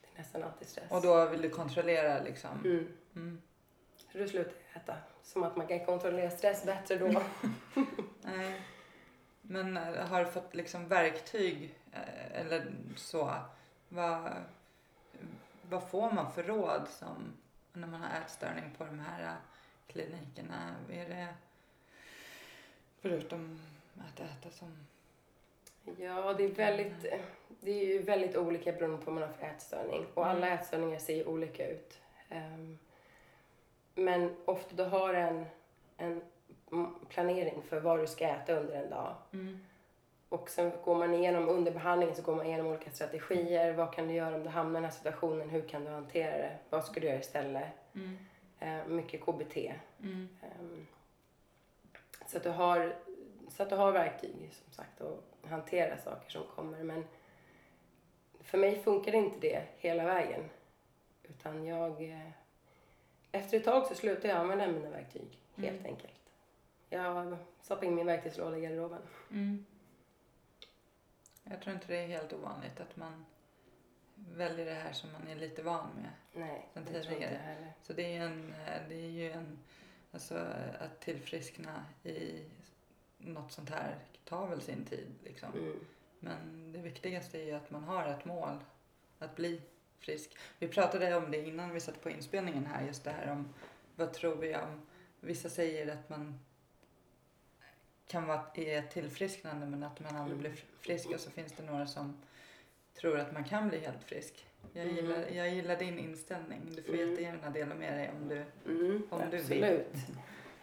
Det 0.00 0.08
är 0.14 0.18
nästan 0.18 0.42
alltid 0.42 0.68
stress. 0.68 0.90
Och 0.90 1.02
då 1.02 1.26
vill 1.26 1.42
du 1.42 1.50
kontrollera 1.50 2.22
liksom? 2.22 2.50
Mm. 2.64 2.88
Mm. 3.16 3.42
Så 4.12 4.18
då 4.18 4.26
slutar 4.28 4.52
äta. 4.74 4.96
Som 5.22 5.42
att 5.42 5.56
man 5.56 5.66
kan 5.66 5.86
kontrollera 5.86 6.30
stress 6.30 6.64
bättre 6.64 6.96
då. 6.96 7.22
Nej. 8.22 8.62
Men 9.42 9.76
eh, 9.76 10.06
har 10.06 10.24
du 10.24 10.30
fått 10.30 10.54
liksom 10.54 10.88
verktyg 10.88 11.78
eh, 11.92 12.40
eller 12.40 12.72
så? 12.96 13.34
Vad, 13.88 14.32
vad 15.62 15.88
får 15.88 16.12
man 16.12 16.32
för 16.32 16.42
råd 16.42 16.88
som 16.88 17.32
när 17.72 17.88
man 17.88 18.02
har 18.02 18.20
ätstörning 18.20 18.74
på 18.78 18.84
de 18.84 18.98
här 18.98 19.22
eh, 19.22 19.32
klinikerna? 19.86 20.74
Är 20.90 21.08
det 21.08 21.34
förutom 23.08 23.60
att 23.98 24.20
äta 24.20 24.50
som... 24.50 24.68
Ja, 25.98 26.32
det 26.32 26.44
är 26.44 26.48
väldigt, 26.48 27.04
det 27.60 27.70
är 27.70 27.86
ju 27.86 28.02
väldigt 28.02 28.36
olika 28.36 28.72
beroende 28.72 28.98
på 28.98 29.04
vad 29.10 29.14
man 29.20 29.22
har 29.28 29.32
för 29.36 29.46
ätstörning. 29.46 30.06
Och 30.14 30.26
alla 30.26 30.46
Mm. 30.46 30.58
ätstörningar 30.58 30.98
ser 30.98 31.16
ju 31.16 31.24
olika 31.24 31.68
ut. 31.68 32.00
Ehm, 32.28 32.78
men 33.94 34.36
ofta 34.44 34.74
du 34.76 34.82
har 34.84 35.14
en, 35.14 35.46
en 35.96 36.22
planering 37.08 37.62
för 37.68 37.80
vad 37.80 37.98
du 38.00 38.06
ska 38.06 38.28
äta 38.28 38.52
under 38.54 38.74
en 38.82 38.90
dag. 38.90 39.14
Mm. 39.32 39.58
Och 40.28 40.50
sen 40.50 40.72
går 40.84 40.94
man 40.94 41.14
igenom, 41.14 41.48
under 41.48 41.72
behandlingen 41.72 42.16
så 42.16 42.22
går 42.22 42.34
man 42.34 42.46
igenom 42.46 42.66
olika 42.66 42.90
strategier. 42.90 43.72
Vad 43.72 43.92
kan 43.94 44.08
du 44.08 44.14
göra 44.14 44.34
om 44.36 44.42
du 44.42 44.48
hamnar 44.48 44.70
i 44.80 44.82
den 44.82 44.84
här 44.84 44.90
situationen? 44.98 45.50
Hur 45.50 45.68
kan 45.68 45.84
du 45.84 45.90
hantera 45.90 46.36
det? 46.38 46.56
Vad 46.70 46.84
ska 46.84 47.00
du 47.00 47.06
göra 47.06 47.18
istället? 47.18 47.68
Mm. 47.94 48.18
Eh, 48.60 48.86
mycket 48.86 49.20
KBT. 49.20 49.56
Mm. 50.02 50.28
Så, 52.34 52.38
att 52.38 52.44
du 52.44 52.50
har, 52.50 52.96
så 53.48 53.62
att 53.62 53.70
du 53.70 53.76
har 53.76 53.92
verktyg 53.92 54.50
som 54.64 54.72
sagt 54.72 55.00
att 55.00 55.24
hantera 55.50 55.98
saker 55.98 56.30
som 56.30 56.42
kommer. 56.54 56.82
Men 56.82 57.04
för 58.40 58.58
mig 58.58 58.82
funkar 58.82 59.14
inte 59.14 59.38
det 59.40 59.66
hela 59.78 60.04
vägen. 60.04 60.50
Utan 61.22 61.64
jag... 61.66 62.02
eh, 62.10 62.28
Efter 63.32 63.56
ett 63.56 63.64
tag 63.64 63.86
så 63.86 63.94
slutade 63.94 64.28
jag 64.28 64.36
använda 64.36 64.66
mina 64.66 64.90
verktyg, 64.90 65.38
helt 65.56 65.78
Mm. 65.80 65.86
enkelt. 65.86 66.20
Jag 66.90 67.36
stoppade 67.60 67.86
in 67.86 67.94
min 67.94 68.06
verktygslåda 68.06 68.56
i 68.58 68.60
garderoben. 68.60 69.02
Mm. 69.30 69.64
Jag 71.44 71.60
tror 71.60 71.74
inte 71.74 71.86
det 71.86 71.96
är 71.96 72.06
helt 72.06 72.32
ovanligt 72.32 72.80
att 72.80 72.96
man 72.96 73.24
väljer 74.14 74.66
det 74.66 74.74
här 74.74 74.92
som 74.92 75.12
man 75.12 75.28
är 75.28 75.36
lite 75.36 75.62
van 75.62 75.88
med. 75.94 76.10
Nej, 76.32 76.68
jag 76.72 76.86
tidigare. 76.86 77.72
Så 77.82 77.92
det 77.92 78.16
är, 78.16 78.20
en, 78.20 78.54
eh, 78.66 78.82
det 78.88 78.94
är 78.94 79.10
ju 79.10 79.32
en, 79.32 79.58
alltså 80.14 80.46
att 80.78 81.00
tillfriskna 81.00 81.84
i 82.02 82.44
något 83.18 83.52
sånt 83.52 83.70
här 83.70 83.96
tar 84.24 84.46
väl 84.46 84.60
sin 84.60 84.84
tid 84.84 85.06
liksom. 85.24 85.52
Mm. 85.52 85.80
Men 86.20 86.72
det 86.72 86.78
viktigaste 86.78 87.40
är 87.40 87.44
ju 87.44 87.52
att 87.52 87.70
man 87.70 87.84
har 87.84 88.06
ett 88.06 88.24
mål 88.24 88.56
att 89.18 89.36
bli 89.36 89.60
frisk. 89.98 90.36
Vi 90.58 90.68
pratade 90.68 91.16
om 91.16 91.30
det 91.30 91.46
innan 91.46 91.70
vi 91.70 91.80
satte 91.80 91.98
på 91.98 92.10
inspelningen 92.10 92.66
här, 92.66 92.86
just 92.86 93.04
det 93.04 93.10
här 93.10 93.32
om 93.32 93.48
vad 93.96 94.12
tror 94.12 94.36
vi 94.36 94.56
om, 94.56 94.86
vissa 95.20 95.48
säger 95.48 95.92
att 95.92 96.08
man 96.08 96.40
kan 98.06 98.26
vara 98.26 98.46
i 98.54 98.70
ett 98.70 98.90
tillfrisknande 98.90 99.66
men 99.66 99.82
att 99.82 100.00
man 100.00 100.16
aldrig 100.16 100.38
blir 100.38 100.64
frisk 100.80 101.10
och 101.10 101.20
så 101.20 101.30
finns 101.30 101.52
det 101.52 101.62
några 101.62 101.86
som 101.86 102.22
tror 102.94 103.18
att 103.18 103.32
man 103.32 103.44
kan 103.44 103.68
bli 103.68 103.78
helt 103.78 104.04
frisk. 104.04 104.46
Jag 104.72 104.82
Mm. 104.84 104.96
gillar, 104.96 105.24
jag 105.32 105.48
gillar 105.48 105.76
din 105.76 105.98
inställning. 105.98 106.60
Du 106.76 106.82
får 106.82 106.94
Mm. 106.94 107.10
jättegärna 107.10 107.50
dela 107.50 107.74
med 107.74 107.92
dig 107.92 108.10
om 108.22 108.28
du... 108.28 108.44
Mm, 108.66 109.02
Om 109.10 109.20
du 109.30 109.36
vill. 109.36 109.64
absolut. 109.64 109.86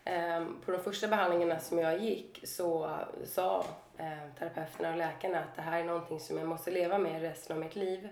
Ehm, 0.05 0.61
på 0.65 0.71
de 0.71 0.83
första 0.83 1.07
behandlingarna 1.07 1.59
som 1.59 1.77
jag 1.79 1.99
gick 1.99 2.41
så 2.43 2.97
sa 3.25 3.65
eh, 3.97 4.17
terapeuterna 4.39 4.91
och 4.91 4.97
läkarna 4.97 5.39
att 5.39 5.55
det 5.55 5.61
här 5.61 5.79
är 5.79 5.83
någonting 5.83 6.19
som 6.19 6.37
jag 6.37 6.47
måste 6.47 6.71
leva 6.71 6.97
med 6.97 7.21
resten 7.21 7.55
av 7.55 7.63
mitt 7.63 7.75
liv. 7.75 8.09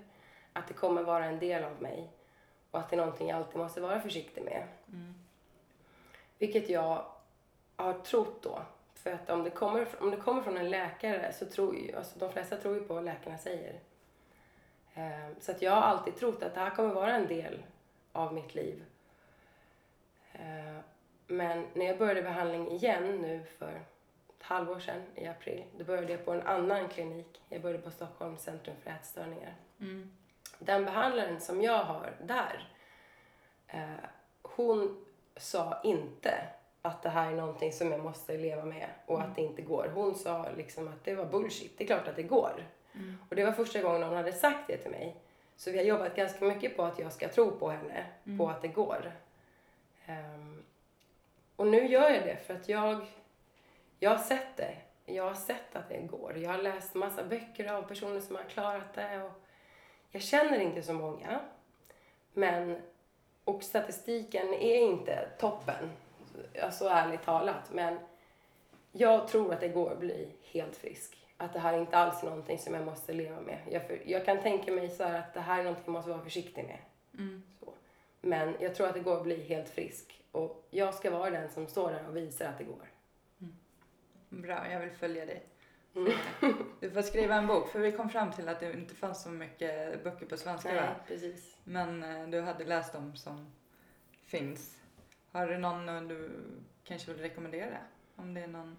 Att 0.54 0.68
det 0.68 0.74
kommer 0.74 1.04
vara 1.04 1.26
en 1.26 1.40
del 1.40 1.64
av 1.64 1.82
mig. 1.82 2.10
Och 2.72 2.80
att 2.80 2.90
det 2.90 2.96
är 2.96 2.98
någonting 2.98 3.28
jag 3.30 3.38
alltid 3.38 3.58
måste 3.58 3.82
vara 3.82 4.02
försiktig 4.02 4.44
med. 4.44 4.64
Mm. 4.88 5.14
Vilket 6.38 6.70
jag 6.70 7.06
har 7.76 7.94
trott 7.94 8.44
då. 8.44 8.60
För 8.96 9.12
att 9.12 9.30
om 9.30 9.44
det 9.44 9.50
kommer, 9.50 9.88
om 10.00 10.12
det 10.12 10.18
kommer 10.18 10.42
från 10.42 10.58
en 10.58 10.70
läkare 10.70 11.34
så 11.34 11.46
tror 11.46 11.76
ju, 11.76 11.96
alltså 11.96 12.20
de 12.20 12.32
flesta 12.32 12.58
tror 12.58 12.76
ju 12.76 12.82
på 12.82 12.94
vad 12.94 13.04
läkarna 13.06 13.38
säger. 13.38 13.80
Ehm, 14.94 15.36
Så 15.40 15.52
att 15.52 15.62
jag 15.62 15.72
har 15.72 15.82
alltid 15.82 16.16
trott 16.16 16.44
att 16.44 16.54
det 16.54 16.60
här 16.60 16.70
kommer 16.70 16.94
vara 16.94 17.16
en 17.16 17.28
del 17.28 17.64
av 18.12 18.34
mitt 18.34 18.56
liv. 18.56 18.84
Ehm, 20.34 20.80
Men 21.28 21.68
när 21.74 21.86
jag 21.86 21.98
började 21.98 22.22
behandling 22.22 22.72
igen 22.72 23.22
nu 23.22 23.44
för 23.58 23.72
ett 24.38 24.44
halvår 24.44 24.80
sedan 24.80 25.04
i 25.16 25.28
april, 25.28 25.64
då 25.78 25.84
började 25.84 26.12
jag 26.12 26.26
på 26.26 26.32
en 26.32 26.42
annan 26.48 26.88
klinik. 26.90 27.42
Jag 27.50 27.62
började 27.62 27.84
på 27.84 27.92
Stockholms 27.92 28.42
centrum 28.44 28.76
för 28.84 28.90
ätstörningar 28.92 29.54
Mm. 29.80 30.12
den 30.60 30.86
behandlaren 30.86 31.42
som 31.42 31.62
jag 31.62 31.84
har 31.84 32.14
där, 32.24 32.68
eh, 33.68 33.90
hon 34.42 35.06
sa 35.38 35.82
inte 35.84 36.48
att 36.82 37.04
det 37.04 37.10
här 37.10 37.32
är 37.32 37.36
någonting 37.36 37.74
som 37.74 37.92
jag 37.92 38.00
måste 38.00 38.38
leva 38.38 38.66
med 38.66 38.90
och 39.06 39.22
att 39.22 39.36
det 39.36 39.42
inte 39.42 39.62
går. 39.62 39.92
Hon 39.94 40.16
sa 40.16 40.46
liksom 40.58 40.88
att 40.88 41.04
det 41.04 41.16
var 41.16 41.26
bullshit, 41.26 41.78
det 41.78 41.84
är 41.84 41.88
klart 41.88 42.08
att 42.08 42.16
det 42.16 42.24
går. 42.24 42.64
Mm. 42.96 43.18
Och 43.30 43.36
det 43.36 43.44
var 43.44 43.52
första 43.52 43.82
gången 43.82 44.04
hon 44.04 44.18
hade 44.18 44.34
sagt 44.34 44.68
det 44.68 44.78
till 44.78 44.92
mig. 44.92 45.16
Så 45.56 45.72
vi 45.72 45.78
har 45.78 45.86
jobbat 45.86 46.16
ganska 46.16 46.46
mycket 46.46 46.78
på 46.78 46.84
att 46.84 47.00
jag 47.00 47.14
ska 47.14 47.30
tro 47.30 47.52
på 47.52 47.70
henne, 47.70 48.06
på 48.38 48.50
att 48.50 48.62
det 48.62 48.68
går. 48.68 49.12
Ehm, 50.06 50.64
och 51.56 51.68
nu 51.68 51.88
gör 51.88 52.10
jag 52.10 52.24
det 52.26 52.38
för 52.48 52.54
att 52.54 52.70
jag, 52.70 53.06
jag 54.00 54.10
har 54.10 54.18
sett 54.18 54.58
det. 54.58 54.76
Jag 55.06 55.24
har 55.24 55.34
sett 55.34 55.76
att 55.76 55.90
det 55.90 55.98
går. 55.98 56.38
Jag 56.38 56.52
har 56.52 56.58
läst 56.58 56.96
massa 56.96 57.24
böcker 57.24 57.74
av 57.74 57.82
personer 57.82 58.20
som 58.20 58.36
har 58.36 58.44
klarat 58.44 58.94
det. 58.94 59.22
Och 59.22 59.32
jag 60.12 60.22
känner 60.22 60.60
inte 60.60 60.84
så 60.84 60.94
många. 60.94 61.40
Men, 62.34 62.82
och 63.44 63.64
statistiken 63.64 64.54
är 64.54 64.76
inte 64.76 65.30
toppen. 65.40 65.92
Alltså 66.62 66.88
ärligt 66.88 67.24
talat. 67.24 67.74
Men 67.74 68.00
jag 68.92 69.28
tror 69.28 69.54
att 69.54 69.60
det 69.60 69.68
går 69.68 69.92
att 69.92 70.00
bli 70.00 70.28
helt 70.52 70.76
frisk. 70.76 71.19
Att 71.42 71.54
det 71.54 71.60
här 71.60 71.78
inte 71.78 71.98
alls 71.98 72.24
är 72.24 72.28
någonting 72.28 72.60
som 72.60 72.74
jag 72.74 72.86
måste 72.86 73.14
leva 73.14 73.42
med. 73.42 73.60
Jag, 73.72 73.88
för, 73.88 74.02
jag 74.06 74.26
kan 74.26 74.42
tänka 74.42 74.72
mig 74.72 74.90
så 74.90 75.04
här 75.04 75.20
att 75.20 75.34
det 75.34 75.40
här 75.40 75.60
är 75.60 75.64
någonting 75.64 75.84
jag 75.86 75.94
måste 75.94 76.12
vara 76.12 76.22
försiktig 76.22 76.64
med. 76.64 76.80
Mm. 77.18 77.44
Så. 77.60 77.74
Men 78.22 78.56
jag 78.60 78.76
tror 78.76 78.88
att 78.88 78.94
det 78.94 79.00
går 79.00 79.18
att 79.18 79.24
bli 79.24 79.44
helt 79.44 79.70
frisk. 79.70 80.24
Och 80.32 80.68
jag 80.70 80.94
ska 80.94 81.12
vara 81.12 81.30
den 81.30 81.50
som 81.50 81.68
står 81.68 81.92
där 81.92 82.08
och 82.08 82.18
visar 82.18 82.46
att 82.46 82.58
det 82.58 82.64
går. 82.64 82.88
Bra, 84.30 84.72
jag 84.72 84.80
vill 84.80 84.92
följa 84.92 85.26
dig. 85.26 85.44
Mm. 85.96 86.12
Du 86.80 86.92
får 86.92 87.02
skriva 87.02 87.36
en 87.36 87.48
bok, 87.48 87.70
för 87.70 87.80
vi 87.80 87.92
kom 87.92 88.10
fram 88.10 88.32
till 88.32 88.50
att 88.50 88.60
det 88.60 88.74
inte 88.74 88.96
fanns 88.96 89.24
så 89.24 89.30
mycket 89.30 90.04
böcker 90.04 90.26
på 90.26 90.38
svenska 90.38 90.70
Nej, 90.70 90.82
va? 90.82 90.96
precis. 91.08 91.58
Men 91.64 92.04
eh, 92.04 92.30
du 92.30 92.42
hade 92.42 92.66
läst 92.66 92.94
dem 92.94 93.16
som 93.16 93.52
finns. 94.26 94.80
Har 95.32 95.48
du 95.48 95.58
någon 95.58 95.90
eh, 95.90 96.02
du 96.02 96.30
kanske 96.84 97.14
vill 97.14 97.22
rekommendera? 97.22 97.78
Om 98.16 98.34
det 98.34 98.42
är 98.42 98.48
någon... 98.48 98.78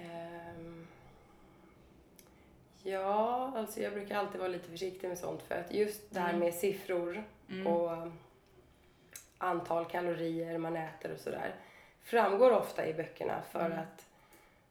Ehm, 0.00 0.86
ja, 2.82 3.52
alltså 3.56 3.80
jag 3.80 3.92
brukar 3.92 4.16
alltid 4.18 4.38
vara 4.40 4.48
lite 4.48 4.68
försiktig 4.70 5.08
med 5.08 5.18
sånt 5.18 5.42
för 5.42 5.54
att 5.54 5.74
just 5.74 6.10
det 6.14 6.20
här 6.20 6.28
Mm. 6.28 6.40
med 6.40 6.54
siffror 6.54 7.24
Mm. 7.50 7.66
och 7.66 8.08
antal 9.38 9.84
kalorier 9.84 10.58
man 10.58 10.76
äter 10.76 11.12
och 11.12 11.20
sådär 11.20 11.54
framgår 12.02 12.50
ofta 12.50 12.86
i 12.86 12.94
böckerna 12.94 13.42
för, 13.50 13.66
Mm. 13.66 13.78
att, 13.78 14.06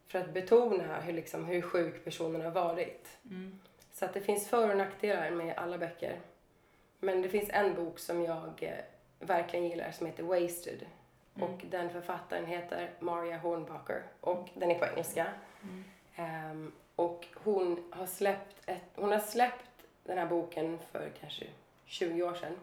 för 0.06 0.18
att 0.18 0.30
betona 0.34 1.00
hur, 1.00 1.12
liksom, 1.12 1.44
hur 1.44 1.62
sjuk 1.62 2.04
personen 2.04 2.40
har 2.40 2.50
varit. 2.50 3.18
Mm. 3.24 3.60
Så 3.92 4.04
att 4.04 4.14
det 4.14 4.20
finns 4.20 4.48
för 4.48 4.70
och 4.70 4.76
nackdelar 4.76 5.30
med 5.30 5.58
alla 5.58 5.78
böcker. 5.78 6.18
Men 7.00 7.22
det 7.22 7.28
finns 7.28 7.50
en 7.50 7.74
bok 7.74 7.98
som 7.98 8.22
jag 8.22 8.62
eh, 8.62 8.84
verkligen 9.20 9.68
gillar 9.68 9.90
som 9.92 10.06
heter 10.06 10.22
Wasted. 10.22 10.86
Mm. 11.38 11.50
Och 11.50 11.64
den 11.70 11.90
författaren 11.90 12.46
heter 12.46 12.90
Maria 13.00 13.38
Hornbacher 13.38 14.02
och 14.20 14.48
den 14.54 14.70
är 14.70 14.78
på 14.78 14.84
engelska. 14.84 15.26
Ehm, 16.16 16.72
och 16.96 17.26
hon 17.34 17.84
har, 17.90 18.06
släppt 18.06 18.56
ett, 18.66 18.82
hon 18.94 19.12
har 19.12 19.18
släppt 19.18 19.86
den 20.04 20.18
här 20.18 20.26
boken 20.26 20.78
för 20.92 21.10
kanske 21.20 21.46
20 21.84 22.22
år 22.22 22.34
sedan. 22.34 22.56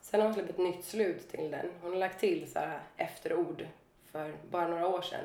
Sen 0.00 0.20
har 0.20 0.26
hon 0.26 0.34
släppt 0.34 0.50
ett 0.50 0.58
nytt 0.58 0.84
slut 0.84 1.28
till 1.28 1.50
den. 1.50 1.66
Hon 1.82 1.92
har 1.92 1.98
lagt 1.98 2.20
till 2.20 2.52
så 2.52 2.58
här 2.58 2.80
efterord 2.96 3.66
för 4.12 4.34
bara 4.50 4.68
några 4.68 4.88
år 4.88 5.02
sedan. 5.02 5.24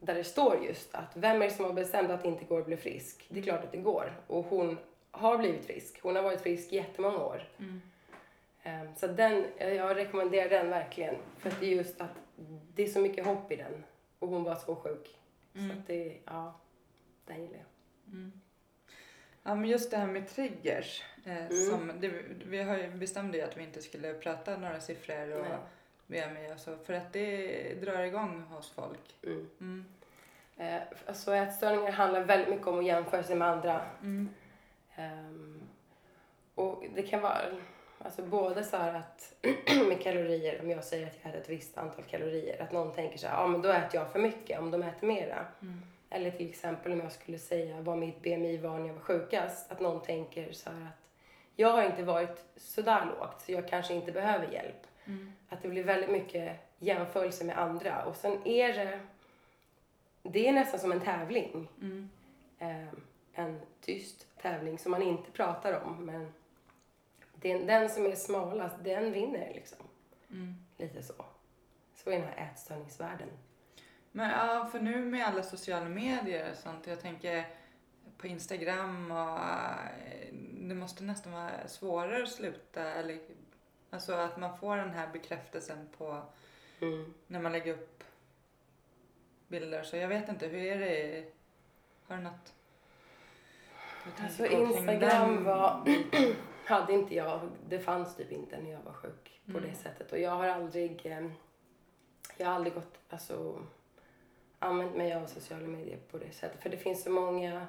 Där 0.00 0.14
det 0.14 0.24
står 0.24 0.64
just 0.64 0.94
att 0.94 1.16
vem 1.16 1.42
är 1.42 1.46
det 1.46 1.54
som 1.54 1.64
har 1.64 1.72
bestämt 1.72 2.10
att 2.10 2.22
det 2.22 2.28
inte 2.28 2.44
går 2.44 2.58
att 2.58 2.66
bli 2.66 2.76
frisk? 2.76 3.26
Det 3.28 3.38
är 3.38 3.42
klart 3.42 3.64
att 3.64 3.72
det 3.72 3.78
går. 3.78 4.12
Och 4.26 4.44
hon 4.44 4.78
har 5.10 5.38
blivit 5.38 5.66
frisk. 5.66 6.00
Hon 6.02 6.16
har 6.16 6.22
varit 6.22 6.40
frisk 6.40 6.72
jättemånga 6.72 7.18
år. 7.18 7.48
Mm. 7.58 7.82
Ehm, 8.62 8.88
Så 8.96 9.06
den, 9.06 9.44
jag 9.58 9.96
rekommenderar 9.96 10.48
den 10.48 10.70
verkligen. 10.70 11.14
För 11.38 11.48
att 11.50 11.60
det 11.60 11.66
är 11.66 11.76
just 11.76 12.00
att 12.00 12.10
det 12.74 12.82
är 12.82 12.86
så 12.88 12.98
mycket 13.00 13.26
hopp 13.26 13.52
i 13.52 13.56
den. 13.56 13.84
Och 14.18 14.28
hon 14.28 14.44
var 14.44 14.54
så 14.54 14.76
sjuk. 14.76 15.18
Mm. 15.54 15.70
Så 15.70 15.78
att 15.78 15.86
det, 15.86 16.16
ja, 16.24 16.54
den 17.26 17.42
gillar 17.42 17.56
jag. 17.58 18.12
Mm. 18.14 18.32
Ja, 19.42 19.54
men 19.54 19.70
just 19.70 19.90
det 19.90 19.96
här 19.96 20.06
med 20.06 20.28
triggers. 20.28 21.02
Eh, 21.24 21.36
Mm. 21.46 21.50
som, 21.70 21.92
det, 22.00 22.08
vi 22.46 22.62
har 22.62 22.78
ju 22.78 22.90
bestämde 22.90 23.38
ju 23.38 23.44
att 23.44 23.56
vi 23.56 23.62
inte 23.62 23.82
skulle 23.82 24.14
prata 24.14 24.56
några 24.56 24.80
siffror 24.80 25.32
och. 25.40 25.46
BMI 26.06 26.52
och 26.54 26.60
så. 26.60 26.76
För 26.76 26.92
att 26.92 27.12
det 27.12 27.74
drar 27.80 28.02
igång 28.02 28.40
hos 28.42 28.70
folk. 28.70 29.16
Mm. 29.22 29.50
Mm. 29.60 29.84
Eh, 30.56 30.82
Alltså 31.06 31.34
ätstörningar 31.34 31.92
handlar 31.92 32.24
väldigt 32.24 32.48
mycket 32.48 32.66
om 32.66 32.78
att 32.78 32.84
jämföra 32.84 33.22
sig 33.22 33.36
med 33.36 33.48
andra. 33.48 33.80
Ehm, 34.96 35.62
och 36.54 36.84
det 36.94 37.02
kan 37.02 37.20
vara 37.22 37.38
alltså 38.04 38.22
både 38.22 38.64
så 38.64 38.76
att 38.76 39.34
med 39.88 40.02
kalorier, 40.02 40.60
om 40.62 40.70
jag 40.70 40.84
säger 40.84 41.06
att 41.06 41.18
jag 41.22 41.30
äter 41.30 41.40
ett 41.40 41.48
visst 41.48 41.78
antal 41.78 42.04
kalorier, 42.04 42.62
att 42.62 42.72
någon 42.72 42.94
tänker 42.94 43.18
så 43.18 43.26
här, 43.26 43.42
ja 43.42 43.46
men 43.46 43.62
då 43.62 43.68
äter 43.68 44.00
jag 44.00 44.12
för 44.12 44.18
mycket 44.18 44.60
om 44.60 44.70
de 44.70 44.82
äter 44.82 45.06
mera. 45.06 45.46
Mm. 45.62 45.82
Eller 46.10 46.30
till 46.30 46.48
exempel 46.48 46.92
om 46.92 47.00
jag 47.00 47.12
skulle 47.12 47.38
säga 47.38 47.80
vad 47.80 47.98
mitt 47.98 48.22
BMI 48.22 48.56
var 48.56 48.78
när 48.78 48.86
jag 48.86 48.94
var 48.94 49.00
sjukast, 49.00 49.72
att 49.72 49.80
någon 49.80 50.02
tänker 50.02 50.52
så 50.52 50.70
här 50.70 50.82
att 50.82 51.02
jag 51.56 51.72
har 51.72 51.82
inte 51.82 52.02
varit 52.02 52.44
sådär 52.56 53.06
lågt 53.06 53.40
så 53.40 53.52
jag 53.52 53.68
kanske 53.68 53.94
inte 53.94 54.12
behöver 54.12 54.52
hjälp. 54.52 54.86
Mm. 55.04 55.32
Att 55.48 55.62
det 55.62 55.68
blir 55.68 55.84
väldigt 55.84 56.10
mycket 56.10 56.56
jämförelse 56.78 57.44
med 57.44 57.58
andra 57.58 58.04
och 58.04 58.16
sen 58.16 58.46
är 58.46 58.72
det 58.72 59.00
det 60.22 60.48
är 60.48 60.52
nästan 60.52 60.80
som 60.80 60.92
en 60.92 61.00
tävling. 61.00 61.68
Mm. 61.80 62.10
Eh, 62.58 62.88
en 63.34 63.60
tyst 63.80 64.26
tävling 64.42 64.78
som 64.78 64.90
man 64.90 65.02
inte 65.02 65.30
pratar 65.30 65.80
om. 65.84 66.06
Men 66.06 66.32
den, 67.42 67.66
den 67.66 67.90
som 67.90 68.06
är 68.06 68.14
smalast, 68.16 68.76
den 68.84 69.12
vinner 69.12 69.52
liksom. 69.54 69.78
Mm. 70.30 70.54
Lite 70.76 71.02
så. 71.02 71.24
Så 71.94 72.10
är 72.10 72.18
den 72.18 72.28
här 72.28 72.50
ätstörningsvärlden. 72.52 73.28
Men 74.12 74.30
ja, 74.30 74.68
för 74.72 74.80
nu 74.80 75.04
med 75.04 75.26
alla 75.26 75.42
sociala 75.42 75.88
medier 75.88 76.50
och 76.50 76.56
sånt, 76.56 76.86
jag 76.86 77.00
tänker 77.00 77.46
på 78.18 78.26
Instagram 78.26 79.10
och 79.10 79.38
eh, 79.38 80.34
det 80.52 80.74
måste 80.74 81.04
nästan 81.04 81.32
vara 81.32 81.68
svårare 81.68 82.22
att 82.22 82.28
sluta 82.28 82.82
eller 82.82 83.18
alltså 83.90 84.12
att 84.12 84.36
man 84.38 84.58
får 84.58 84.76
den 84.76 84.90
här 84.90 85.08
bekräftelsen 85.12 85.88
på 85.98 86.22
Mm. 86.80 87.14
när 87.26 87.40
man 87.40 87.52
lägger 87.52 87.72
upp 87.72 88.04
bilder. 89.48 89.82
Så 89.82 89.96
jag 89.96 90.08
vet 90.08 90.28
inte, 90.28 90.46
hur 90.46 90.62
är 90.62 90.78
det? 90.78 91.24
Har 92.06 92.16
du 92.16 92.22
något? 92.22 92.52
Alltså 94.22 94.46
Instagram 94.46 95.44
var? 95.44 95.84
Hade 96.64 96.92
inte 96.92 97.14
jag, 97.14 97.40
det 97.68 97.78
fanns 97.78 98.16
typ 98.16 98.32
inte 98.32 98.60
när 98.60 98.70
jag 98.70 98.80
var 98.84 98.92
sjuk 98.92 99.40
på 99.46 99.58
Mm. 99.58 99.70
det 99.70 99.76
sättet. 99.76 100.12
Och 100.12 100.18
jag 100.18 100.30
har 100.30 100.46
aldrig, 100.46 101.06
eh, 101.06 101.26
jag 102.36 102.46
har 102.46 102.54
aldrig 102.54 102.74
gått, 102.74 102.98
alltså 103.08 103.58
använt 104.58 104.96
mig 104.96 105.14
av 105.14 105.26
sociala 105.26 105.66
medier 105.66 105.98
på 106.10 106.18
det 106.18 106.32
sättet. 106.32 106.62
För 106.62 106.70
det 106.70 106.76
finns 106.76 107.02
så 107.02 107.10
många, 107.10 107.66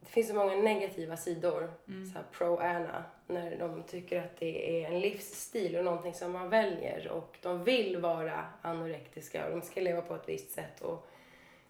det 0.00 0.06
finns 0.06 0.28
så 0.28 0.34
många 0.34 0.54
negativa 0.56 1.16
sidor, 1.16 1.70
Mm. 1.88 2.06
så 2.06 2.18
pro-Anna, 2.32 3.04
när 3.26 3.56
de 3.58 3.82
tycker 3.82 4.22
att 4.22 4.36
det 4.36 4.82
är 4.84 4.90
en 4.90 5.00
livsstil 5.00 5.76
och 5.76 5.84
någonting 5.84 6.14
som 6.14 6.32
man 6.32 6.48
väljer 6.48 7.08
och 7.08 7.38
de 7.42 7.64
vill 7.64 7.96
vara 8.00 8.44
anorektiska 8.62 9.44
och 9.46 9.50
de 9.50 9.62
ska 9.62 9.80
leva 9.80 10.00
på 10.02 10.14
ett 10.14 10.28
visst 10.28 10.50
sätt. 10.50 10.80
Och 10.80 11.06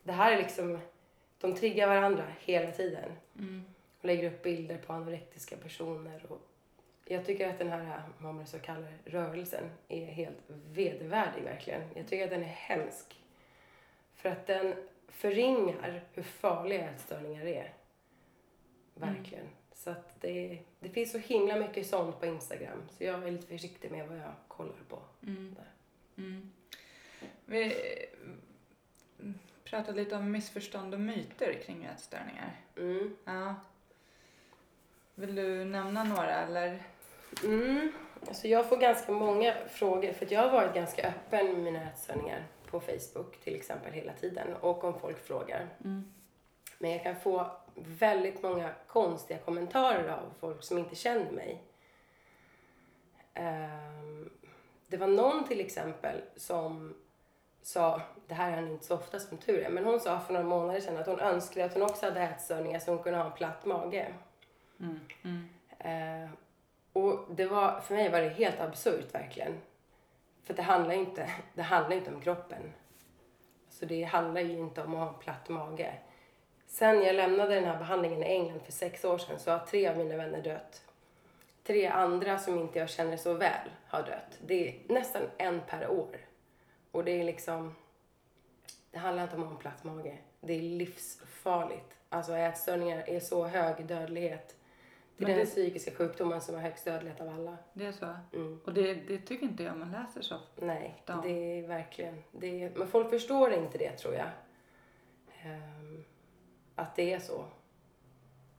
det 0.03 0.13
här 0.13 0.33
är 0.33 0.37
liksom, 0.37 0.79
de 1.41 1.55
triggar 1.55 1.89
varandra 1.89 2.25
hela 2.41 2.71
tiden 2.71 3.13
Mm. 3.39 3.65
Lägger 4.07 4.33
upp 4.33 4.43
bilder 4.43 4.79
på 4.79 4.93
anorektiska 4.93 5.57
personer. 5.57 6.27
Och 6.29 6.41
jag 7.05 7.27
tycker 7.27 7.49
att 7.49 7.59
den 7.59 7.69
här, 7.69 8.03
vad 8.19 8.35
man 8.35 8.47
så 8.47 8.59
kallar 8.59 8.93
rörelsen, 9.05 9.71
är 9.89 10.07
helt 10.07 10.39
vedervärdig 10.49 11.43
verkligen. 11.43 11.83
Jag 11.95 12.09
tycker 12.09 12.25
att 12.25 12.31
den 12.31 12.43
är 12.43 12.47
hemsk. 12.47 13.21
För 14.15 14.29
att 14.29 14.47
den 14.47 14.75
förringar 15.09 16.03
hur 16.15 16.23
farliga 16.23 16.91
ätstörningar 16.91 17.47
är. 17.47 17.73
Verkligen. 18.95 19.47
Så 19.75 19.91
att 19.91 20.21
det, 20.21 20.59
det 20.81 20.89
finns 20.89 21.13
så 21.13 21.19
himla 21.19 21.57
mycket 21.57 21.87
sånt 21.87 22.21
på 22.21 22.27
Instagram. 22.27 22.83
Så 22.91 23.05
jag 23.05 23.27
är 23.27 23.31
lite 23.31 23.47
försiktig 23.47 23.91
med 23.91 24.09
vad 24.09 24.19
jag 24.19 24.33
kollar 24.49 24.77
på. 24.89 24.99
Mm. 25.23 25.57
Mm. 26.17 26.53
Vi 27.45 27.77
pratade 29.65 29.97
lite 29.97 30.17
om 30.17 30.31
missförstånd 30.31 30.95
och 30.95 31.01
myter 31.01 31.63
kring 31.67 31.85
ätstörningar. 31.85 32.61
Mm. 32.77 33.17
Ja. 33.25 33.55
Vill 35.19 35.35
du 35.35 35.65
nämna 35.65 36.05
några 36.05 36.35
eller? 36.35 36.83
Mm. 37.45 37.93
Alltså 38.29 38.49
jag 38.49 38.69
får 38.69 38.77
ganska 38.77 39.13
många 39.13 39.55
frågor 39.69 40.13
för 40.13 40.33
jag 40.33 40.41
har 40.41 40.51
varit 40.51 40.75
ganska 40.75 41.09
öppen 41.09 41.47
med 41.47 41.63
mina 41.63 41.83
ätstörningar 41.83 42.47
på 42.71 42.81
Facebook 42.81 43.41
till 43.45 43.55
exempel 43.55 43.93
hela 43.93 44.13
tiden 44.13 44.55
och 44.61 44.85
om 44.85 45.01
folk 45.01 45.27
frågar. 45.27 45.69
Mm. 45.85 46.13
Men 46.79 46.91
jag 46.91 47.03
kan 47.03 47.17
få 47.17 47.51
väldigt 47.75 48.43
många 48.43 48.71
konstiga 48.87 49.39
kommentarer 49.39 50.09
av 50.09 50.33
folk 50.41 50.63
som 50.63 50.79
inte 50.79 50.95
känner 50.97 51.31
mig. 51.31 51.63
Ehm, 53.35 54.31
det 54.87 54.97
var 54.97 55.07
någon 55.07 55.49
till 55.49 55.61
exempel 55.61 56.21
som 56.37 56.95
sa, 57.63 58.01
det 58.27 58.35
här 58.35 58.63
är 58.63 58.67
inte 58.67 58.87
så 58.87 58.95
ofta 58.95 59.21
som 59.21 59.39
tur 59.39 59.59
är, 59.59 59.71
men 59.71 59.85
hon 59.85 60.01
sa 60.01 60.21
för 60.21 60.33
några 60.33 60.47
månader 60.47 60.81
sedan 60.81 60.97
att 60.97 61.07
hon 61.07 61.21
önskade 61.21 61.65
att 61.65 61.75
hon 61.75 61.83
också 61.83 62.07
hade 62.07 62.21
ätstörningar 62.21 62.79
så 62.79 62.91
hon 62.91 63.03
kunde 63.03 63.19
ha 63.19 63.27
en 63.27 63.33
platt 63.33 63.65
mage. 63.65 64.15
Mm. 64.81 65.01
Mm. 65.23 65.49
Eh, 65.79 66.31
och 66.93 67.25
det 67.31 67.47
var, 67.47 67.81
för 67.81 67.95
mig 67.95 68.11
var 68.11 68.21
det 68.21 68.29
helt 68.29 68.61
absurt 68.61 69.15
verkligen. 69.15 69.61
För 70.45 70.55
det 70.55 70.63
handlar 70.63 70.95
inte, 70.95 71.31
det 71.55 71.63
handlar 71.63 71.97
inte 71.97 72.15
om 72.15 72.21
kroppen. 72.21 72.73
Så 73.69 73.87
det 73.87 74.03
handlar 74.03 74.41
ju 74.41 74.59
inte 74.59 74.83
om 74.83 74.95
att 74.95 75.01
ha 75.01 75.09
en 75.09 75.19
platt 75.19 75.49
mage. 75.49 75.95
Sen 76.67 77.03
jag 77.03 77.15
lämnade 77.15 77.55
den 77.55 77.65
här 77.65 77.79
behandlingen 77.79 78.23
i 78.23 78.27
England 78.27 78.61
för 78.65 78.73
sex 78.73 79.05
år 79.05 79.19
sedan 79.19 79.39
så 79.39 79.51
har 79.51 79.59
tre 79.59 79.89
av 79.89 79.97
mina 79.97 80.17
vänner 80.17 80.43
dött. 80.43 80.83
Tre 81.63 81.87
andra 81.87 82.39
som 82.39 82.59
inte 82.59 82.79
jag 82.79 82.89
känner 82.89 83.17
så 83.17 83.35
väl 83.35 83.71
har 83.87 84.03
dött. 84.03 84.39
Det 84.47 84.69
är 84.69 84.75
nästan 84.89 85.23
en 85.39 85.61
per 85.61 85.89
år. 85.89 86.17
Och 86.91 87.05
det 87.05 87.21
är 87.21 87.25
liksom, 87.25 87.75
det 88.91 88.99
handlar 88.99 89.23
inte 89.23 89.37
om 89.37 89.43
att 89.43 89.49
ha 89.49 89.55
en 89.55 89.61
platt 89.61 89.85
mage. 89.85 90.19
Det 90.41 90.55
är 90.55 90.61
livsfarligt. 90.61 91.97
Alltså 92.09 92.33
ätstörningar 92.33 93.09
är 93.09 93.21
så 93.21 93.47
hög 93.47 93.87
dödlighet. 93.87 94.57
Det 95.19 95.25
är 95.25 95.27
Men 95.29 95.37
den 95.37 95.45
det- 95.47 95.51
psykiska 95.51 95.91
sjukdomen 95.91 96.41
som 96.41 96.55
har 96.55 96.63
högst 96.63 96.85
dödlighet 96.85 97.21
av 97.21 97.29
alla. 97.29 97.57
Det 97.73 97.87
är 97.87 97.93
så? 97.93 98.15
Mm. 98.33 98.61
Och 98.65 98.75
det, 98.75 98.95
det 98.95 99.19
tycker 99.19 99.47
inte 99.47 99.63
jag 99.63 99.77
man 99.77 99.91
läser 99.93 100.23
så. 100.23 100.37
Nej, 100.57 101.03
Ja. 101.07 101.21
det 101.23 101.29
är 101.59 101.67
verkligen... 101.69 102.23
Det 102.33 102.63
är, 102.63 102.71
men 102.71 102.89
folk 102.89 103.11
förstår 103.11 103.53
inte 103.53 103.79
det, 103.79 103.93
tror 103.93 104.15
jag. 104.15 104.29
Ehm, 105.43 106.05
att 106.75 106.97
det 106.97 107.13
är 107.13 107.19
så. 107.21 107.45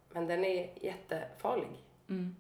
Men 0.09 0.27
den 0.27 0.43
är 0.45 0.69
jättefarlig. 0.85 1.83
Mm. 2.09 2.35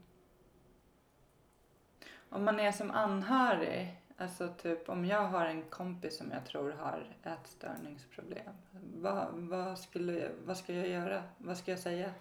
Om 2.29 2.43
man 2.45 2.59
är 2.59 2.71
som 2.71 2.91
anhörig, 2.91 3.95
alltså 4.17 4.53
typ 4.61 4.89
om 4.89 5.05
jag 5.05 5.21
har 5.23 5.45
en 5.45 5.63
kompis 5.63 6.17
som 6.17 6.31
jag 6.31 6.45
tror 6.45 6.71
har 6.71 7.15
ätstörningsproblem. 7.23 8.53
Vad, 8.95 9.27
vad, 9.33 9.79
skulle, 9.79 10.29
vad 10.45 10.57
ska 10.57 10.73
jag 10.73 10.87
göra? 10.87 11.23
Vad 11.37 11.57
ska 11.57 11.71
jag 11.71 11.79
säga? 11.79 12.11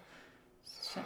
Kän- 0.65 1.01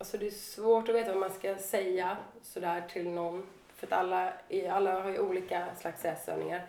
Alltså 0.00 0.18
det 0.18 0.26
är 0.26 0.30
svårt 0.30 0.88
att 0.88 0.94
veta 0.94 1.10
vad 1.10 1.20
man 1.20 1.30
ska 1.30 1.56
säga 1.58 2.16
sådär 2.42 2.84
till 2.92 3.08
någon. 3.08 3.46
För 3.76 3.86
att 3.86 3.92
alla, 3.92 4.32
alla 4.70 5.00
har 5.02 5.10
ju 5.10 5.18
olika 5.18 5.74
slags 5.76 6.04
ätstörningar. 6.04 6.66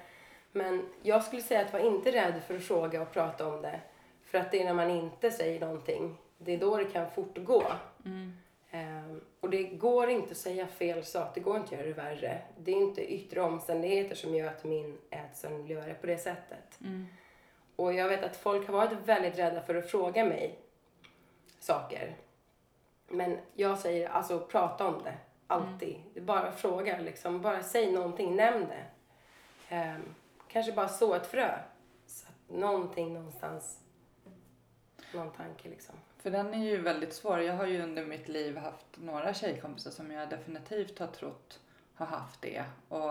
Men 0.51 0.89
jag 1.01 1.23
skulle 1.23 1.41
säga 1.41 1.61
att 1.61 1.73
var 1.73 1.79
inte 1.79 2.11
rädd 2.11 2.41
för 2.47 2.55
att 2.55 2.63
fråga 2.63 3.01
och 3.01 3.11
prata 3.11 3.47
om 3.47 3.61
det. 3.61 3.79
För 4.25 4.37
att 4.37 4.51
det 4.51 4.61
är 4.61 4.65
när 4.65 4.73
man 4.73 4.89
inte 4.89 5.31
säger 5.31 5.59
någonting, 5.59 6.17
det 6.37 6.53
är 6.53 6.57
då 6.57 6.77
det 6.77 6.85
kan 6.85 7.11
fortgå. 7.11 7.63
Mm. 8.05 8.37
Ehm, 8.71 9.21
och 9.39 9.49
det 9.49 9.63
går 9.63 10.09
inte 10.09 10.31
att 10.31 10.37
säga 10.37 10.67
fel 10.67 11.05
sak, 11.05 11.35
det 11.35 11.41
går 11.41 11.57
inte 11.57 11.65
att 11.65 11.71
göra 11.71 11.87
det 11.87 11.93
värre. 11.93 12.41
Det 12.57 12.71
är 12.71 12.75
inte 12.75 13.13
yttre 13.13 13.41
omständigheter 13.41 14.15
som 14.15 14.35
gör 14.35 14.47
att 14.47 14.63
min 14.63 14.97
ätstörning 15.09 15.65
blir 15.65 15.75
värre 15.75 15.93
på 15.93 16.07
det 16.07 16.17
sättet. 16.17 16.79
Mm. 16.81 17.07
Och 17.75 17.93
jag 17.93 18.09
vet 18.09 18.23
att 18.23 18.37
folk 18.37 18.67
har 18.67 18.73
varit 18.73 18.97
väldigt 19.05 19.37
rädda 19.37 19.61
för 19.61 19.75
att 19.75 19.91
fråga 19.91 20.25
mig 20.25 20.59
saker. 21.59 22.15
Men 23.11 23.37
jag 23.53 23.77
säger 23.77 24.09
alltså 24.09 24.39
prata 24.39 24.87
om 24.87 25.03
det. 25.03 25.17
Alltid. 25.47 26.03
Det 26.13 26.19
är 26.19 26.23
bara 26.23 26.51
fråga 26.51 26.99
liksom. 26.99 27.41
Bara 27.41 27.63
säg 27.63 27.91
någonting, 27.91 28.35
nämn 28.35 28.67
det. 28.67 28.85
Ehm, 29.75 30.01
kanske 30.47 30.71
bara 30.71 30.89
så 30.89 31.13
ett 31.13 31.27
frö. 31.27 31.59
Så 32.05 32.27
att 32.27 32.55
någonting 32.57 33.13
någonstans. 33.13 33.79
Någon 35.13 35.31
tanke 35.31 35.69
liksom. 35.69 35.95
För 36.17 36.31
den 36.31 36.53
är 36.53 36.65
ju 36.65 36.81
väldigt 36.81 37.13
svår. 37.13 37.39
Jag 37.41 37.53
har 37.53 37.65
ju 37.65 37.81
under 37.81 38.05
mitt 38.05 38.27
liv 38.27 38.57
haft 38.57 38.85
några 38.97 39.33
tjejkompisar 39.33 39.91
som 39.91 40.11
jag 40.11 40.29
definitivt 40.29 40.99
har 40.99 41.07
trott 41.07 41.59
har 41.95 42.05
haft 42.05 42.41
det. 42.41 42.63
Och, 42.87 43.09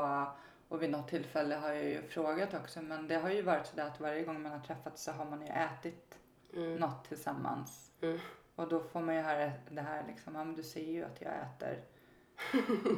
och 0.68 0.82
vid 0.82 0.90
något 0.90 1.09
tillfälle 1.09 1.55
har 1.55 1.68
jag 1.72 1.84
ju 1.84 2.03
frågat 2.03 2.55
också. 2.55 2.82
Men 2.82 3.09
det 3.09 3.14
har 3.16 3.30
ju 3.30 3.42
varit 3.42 3.66
så 3.66 3.80
att 3.80 4.01
varje 4.01 4.22
gång 4.22 4.42
man 4.42 4.53
har 4.53 4.61
träffats 4.61 5.03
så 5.03 5.12
har 5.12 5.24
man 5.24 5.40
ju 5.42 5.48
ätit 5.48 6.16
Mm. 6.55 6.74
något 6.76 7.05
tillsammans. 7.09 7.90
Mm. 8.03 8.18
Och 8.61 8.68
då 8.68 8.80
får 8.80 9.00
man 9.00 9.14
ju 9.14 9.20
höra 9.20 9.52
det 9.70 9.80
här 9.80 10.04
liksom, 10.08 10.34
ja 10.34 10.44
men 10.44 10.54
du 10.54 10.62
ser 10.62 10.92
ju 10.92 11.04
att 11.04 11.20
jag 11.20 11.32
äter 11.32 11.78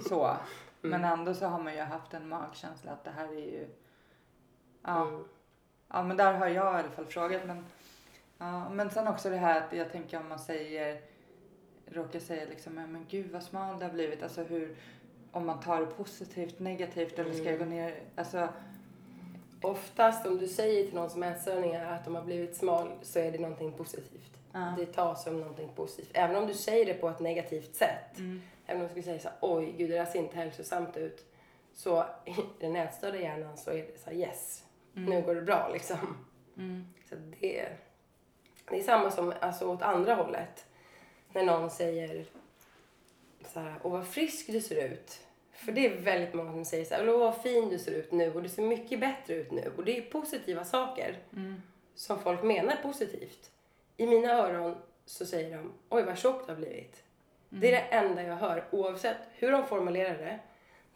så. 0.08 0.36
Men 0.80 1.04
ändå 1.04 1.34
så 1.34 1.46
har 1.46 1.62
man 1.62 1.74
ju 1.74 1.80
haft 1.80 2.14
en 2.14 2.28
magkänsla 2.28 2.92
att 2.92 3.04
det 3.04 3.10
här 3.10 3.28
är 3.28 3.50
ju, 3.52 3.68
ja, 4.82 5.06
Mm. 5.06 5.24
ja 5.88 6.02
men 6.02 6.16
där 6.16 6.34
har 6.34 6.48
jag 6.48 6.74
i 6.74 6.78
alla 6.78 6.90
fall 6.90 7.06
frågat. 7.06 7.46
Men, 7.46 7.66
ja, 8.38 8.68
men 8.68 8.90
sen 8.90 9.08
också 9.08 9.30
det 9.30 9.36
här 9.36 9.60
att 9.60 9.72
jag 9.72 9.92
tänker 9.92 10.20
om 10.20 10.28
man 10.28 10.38
säger, 10.38 11.00
råkar 11.86 12.20
säga 12.20 12.44
liksom, 12.48 12.78
ja, 12.78 12.86
men 12.86 13.06
gud 13.08 13.30
vad 13.30 13.42
smal 13.42 13.78
det 13.78 13.84
har 13.84 13.92
blivit. 13.92 14.22
Alltså 14.22 14.42
hur, 14.42 14.76
om 15.32 15.46
man 15.46 15.60
tar 15.60 15.80
det 15.80 15.86
positivt, 15.86 16.58
negativt 16.58 17.18
eller 17.18 17.32
ska 17.32 17.44
jag 17.44 17.58
gå 17.58 17.64
ner, 17.64 18.02
alltså 18.16 18.48
Oftast 19.62 20.26
om 20.26 20.38
du 20.38 20.48
säger 20.48 20.84
till 20.84 20.94
någon 20.94 21.10
som 21.10 21.22
ätstörningar 21.22 21.92
att 21.92 22.04
de 22.04 22.14
har 22.14 22.22
blivit 22.22 22.56
smal 22.56 22.92
så 23.02 23.18
är 23.18 23.32
det 23.32 23.38
någonting 23.38 23.72
positivt. 23.72 24.41
Ja. 24.53 24.74
Det 24.78 24.86
tas 24.86 25.24
som 25.24 25.40
någonting 25.40 25.68
positivt. 25.74 26.11
Även 26.14 26.36
om 26.36 26.46
du 26.46 26.55
säger 26.55 26.86
det 26.86 26.94
på 26.94 27.09
ett 27.09 27.20
negativt 27.20 27.74
sätt. 27.74 28.18
Mm. 28.18 28.42
Även 28.66 28.82
om 28.82 28.86
du 28.86 28.90
skulle 28.90 29.03
säga 29.05 29.18
så 29.18 29.28
här, 29.28 29.36
oj 29.40 29.74
gud 29.78 29.90
det 29.90 29.96
där 29.96 30.05
ser 30.05 30.18
inte 30.18 30.36
hälsosamt 30.36 30.96
ut. 30.96 31.26
Så 31.74 32.05
i 32.26 32.34
den 32.61 32.76
ätstörda 32.76 33.18
hjärnan 33.20 33.57
så 33.57 33.70
är 33.70 33.74
det 33.76 33.98
så 34.05 34.11
här, 34.11 34.16
yes, 34.16 34.64
nu 34.92 35.22
går 35.22 35.34
det 35.34 35.42
bra 35.42 35.70
liksom. 35.72 35.98
Mm. 36.57 36.86
Så 37.09 37.14
det, 37.14 37.68
det 38.70 38.78
är 38.78 38.82
samma 38.82 39.11
som 39.11 39.32
alltså, 39.40 39.66
åt 39.68 39.82
andra 39.82 40.14
hållet. 40.14 40.66
När 41.32 41.44
någon 41.44 41.70
säger 41.70 42.26
så 43.48 43.61
här, 43.61 43.74
åh 43.82 43.92
vad 43.92 44.07
frisk 44.07 44.46
du 44.46 44.61
ser 44.61 44.88
ut. 44.92 45.20
För 45.53 45.72
det 45.72 45.86
är 45.86 45.96
väldigt 46.00 46.34
många 46.34 46.53
som 46.53 46.64
säger 46.64 46.84
så 46.84 46.94
här, 46.94 47.09
"Åh, 47.09 47.18
vad 47.18 47.36
fin 47.42 47.68
du 47.68 47.78
ser 47.78 47.92
ut 47.92 48.12
nu 48.12 48.32
och 48.34 48.42
du 48.42 48.48
ser 48.48 48.62
mycket 48.62 49.00
bättre 49.00 49.34
ut 49.34 49.50
nu. 49.50 49.72
Och 49.76 49.84
det 49.84 49.98
är 49.98 50.03
positiva 50.03 50.64
saker 50.64 51.16
Mm. 51.32 51.62
som 51.94 52.18
folk 52.18 52.42
menar 52.42 52.76
positivt. 52.82 53.50
I 53.97 54.07
mina 54.07 54.32
öron 54.32 54.76
så 55.05 55.26
säger 55.26 55.57
de, 55.57 55.72
oj 55.88 56.03
vad 56.03 56.18
tjock 56.18 56.47
du 56.47 56.53
har 56.53 56.59
blivit. 56.59 57.03
Det 57.49 57.68
är 57.68 57.72
det 57.72 57.97
enda 57.97 58.22
jag 58.22 58.36
hör 58.36 58.64
oavsett 58.70 59.18
hur 59.32 59.53
de 59.53 59.66
formulerar 59.66 60.18
det. 60.18 60.38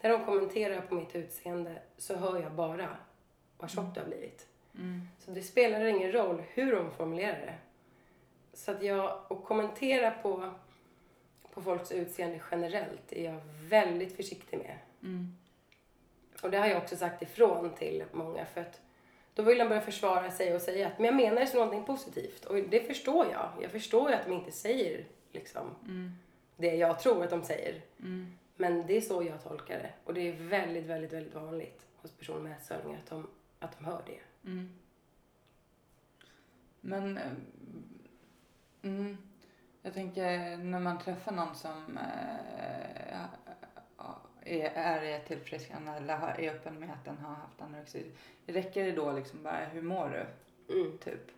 När 0.01 0.09
de 0.09 0.25
kommenterar 0.25 0.81
på 0.81 0.95
mitt 0.95 1.15
utseende 1.15 1.81
så 1.97 2.15
hör 2.15 2.41
jag 2.41 2.51
bara 2.51 2.97
vad 3.57 3.69
tjock 3.69 3.93
du 3.93 3.99
har 3.99 4.07
blivit. 4.07 4.47
Mm. 4.75 5.01
Så 5.19 5.31
det 5.31 5.41
spelar 5.41 5.85
ingen 5.85 6.11
roll 6.11 6.43
hur 6.53 6.75
de 6.75 6.91
formulerar 6.91 7.39
det. 7.39 7.55
Så 8.53 8.71
att 8.71 8.83
jag, 8.83 9.19
och 9.27 9.43
kommentera 9.43 10.11
på, 10.11 10.53
på 11.53 11.61
folks 11.61 11.91
utseende 11.91 12.41
generellt 12.51 13.13
är 13.13 13.25
jag 13.25 13.41
väldigt 13.69 14.15
försiktig 14.15 14.57
med. 14.57 14.77
Mm. 15.03 15.37
Och 16.41 16.51
det 16.51 16.57
har 16.57 16.67
jag 16.67 16.77
också 16.77 16.95
sagt 16.95 17.21
ifrån 17.21 17.73
till 17.75 18.03
många 18.11 18.45
för 18.45 18.61
att 18.61 18.81
då 19.37 19.43
vill 19.43 19.57
de 19.57 19.69
börja 19.69 19.81
försvara 19.81 20.31
sig 20.31 20.55
och 20.55 20.61
säga 20.61 20.87
att 20.87 20.99
men 20.99 21.05
jag 21.05 21.15
menar 21.15 21.41
det 21.41 21.47
som 21.47 21.59
någonting 21.59 21.83
positivt. 21.83 22.45
Och 22.45 22.55
det 22.55 22.87
förstår 22.87 23.25
jag. 23.31 23.51
Jag 23.61 23.71
förstår 23.71 24.09
ju 24.09 24.15
att 24.15 24.25
de 24.25 24.33
inte 24.33 24.51
säger 24.51 25.05
liksom 25.31 25.75
Mm. 25.85 26.11
det 26.55 26.75
jag 26.75 26.99
tror 26.99 27.23
att 27.23 27.29
de 27.29 27.43
säger. 27.43 27.81
Mm. 27.99 28.37
Men 28.55 28.87
det 28.87 28.97
är 28.97 29.01
så 29.01 29.23
jag 29.23 29.43
tolkar 29.43 29.77
det. 29.77 29.89
Och 30.03 30.13
det 30.13 30.21
är 30.27 30.33
väldigt, 30.33 30.85
väldigt, 30.85 31.13
väldigt 31.13 31.35
vanligt 31.35 31.85
hos 31.95 32.11
personer 32.11 32.39
med 32.39 32.51
ätstörningar 32.51 32.99
att 33.03 33.09
de, 33.09 33.27
att 33.59 33.77
de 33.79 33.85
hör 33.85 34.01
det. 34.05 34.49
Mm. 34.49 34.69
Men 36.81 37.17
eh, 37.17 37.31
mm, 38.81 39.17
jag 39.81 39.93
tänker 39.93 40.57
när 40.57 40.79
man 40.79 40.99
träffar 40.99 41.31
någon 41.31 41.55
som 41.55 41.97
eh, 41.97 43.23
är, 44.75 45.03
ett 45.03 45.25
tillfrisknande 45.27 45.91
eller 45.91 46.39
är 46.39 46.49
öppen 46.55 46.79
med 46.79 46.89
att 46.91 47.05
den 47.05 47.17
har 47.17 47.35
haft 47.35 47.61
anorexi. 47.61 48.11
Räcker 48.47 48.85
det 48.85 48.91
då 48.91 49.11
liksom 49.11 49.43
bara 49.43 49.65
hur 49.65 49.81
mår 49.81 50.09
du? 50.09 50.25
Mm. 50.73 50.97
Typ. 50.97 51.31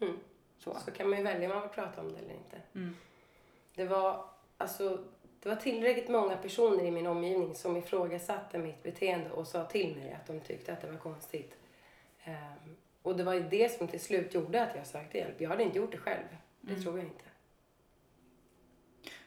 Mm. 0.00 0.18
Så. 0.58 0.74
Så 0.74 0.90
kan 0.90 1.08
man 1.08 1.18
ju 1.18 1.24
välja 1.24 1.48
om 1.48 1.54
man 1.54 1.62
vill 1.62 1.70
prata 1.70 2.00
om 2.00 2.12
det 2.12 2.18
eller 2.18 2.34
inte. 2.34 2.56
Mm. 2.74 2.96
Det 3.74 3.84
var, 3.84 4.24
alltså, 4.56 5.04
det 5.40 5.48
var 5.48 5.56
tillräckligt 5.56 6.08
många 6.08 6.36
personer 6.36 6.84
i 6.84 6.90
min 6.90 7.06
omgivning 7.06 7.54
som 7.54 7.76
ifrågasatte 7.76 8.58
mitt 8.58 8.82
beteende 8.82 9.30
och 9.30 9.46
sa 9.46 9.64
till 9.64 9.96
mig 9.96 10.12
att 10.12 10.26
de 10.26 10.40
tyckte 10.40 10.72
att 10.72 10.80
det 10.80 10.90
var 10.90 10.98
konstigt. 10.98 11.56
Ehm, 12.24 12.76
och 13.02 13.16
det 13.16 13.24
var 13.24 13.34
ju 13.34 13.40
det 13.42 13.72
som 13.78 13.88
till 13.88 14.00
slut 14.00 14.34
gjorde 14.34 14.62
att 14.62 14.76
jag 14.76 14.86
sökte 14.86 15.18
hjälp. 15.18 15.40
Jag 15.40 15.50
hade 15.50 15.62
inte 15.62 15.78
gjort 15.78 15.92
det 15.92 15.98
själv. 15.98 16.24
Det 16.60 16.70
Mm. 16.72 16.82
tror 16.82 16.98
jag 16.98 17.06
inte. 17.06 17.24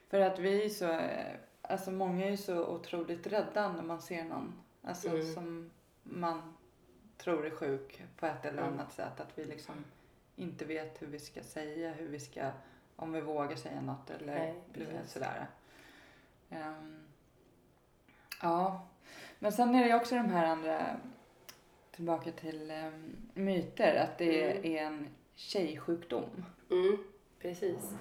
För 0.10 0.20
att 0.20 0.40
vi 0.40 0.70
så, 0.70 0.86
eh, 0.92 1.36
alltså 1.70 1.91
många 1.91 2.26
är 2.26 2.30
ju 2.32 2.38
så 2.38 2.66
otroligt 2.68 3.28
rädda 3.28 3.72
när 3.72 3.84
man 3.84 4.01
ser 4.01 4.24
någon 4.24 4.53
alltså, 4.84 5.07
Mm. 5.09 5.34
som 5.34 5.72
man 6.03 6.53
tror 7.18 7.45
är 7.45 7.49
sjuk 7.49 8.01
på 8.18 8.26
ett 8.26 8.45
eller 8.45 8.61
Mm. 8.61 8.74
annat 8.74 8.93
sätt. 8.93 9.20
Att 9.20 9.38
vi 9.38 9.45
liksom 9.45 9.76
inte 10.36 10.66
vet 10.66 11.01
hur 11.01 11.07
vi 11.07 11.20
ska 11.20 11.43
säga, 11.43 11.91
hur 11.93 12.07
vi 12.07 12.20
ska, 12.20 12.51
om 12.95 13.11
vi 13.11 13.22
vågar 13.22 13.55
säga 13.55 13.82
något 13.82 14.09
eller 14.09 14.36
Nej, 14.36 14.53
vet, 14.53 14.74
precis. 14.74 15.11
sådär. 15.13 15.47
Ehm, 16.49 17.03
ja, 18.41 18.88
men 19.39 19.51
sen 19.51 19.76
är 19.76 19.88
det 19.88 19.95
också 19.95 20.16
de 20.16 20.30
här 20.30 20.45
andra, 20.45 20.99
tillbaka 21.91 22.32
till 22.32 22.72
um, 22.72 23.16
myter, 23.34 23.95
att 23.95 24.18
det 24.18 24.51
Mm. 24.51 24.66
är 24.76 24.84
en 24.84 25.07
tjejsjukdom. 25.36 26.45
Mm, 26.72 26.97
precis. 27.39 27.93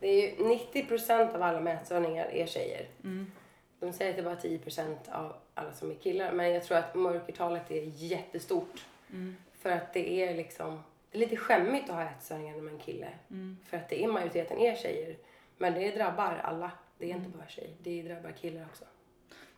Det 0.00 0.06
är 0.08 0.38
ju 0.38 0.44
90% 0.44 1.34
av 1.34 1.42
alla 1.42 1.60
med 1.60 1.76
ätstörningar 1.76 2.24
är 2.26 2.46
tjejer. 2.46 2.88
Mm. 3.04 3.32
De 3.80 3.92
säger 3.92 4.10
att 4.10 4.16
det 4.16 4.48
är 4.50 4.58
bara 4.58 4.58
10% 4.74 5.12
av 5.12 5.36
alla 5.54 5.72
som 5.72 5.90
är 5.90 5.94
killar. 5.94 6.32
Men 6.32 6.50
jag 6.50 6.64
tror 6.64 6.78
att 6.78 6.94
mörkertalet 6.94 7.70
är 7.70 7.82
jättestort. 7.94 8.86
Mm. 9.10 9.36
För 9.58 9.70
att 9.70 9.92
det 9.92 10.22
är 10.22 10.34
liksom, 10.34 10.82
det 11.10 11.18
är 11.18 11.20
lite 11.20 11.36
skämmigt 11.36 11.90
att 11.90 11.96
ha 11.96 12.02
ätstörningar 12.10 12.54
när 12.54 12.62
man 12.62 12.68
är 12.74 12.78
en 12.78 12.82
kille. 12.84 13.08
Mm. 13.30 13.56
För 13.64 13.76
att 13.76 13.88
det 13.88 14.04
är 14.04 14.08
majoriteten 14.08 14.58
är 14.58 14.76
tjejer. 14.76 15.16
Men 15.56 15.74
det 15.74 15.90
drabbar 15.90 16.40
alla. 16.44 16.70
Det 16.98 17.04
är 17.04 17.10
Mm. 17.14 17.24
inte 17.24 17.38
bara 17.38 17.48
tjejer. 17.48 17.76
Det 17.82 18.02
drabbar 18.02 18.30
killar 18.30 18.64
också. 18.70 18.84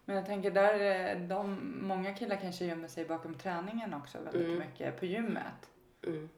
Men 0.05 0.17
jag 0.17 0.27
tänker 0.27 0.51
där, 0.51 1.11
eh, 1.15 1.21
de, 1.21 1.59
många 1.83 2.15
killar 2.15 2.37
kanske 2.37 2.65
gömmer 2.65 2.89
sig 2.89 3.05
bakom 3.05 3.35
träningen 3.35 3.95
också 3.95 4.19
väldigt 4.19 4.47
Mm. 4.47 4.59
mycket 4.59 4.99
på 5.01 5.07
gymmet. 5.07 5.71
Mm. 6.07 6.29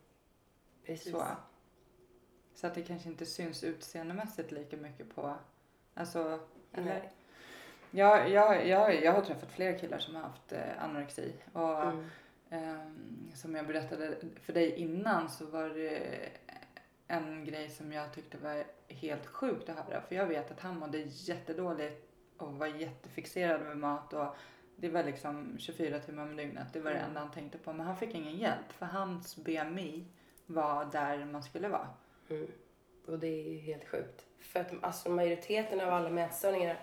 Precis. 0.87 1.13
Så. 1.13 1.25
Så 2.63 2.67
att 2.69 2.75
det 2.75 2.83
kanske 2.83 3.09
inte 3.09 3.27
syns 3.27 3.65
utseendemässigt 3.65 4.53
lika 4.53 4.77
mycket 4.77 5.15
på, 5.15 5.35
alltså, 5.95 6.41
eller? 6.73 7.11
Jag, 7.91 8.31
jag, 8.31 8.69
jag, 8.69 9.03
jag 9.05 9.13
har 9.13 9.21
träffat 9.21 9.51
flera 9.53 9.79
killar 9.79 9.99
som 9.99 10.15
har 10.15 10.23
haft 10.23 10.53
eh, 10.53 10.85
anorexi 10.85 11.33
och 11.53 11.83
Mm. 11.83 12.05
ehm, 12.51 13.31
som 13.35 13.55
jag 13.55 13.67
berättade 13.67 14.17
för 14.43 14.53
dig 14.53 14.75
innan 14.75 15.29
så 15.29 15.47
var 15.47 15.69
det 15.69 16.29
en 17.09 17.45
grej 17.45 17.69
som 17.71 17.93
jag 17.93 18.13
tyckte 18.15 18.39
var 18.39 18.65
helt 18.89 19.27
sjukt 19.27 19.69
att 19.69 19.77
höra. 19.77 20.01
För 20.01 20.15
jag 20.15 20.27
vet 20.27 20.51
att 20.51 20.61
han 20.61 20.79
mådde 20.79 20.99
jättedåligt 20.99 22.11
och 22.37 22.53
var 22.55 22.67
jättefixerad 22.67 23.61
med 23.63 23.77
mat 23.77 24.13
och 24.13 24.37
det 24.77 24.89
var 24.89 25.05
liksom 25.05 25.57
24 25.59 25.99
timmar 25.99 26.23
om 26.23 26.37
dygnet. 26.37 26.67
Det 26.73 26.81
var 26.81 26.91
det 26.91 26.97
Mm. 26.97 27.09
enda 27.09 27.21
han 27.21 27.31
tänkte 27.31 27.59
på. 27.59 27.73
Men 27.73 27.87
han 27.87 27.97
fick 27.97 28.15
ingen 28.15 28.37
hjälp 28.37 28.73
för 28.73 28.87
hans 28.87 29.37
BMI 29.37 30.05
var 30.47 30.85
där 30.85 31.25
man 31.25 31.43
skulle 31.43 31.69
vara. 31.69 31.89
Mm. 32.31 32.47
Och 33.07 33.19
det 33.19 33.27
är 33.27 33.51
ju 33.51 33.59
helt 33.59 33.85
sjukt. 33.89 34.27
För 34.41 34.61
att 34.61 34.73
alltså, 34.81 35.11
majoriteten 35.11 35.81
av 35.81 35.89
alla 35.89 36.11
med 36.11 36.25
ätstörningar 36.27 36.81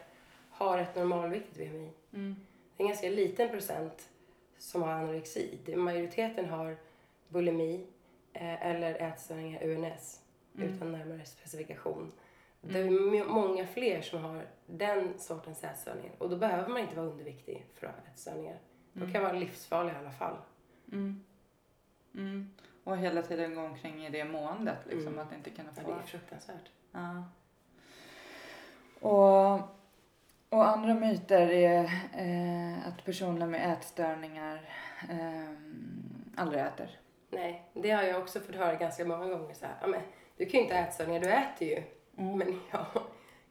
har 0.49 0.77
ett 0.77 0.95
normalviktigt 0.95 1.57
BMI. 1.57 1.91
Mm. 2.13 2.35
Det 2.77 2.83
är 2.83 2.85
en 2.85 2.87
ganska 2.89 3.09
liten 3.09 3.49
procent 3.49 4.09
som 4.57 4.81
har 4.81 4.89
anorexi. 4.91 5.59
Majoriteten 5.75 6.45
har 6.49 6.77
bulimi 7.27 7.87
eh, 8.33 8.65
eller 8.67 8.95
ätstörningar 8.95 9.63
UNS 9.63 10.21
Mm. 10.57 10.73
utan 10.75 10.91
närmare 10.91 11.25
specifikation. 11.25 12.11
Det 12.61 12.79
är 12.79 12.87
m- 12.87 13.27
många 13.27 13.67
fler 13.67 14.01
som 14.01 14.23
har 14.23 14.47
den 14.65 15.19
sortens 15.19 15.63
ätstörningar 15.63 16.11
och 16.17 16.29
då 16.29 16.35
behöver 16.35 16.67
man 16.67 16.81
inte 16.81 16.95
vara 16.95 17.07
underviktig 17.07 17.65
för 17.75 17.87
att 17.87 17.95
ha 17.95 18.11
ätstörningar. 18.13 18.57
De 18.93 19.13
kan 19.13 19.23
vara 19.23 19.33
livsfarliga 19.33 19.93
i 19.95 19.97
alla 19.97 20.11
fall. 20.11 20.35
Mm. 22.13 22.53
Och 22.89 22.97
hela 22.97 23.21
tiden 23.21 23.55
gå 23.55 23.61
omkring 23.61 24.05
i 24.05 24.09
det 24.09 24.25
måendet 24.25 24.77
liksom. 24.85 25.13
Mm. 25.13 25.27
Att 25.27 25.33
inte 25.33 25.49
kunna 25.49 25.69
Ja, 25.75 25.81
få 25.81 25.91
det 25.91 25.97
är 25.97 26.01
fruktansvärt. 26.01 26.69
Ja. 26.91 27.23
Och, 28.99 29.53
och 30.49 30.67
andra 30.67 30.93
myter 30.93 31.49
är 31.51 31.83
eh, 32.17 32.87
att 32.87 33.05
personer 33.05 33.47
med 33.47 33.73
ätstörningar 33.73 34.69
eh, 35.09 35.53
aldrig 36.35 36.61
äter. 36.61 36.99
Nej, 37.29 37.69
det 37.73 37.91
har 37.91 38.03
jag 38.03 38.21
också 38.21 38.39
fått 38.39 38.55
höra 38.55 38.75
ganska 38.75 39.05
många 39.05 39.27
gånger. 39.27 39.53
Så 39.53 39.65
här, 39.65 39.75
ja, 39.81 39.87
men, 39.87 40.01
du 40.37 40.45
kan 40.45 40.59
ju 40.59 40.63
inte 40.63 40.75
ha 40.75 40.81
ätstörningar, 40.81 41.21
du 41.21 41.29
äter 41.29 41.67
ju. 41.67 41.83
Mm. 42.17 42.37
Men 42.37 42.59
ja, 42.71 42.85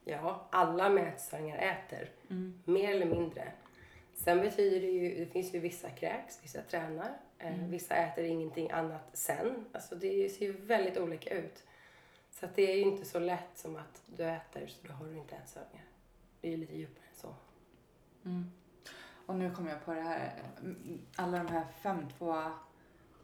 ja, 0.04 0.48
alla 0.50 0.88
med 0.88 1.08
ätstörningar 1.08 1.58
äter. 1.58 2.10
Mm. 2.30 2.62
Mer 2.64 2.90
eller 2.94 3.06
mindre. 3.06 3.52
Sen 4.18 4.40
betyder 4.40 4.80
det 4.80 4.86
ju, 4.86 5.24
det 5.24 5.26
finns 5.26 5.54
ju 5.54 5.58
vissa 5.58 5.90
kräks, 5.90 6.38
vissa 6.44 6.62
tränar. 6.62 7.16
Eh, 7.38 7.54
Mm. 7.58 7.70
Vissa 7.70 7.94
äter 7.94 8.24
ingenting 8.24 8.70
annat 8.70 9.10
sen. 9.12 9.64
Alltså 9.72 9.94
det 9.94 10.28
ser 10.32 10.46
ju 10.46 10.52
väldigt 10.52 10.98
olika 10.98 11.30
ut. 11.34 11.64
Så 12.30 12.46
att 12.46 12.54
det 12.56 12.72
är 12.72 12.76
ju 12.76 12.82
inte 12.82 13.04
så 13.04 13.18
lätt 13.18 13.50
som 13.58 13.76
att 13.76 14.02
du 14.16 14.24
äter 14.24 14.66
så 14.66 14.86
då 14.86 14.92
har 14.92 15.06
du 15.06 15.16
inte 15.18 15.34
ätstörningar. 15.36 15.84
Det 16.40 16.48
är 16.48 16.50
ju 16.50 16.56
lite 16.56 16.76
djupare 16.76 17.04
än 17.10 17.16
så. 17.20 17.34
Mm. 18.24 18.50
Och 19.26 19.34
nu 19.34 19.50
kommer 19.50 19.70
jag 19.70 19.84
på 19.84 19.94
det 19.94 20.00
här, 20.00 20.32
mm, 20.60 21.00
alla 21.16 21.38
de 21.38 21.46
här 21.48 21.64
5-2 21.82 22.50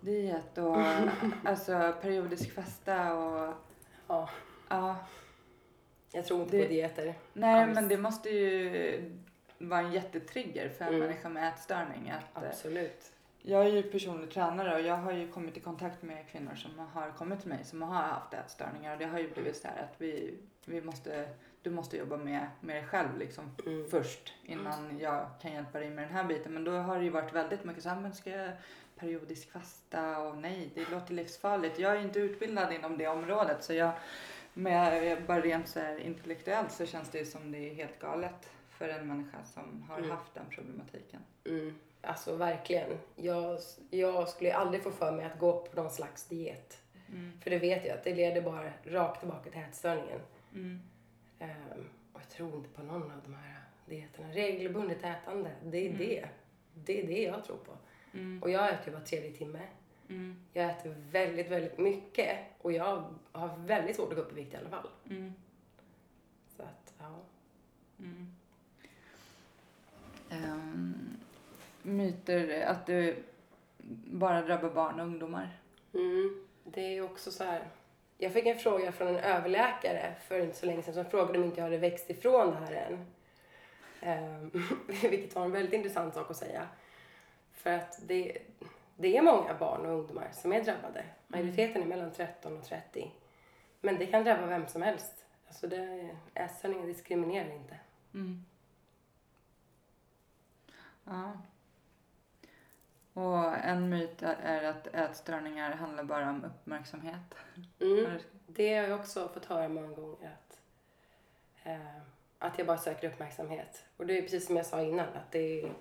diet 0.01 0.59
och 0.59 0.77
alltså 1.45 1.95
periodisk 2.03 2.53
fasta 2.55 3.15
och 3.15 3.55
Ja, 4.09 4.29
ja. 4.69 4.97
jag 6.13 6.25
tror 6.27 6.43
inte 6.43 6.57
Det- 6.57 6.63
på 6.63 6.69
dieter. 6.69 7.15
Nej 7.33 7.63
Alls. 7.63 7.75
men 7.75 7.89
det 7.89 7.97
måste 7.99 8.29
ju 8.31 9.21
vara 9.59 9.81
en 9.81 9.93
jättetrigger 9.93 10.69
för 10.69 10.85
en 10.85 10.95
Mm. 10.95 11.07
människa 11.07 11.29
med 11.29 11.49
ätstörning. 11.49 12.11
Att, 12.11 12.43
eh, 12.43 12.49
Absolut. 12.49 13.13
Jag 13.43 13.67
är 13.67 13.71
ju 13.71 13.83
personlig 13.83 14.31
tränare 14.31 14.75
och 14.75 14.81
jag 14.81 14.97
har 14.97 15.13
ju 15.13 15.33
kommit 15.33 15.57
i 15.57 15.61
kontakt 15.61 16.03
med 16.03 16.29
kvinnor 16.29 16.55
som 16.55 16.79
har 16.79 17.11
kommit 17.11 17.41
till 17.41 17.49
mig 17.49 17.65
som 17.65 17.83
har 17.83 18.03
haft 18.03 18.35
ätstörningar 18.35 18.93
och 18.93 18.99
det 18.99 19.05
har 19.05 19.19
ju 19.19 19.31
blivit 19.31 19.57
så 19.57 19.69
här 19.69 19.83
att 19.83 19.95
vi, 20.01 20.35
vi 20.65 20.83
måste, 20.83 21.29
du 21.63 21.71
måste 21.71 21.97
jobba 21.97 22.17
med, 22.17 22.47
med 22.61 22.77
dig 22.77 22.85
själv 22.87 23.19
liksom 23.19 23.57
Mm. 23.67 23.87
först 23.91 24.33
innan 24.45 24.99
jag 24.99 25.27
kan 25.43 25.53
hjälpa 25.53 25.79
dig 25.79 25.91
med 25.91 26.05
den 26.05 26.13
här 26.15 26.25
biten. 26.25 26.55
Men 26.55 26.65
då 26.65 26.71
har 26.73 26.99
det 26.99 27.05
ju 27.05 27.11
varit 27.11 27.33
väldigt 27.33 27.65
mycket 27.65 27.83
så 27.83 27.89
här, 27.89 28.01
men 28.01 28.15
ska 28.15 28.31
jag 28.31 28.51
periodisk 28.97 29.53
fasta 29.53 30.19
och 30.19 30.37
nej, 30.39 30.71
det 30.75 30.91
låter 30.91 31.15
livsfarligt. 31.15 31.79
Jag 31.79 31.93
är 31.93 32.01
inte 32.01 32.19
utbildad 32.19 32.73
inom 32.73 32.99
det 32.99 33.09
området 33.09 33.65
så 33.65 33.73
jag, 33.75 33.93
men 34.55 34.73
jag, 35.07 35.23
bara 35.23 35.41
rent 35.41 35.69
så 35.69 35.81
här 35.81 35.99
intellektuellt 35.99 36.73
så 36.73 36.87
känns 36.87 37.11
det 37.11 37.25
som 37.25 37.53
det 37.53 37.71
är 37.71 37.75
helt 37.75 37.99
galet 38.01 38.51
för 38.85 38.99
en 39.01 39.09
människa 39.09 39.45
som 39.45 39.83
har 39.89 39.99
Mm. 39.99 40.11
haft 40.11 40.35
den 40.35 40.45
problematiken. 40.51 41.21
Mm. 41.45 41.75
Alltså 42.03 42.37
verkligen. 42.37 42.99
Jag, 43.17 43.59
jag 43.91 44.29
skulle 44.29 44.55
aldrig 44.55 44.83
få 44.83 44.91
för 44.91 45.13
mig 45.13 45.25
att 45.25 45.39
gå 45.39 45.61
på 45.67 45.81
någon 45.83 45.91
slags 45.91 46.29
diet. 46.29 46.83
Mm. 47.09 47.41
För 47.41 47.51
det 47.51 47.59
vet 47.59 47.87
jag 47.87 47.97
att 47.99 48.05
det 48.05 48.15
leder 48.15 48.43
bara 48.43 48.73
rakt 48.85 49.21
tillbaka 49.21 49.51
till 49.51 49.61
ätstörningen. 49.61 50.21
Mm. 50.55 50.81
Ehm, 51.39 51.89
och 52.13 52.21
jag 52.21 52.29
tror 52.29 52.55
inte 52.57 52.69
på 52.69 52.83
någon 52.83 53.03
av 53.03 53.21
de 53.25 53.35
här 53.35 53.61
dieterna. 53.87 54.29
Regelbundet 54.33 55.05
ätande, 55.05 55.51
det 55.65 55.79
är 55.79 55.87
Mm. 55.87 55.99
det. 55.99 56.29
Det 56.75 57.01
är 57.03 57.07
det 57.07 57.23
jag 57.23 57.45
tror 57.45 57.57
på. 57.57 57.73
Mm. 58.13 58.43
Och 58.43 58.51
jag 58.51 58.69
äter 58.75 58.87
ju 58.87 58.93
var 58.93 59.01
tredje 59.01 59.33
timme. 59.33 59.61
Mm. 60.09 60.45
Jag 60.53 60.71
äter 60.71 60.95
väldigt, 61.11 61.51
väldigt 61.51 61.79
mycket 61.79 62.39
och 62.63 62.73
jag 62.73 63.15
har 63.33 63.57
väldigt 63.57 63.97
svårt 63.97 64.09
att 64.11 64.17
gå 64.17 64.23
upp 64.23 64.33
i 64.33 64.35
vikt 64.35 64.55
i 64.55 64.57
alla 64.57 64.69
fall. 64.71 64.89
Mm. 65.11 65.33
Så 66.57 66.63
att, 66.63 66.95
ja. 66.99 67.17
Ehm, 70.35 71.17
myter 71.83 72.67
att 72.67 72.87
det 72.87 73.17
bara 74.07 74.43
drabbar 74.43 74.71
barn 74.71 75.01
och 75.01 75.07
ungdomar. 75.07 75.49
Mm, 75.95 76.47
det 76.65 76.81
är 76.81 76.91
ju 76.91 77.03
också 77.03 77.31
så 77.31 77.45
här. 77.45 77.63
Jag 78.19 78.33
fick 78.33 78.47
en 78.47 78.59
fråga 78.59 78.93
från 78.93 79.09
en 79.09 79.17
överläkare 79.17 80.15
för 80.29 80.41
inte 80.41 80.57
så 80.57 80.67
länge 80.67 80.83
sedan 80.83 80.95
som 80.95 81.05
frågade 81.05 81.39
om 81.39 81.45
inte 81.45 81.61
jag 81.61 81.65
hade 81.65 81.79
växt 81.79 82.11
ifrån 82.11 82.51
det 82.51 82.57
här 82.57 82.73
än. 82.73 83.07
Ehm, 84.01 84.51
vilket 85.11 85.35
var 85.35 85.45
en 85.45 85.53
väldigt 85.53 85.73
intressant 85.73 86.15
sak 86.15 86.31
att 86.31 86.37
säga. 86.37 86.69
För 87.53 87.71
att 87.71 88.01
det, 88.07 88.39
det 88.97 89.17
är 89.17 89.23
många 89.23 89.55
barn 89.55 89.87
och 89.87 89.93
ungdomar 89.93 90.29
som 90.33 90.53
är 90.53 90.65
drabbade. 90.65 91.05
Majoriteten 91.27 91.83
är 91.83 91.87
mellan 91.87 92.11
13 92.13 92.57
och 92.57 92.65
30. 92.65 93.11
Men 93.81 93.99
det 93.99 94.07
kan 94.07 94.25
drabba 94.25 94.47
vem 94.47 94.67
som 94.67 94.83
helst. 94.83 95.25
Alltså 95.47 95.67
det, 95.67 96.09
ätstörningar 96.35 96.87
diskriminerar 96.87 97.51
inte. 97.55 97.77
Mm. 98.15 98.45
Ja. 101.05 101.33
Och 103.13 103.57
en 103.57 103.89
myt 103.89 104.23
är 104.23 104.63
att 104.63 104.87
ätstörningar 104.87 105.71
handlar 105.73 106.05
bara 106.05 106.31
om 106.31 106.45
uppmärksamhet. 106.45 107.35
Mm. 107.81 108.19
Det 108.47 108.75
har 108.77 108.89
jag 108.89 109.01
också 109.01 109.29
fått 109.29 109.45
höra 109.45 109.69
många 109.69 109.89
gånger 109.93 110.33
att, 110.37 110.61
eh, 111.65 111.97
att 112.39 112.59
jag 112.59 112.67
bara 112.67 112.79
söker 112.79 113.09
uppmärksamhet. 113.13 113.85
Och 113.97 114.07
det 114.07 114.19
är 114.19 114.23
precis 114.23 114.47
som 114.47 114.57
jag 114.57 114.67
sa 114.67 114.83
innan, 114.83 115.07
att 115.09 115.31
det 115.31 115.63
är, 115.63 115.73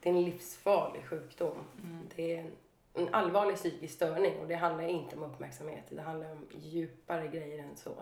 det 0.00 0.08
är 0.10 0.14
en 0.14 0.22
livsfarlig 0.24 1.04
sjukdom. 1.04 1.58
Mm. 1.84 2.08
Det 2.16 2.36
är 2.36 2.40
en, 2.40 2.52
en 2.94 3.14
allvarlig 3.14 3.56
psykisk 3.56 3.94
störning 3.94 4.38
och 4.40 4.48
det 4.48 4.54
handlar 4.54 4.84
inte 4.84 5.16
om 5.16 5.22
uppmärksamhet. 5.22 5.84
Det 5.88 6.02
handlar 6.02 6.32
om 6.32 6.46
djupare 6.54 7.28
grejer 7.28 7.58
än 7.64 7.76
så. 7.76 7.94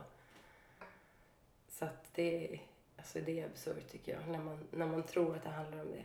Så 1.69 1.85
att 1.85 2.15
det, 2.15 2.55
är- 2.55 2.61
alltså 2.97 3.21
det 3.21 3.41
är 3.41 3.47
absurt 3.47 3.89
tycker 3.91 4.13
jag, 4.13 4.29
när 4.29 4.39
man, 4.39 4.69
när 4.71 4.87
man 4.87 5.03
tror 5.03 5.37
att 5.37 5.43
det 5.43 5.49
handlar 5.51 5.81
om 5.81 5.91
det. 5.93 6.05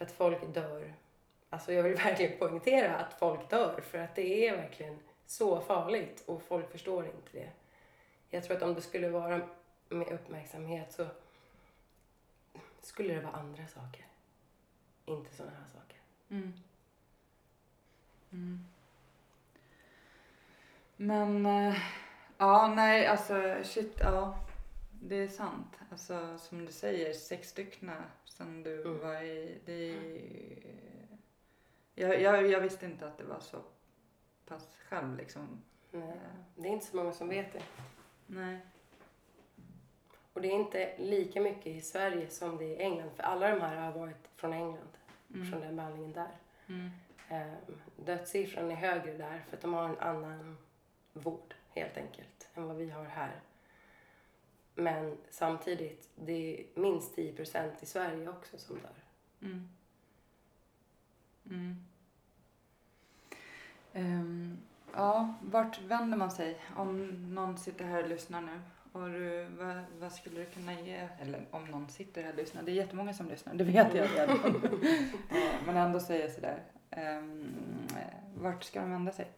För 0.00 0.04
att 0.04 0.12
folk 0.12 0.54
dör. 0.54 0.94
Alltså 1.50 1.72
jag 1.72 1.82
vill 1.82 1.94
verkligen 2.04 2.38
poängtera 2.38 2.96
att 2.96 3.18
folk 3.18 3.50
dör 3.50 3.80
för 3.80 3.98
att 3.98 4.14
det 4.14 4.48
är 4.48 4.56
verkligen 4.56 4.98
så 5.26 5.60
farligt 5.60 6.22
och 6.26 6.42
folk 6.42 6.70
förstår 6.72 7.06
inte 7.06 7.28
det. 7.32 7.50
Jag 8.30 8.44
tror 8.44 8.56
att 8.56 8.62
om 8.62 8.74
det 8.74 8.80
skulle 8.80 9.08
vara 9.08 9.40
med 9.88 10.08
uppmärksamhet 10.08 10.92
så 10.92 11.06
skulle 12.80 13.14
det 13.14 13.20
vara 13.20 13.32
andra 13.32 13.66
saker. 13.66 14.06
Inte 15.04 15.34
sådana 15.34 15.56
här 15.56 15.68
saker. 15.68 15.96
Mm. 16.30 16.52
Mm. 18.30 18.66
Men, 20.96 21.46
äh, 21.46 21.76
ja, 22.38 22.72
nej, 22.76 23.06
alltså 23.06 23.56
shit, 23.62 23.98
ja. 24.00 24.38
Det 25.02 25.16
är 25.16 25.28
sant. 25.28 25.76
Alltså 25.90 26.38
som 26.38 26.64
du 26.66 26.72
säger, 26.72 27.12
sex 27.12 27.48
stycken 27.48 27.90
sen 28.24 28.62
du 28.62 28.80
Mm. 28.82 28.98
var 29.00 29.22
i... 29.22 29.58
Det 29.64 29.72
är, 29.72 30.60
jag, 31.94 32.20
jag, 32.20 32.46
jag 32.50 32.60
visste 32.60 32.86
inte 32.86 33.06
att 33.06 33.18
det 33.18 33.24
var 33.24 33.40
så 33.40 33.62
pass 34.46 34.76
själv 34.88 35.16
liksom. 35.16 35.62
Nej, 35.90 36.18
det 36.56 36.68
är 36.68 36.72
inte 36.72 36.86
så 36.86 36.96
många 36.96 37.12
som 37.12 37.28
vet 37.28 37.52
det. 37.52 37.62
Nej. 38.26 38.58
Och 40.32 40.40
det 40.40 40.48
är 40.48 40.52
inte 40.52 40.94
lika 40.98 41.40
mycket 41.40 41.66
i 41.66 41.80
Sverige 41.80 42.28
som 42.28 42.56
det 42.56 42.64
är 42.64 42.68
i 42.68 42.82
England. 42.82 43.10
För 43.16 43.22
alla 43.22 43.48
de 43.50 43.60
här 43.60 43.76
har 43.76 43.92
varit 43.92 44.28
från 44.36 44.52
England, 44.52 44.88
Mm. 45.34 45.50
från 45.50 45.60
den 45.60 45.76
behandlingen 45.76 46.12
där. 46.12 46.30
Mm. 46.68 46.90
Eh, 47.28 47.52
dödssiffran 47.96 48.70
är 48.70 48.74
högre 48.74 49.12
där 49.12 49.44
för 49.48 49.56
att 49.56 49.62
de 49.62 49.74
har 49.74 49.88
en 49.88 49.98
annan 49.98 50.58
vård 51.12 51.54
helt 51.68 51.96
enkelt 51.96 52.48
än 52.54 52.64
vad 52.66 52.76
vi 52.76 52.90
har 52.90 53.04
här. 53.04 53.40
Men 54.80 55.16
samtidigt, 55.30 56.08
det 56.14 56.32
är 56.60 56.80
minst 56.80 57.14
10 57.14 57.32
procent 57.32 57.72
i 57.80 57.86
Sverige 57.86 58.28
också 58.28 58.58
som 58.58 58.76
dör. 58.76 58.90
Mm. 59.42 59.68
Mm. 61.50 61.76
Ehm, 63.92 64.58
ja, 64.94 65.34
vart 65.42 65.80
vänder 65.82 66.18
man 66.18 66.30
sig 66.30 66.58
om 66.76 67.06
någon 67.34 67.58
sitter 67.58 67.84
här 67.84 68.02
och 68.02 68.08
lyssnar 68.08 68.40
nu? 68.40 68.60
Och 68.92 69.10
du, 69.10 69.44
vad, 69.58 69.82
vad 70.00 70.12
skulle 70.12 70.40
du 70.40 70.46
kunna 70.46 70.80
ge? 70.80 71.08
Eller 71.20 71.46
om 71.50 71.64
någon 71.64 71.88
sitter 71.88 72.22
här 72.22 72.30
och 72.30 72.36
lyssnar. 72.36 72.62
Det 72.62 72.70
är 72.70 72.74
jättemånga 72.74 73.14
som 73.14 73.28
lyssnar, 73.28 73.54
det 73.54 73.64
vet 73.64 73.94
jag 73.94 74.08
redan. 74.10 74.62
Men 75.66 75.76
ändå 75.76 76.00
säger 76.00 76.22
jag 76.22 76.32
sådär. 76.32 76.62
Um, 77.18 77.54
vart 78.34 78.64
ska 78.64 78.80
de 78.80 78.90
vända 78.90 79.12
sig? 79.12 79.28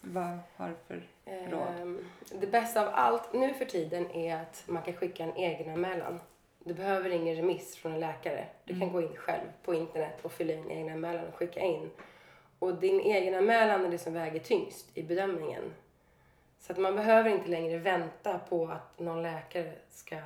Vad 0.00 0.38
har 0.56 0.74
för 0.86 1.02
råd? 1.50 1.68
Ehm, 1.80 2.04
Det 2.40 2.46
bästa 2.46 2.86
av 2.86 2.94
allt 2.94 3.32
nu 3.32 3.54
för 3.54 3.64
tiden 3.64 4.10
är 4.10 4.36
att 4.36 4.62
man 4.66 4.82
kan 4.82 4.94
skicka 4.94 5.22
en 5.24 5.36
egenanmälan. 5.36 6.20
Du 6.64 6.74
behöver 6.74 7.10
ingen 7.10 7.36
remiss 7.36 7.76
från 7.76 7.92
en 7.92 8.00
läkare. 8.00 8.46
Du 8.64 8.72
kan 8.72 8.82
Mm. 8.82 8.92
gå 8.92 9.02
in 9.02 9.16
själv 9.16 9.46
på 9.64 9.74
internet 9.74 10.18
och 10.22 10.32
fylla 10.32 10.52
i 10.52 10.56
en 10.56 10.70
egenanmälan 10.70 11.26
och 11.28 11.34
skicka 11.34 11.60
in. 11.60 11.90
Och 12.58 12.74
din 12.74 13.00
egenanmälan 13.00 13.84
är 13.84 13.90
det 13.90 13.98
som 13.98 14.12
väger 14.12 14.40
tyngst 14.40 14.86
i 14.98 15.02
bedömningen. 15.02 15.74
Så 16.60 16.72
att 16.72 16.78
man 16.78 16.96
behöver 16.96 17.30
inte 17.30 17.48
längre 17.48 17.78
vänta 17.78 18.38
på 18.38 18.66
att 18.68 18.98
någon 18.98 19.22
läkare 19.22 19.72
ska 19.90 20.16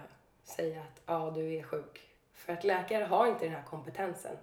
säga 0.45 0.81
att 0.81 1.01
ja, 1.07 1.33
du 1.35 1.55
är 1.55 1.63
sjuk. 1.63 2.01
För 2.35 2.53
att 2.53 2.65
läkare 2.65 3.05
har 3.05 3.27
inte 3.27 3.45
den 3.45 3.55
här 3.55 3.63
kompetensen. 3.63 4.37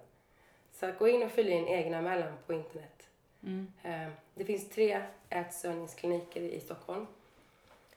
Så 0.72 0.86
att 0.86 0.98
gå 0.98 1.08
in 1.08 1.22
och 1.22 1.30
fylla 1.30 1.50
in 1.50 1.66
egenanmälan 1.66 2.32
på 2.46 2.52
internet. 2.52 2.91
Mm. 3.42 3.72
Eh, 3.82 4.08
Det 4.34 4.44
finns 4.44 4.68
tre 4.70 5.02
ätstörningskliniker 5.30 6.40
i 6.40 6.60
Stockholm. 6.60 7.06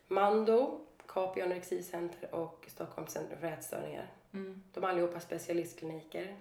Mando, 0.08 0.80
Capio 1.08 1.44
Anorexicenter 1.44 2.36
och 2.36 2.66
Stockholms 2.68 3.12
centrum 3.12 3.40
för 3.40 3.48
ätstörningar. 3.48 4.08
Mm. 4.34 4.64
De 4.74 4.84
är 4.84 4.88
allihopa 4.88 5.20
specialistkliniker. 5.20 6.36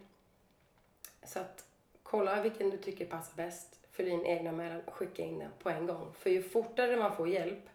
Så 1.26 1.38
att 1.38 1.64
kolla 2.02 2.42
vilken 2.42 2.70
du 2.70 2.76
tycker 2.76 3.06
passar 3.06 3.36
bäst. 3.36 3.80
Fyll 3.90 4.08
in 4.08 4.26
egna 4.26 4.50
anmälan 4.50 4.80
och 4.84 4.94
skicka 4.94 5.22
in 5.22 5.38
den 5.38 5.50
på 5.62 5.70
en 5.70 5.86
gång. 5.86 6.12
För 6.18 6.30
ju 6.30 6.42
fortare 6.42 6.96
man 6.96 7.16
får 7.16 7.28
hjälp, 7.28 7.68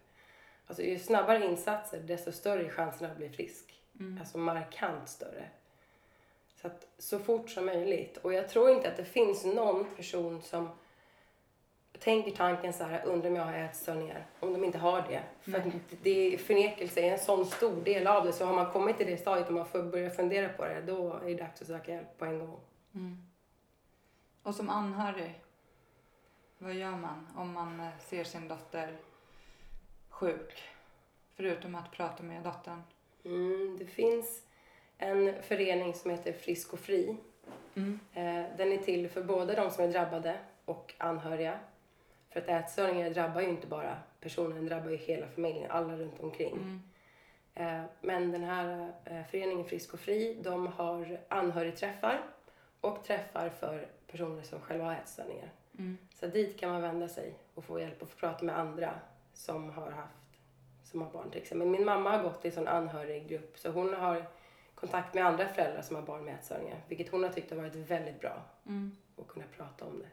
alltså 0.67 0.83
ju 0.83 0.99
snabbare 0.99 1.45
insatser, 1.45 1.99
desto 1.99 2.31
större 2.31 2.65
är 2.65 2.69
chansen 2.69 3.11
att 3.11 3.17
bli 3.17 3.29
frisk. 3.29 3.81
Mm. 3.99 4.17
Alltså 4.19 4.37
markant 4.37 5.09
större. 5.09 5.49
Så 6.61 6.67
att 6.67 6.87
så 6.97 7.19
fort 7.19 7.49
som 7.49 7.65
möjligt. 7.65 8.17
Och 8.17 8.33
jag 8.33 8.49
tror 8.49 8.69
inte 8.69 8.89
att 8.91 8.97
det 8.97 9.05
finns 9.05 9.45
någon 9.45 9.85
person 9.95 10.41
som 10.41 10.69
tänker 11.99 12.31
tanken 12.31 12.73
så 12.73 12.83
här, 12.83 13.05
undrar 13.05 13.29
om 13.29 13.35
jag 13.35 13.43
har 13.43 13.53
ätstörningar, 13.53 14.25
om 14.39 14.53
de 14.53 14.63
inte 14.63 14.77
har 14.77 15.01
det. 15.01 15.23
För 15.41 15.51
Nej. 15.51 15.71
det 16.03 16.37
förnekelse 16.41 17.01
är 17.01 17.11
en 17.11 17.19
sån 17.19 17.45
stor 17.45 17.81
del 17.83 18.07
av 18.07 18.25
det. 18.25 18.33
Så 18.33 18.45
har 18.45 18.53
man 18.53 18.71
kommit 18.71 18.97
till 18.97 19.07
det 19.07 19.17
stadiet 19.17 19.47
och 19.47 19.53
man 19.53 19.65
får 19.65 19.83
börja 19.83 20.09
fundera 20.09 20.49
på 20.49 20.65
det, 20.65 20.81
då 20.81 21.13
är 21.13 21.25
det 21.25 21.35
dags 21.35 21.61
att 21.61 21.67
söka 21.67 21.91
hjälp 21.91 22.17
på 22.17 22.25
en 22.25 22.39
gång. 22.39 22.59
Mm. 22.95 23.17
Och 24.43 24.55
som 24.55 24.69
anhörig, 24.69 25.39
vad 26.57 26.73
gör 26.73 26.91
man 26.91 27.27
om 27.35 27.53
man 27.53 27.79
eh, 27.79 27.87
ser 27.99 28.23
sin 28.23 28.47
dotter 28.47 28.97
sjuk? 30.09 30.63
Förutom 31.35 31.75
att 31.75 31.91
prata 31.91 32.23
med 32.23 32.43
dottern. 32.43 32.83
Mm, 33.25 33.77
det 33.79 33.85
finns 33.85 34.43
en 34.97 35.43
förening 35.43 35.93
som 35.93 36.11
heter 36.11 36.33
Frisk 36.33 36.73
och 36.73 36.79
Fri. 36.79 37.17
Mm. 37.75 37.99
Eh, 38.13 38.57
Den 38.57 38.71
är 38.71 38.77
till 38.77 39.09
för 39.09 39.23
både 39.23 39.55
de 39.55 39.71
som 39.71 39.83
är 39.83 39.87
drabbade 39.87 40.39
och 40.65 40.93
anhöriga. 40.97 41.59
För 42.29 42.39
att 42.39 42.47
ätstörningar 42.47 43.09
drabbar 43.09 43.41
ju 43.41 43.47
inte 43.49 43.67
bara 43.67 43.97
personen, 44.21 44.65
drabbar 44.65 44.89
ju 44.89 44.97
hela 44.97 45.27
familjen, 45.27 45.71
alla 45.71 45.97
runt 45.97 46.19
omkring. 46.19 46.53
Mm. 46.55 46.81
Eh, 47.55 47.85
Men 48.01 48.31
den 48.31 48.43
här 48.43 48.93
eh, 49.05 49.23
föreningen 49.25 49.65
Frisk 49.65 49.93
och 49.93 49.99
Fri, 49.99 50.37
de 50.43 50.67
har 50.67 51.19
anhörigträffar 51.27 52.21
och 52.81 53.03
träffar 53.03 53.49
för 53.49 53.87
personer 54.11 54.41
som 54.43 54.59
själva 54.61 54.85
har 54.85 54.93
ätstörningar. 54.93 55.49
Mm. 55.77 55.97
Så 56.13 56.27
dit 56.27 56.59
kan 56.59 56.71
man 56.71 56.81
vända 56.81 57.07
sig 57.07 57.33
och 57.55 57.63
få 57.63 57.79
hjälp 57.79 58.01
och 58.01 58.09
få 58.09 58.17
prata 58.17 58.45
med 58.45 58.59
andra 58.59 58.99
som 59.33 59.69
har 59.69 59.91
haft, 59.91 60.13
som 60.83 61.01
har 61.01 61.09
barn 61.09 61.31
till 61.31 61.41
exempel. 61.41 61.67
Min 61.67 61.85
mamma 61.85 62.09
har 62.17 62.23
gått 62.23 62.45
i 62.45 62.47
en 62.47 62.53
sån 62.53 62.67
anhöriggrupp 62.67 63.57
så 63.59 63.69
hon 63.71 63.93
har 63.93 64.25
kontakt 64.75 65.13
med 65.13 65.25
andra 65.25 65.47
föräldrar 65.47 65.81
som 65.81 65.95
har 65.95 66.03
barn 66.03 66.25
med 66.25 66.33
ätstörningar. 66.35 66.77
Vilket 66.87 67.09
hon 67.09 67.23
har 67.23 67.29
tyckt 67.29 67.49
har 67.51 67.57
varit 67.57 67.75
väldigt 67.75 68.19
bra 68.21 68.41
Mm. 68.65 68.95
att 69.17 69.27
kunna 69.27 69.45
prata 69.57 69.85
om 69.85 69.99
det. 69.99 70.09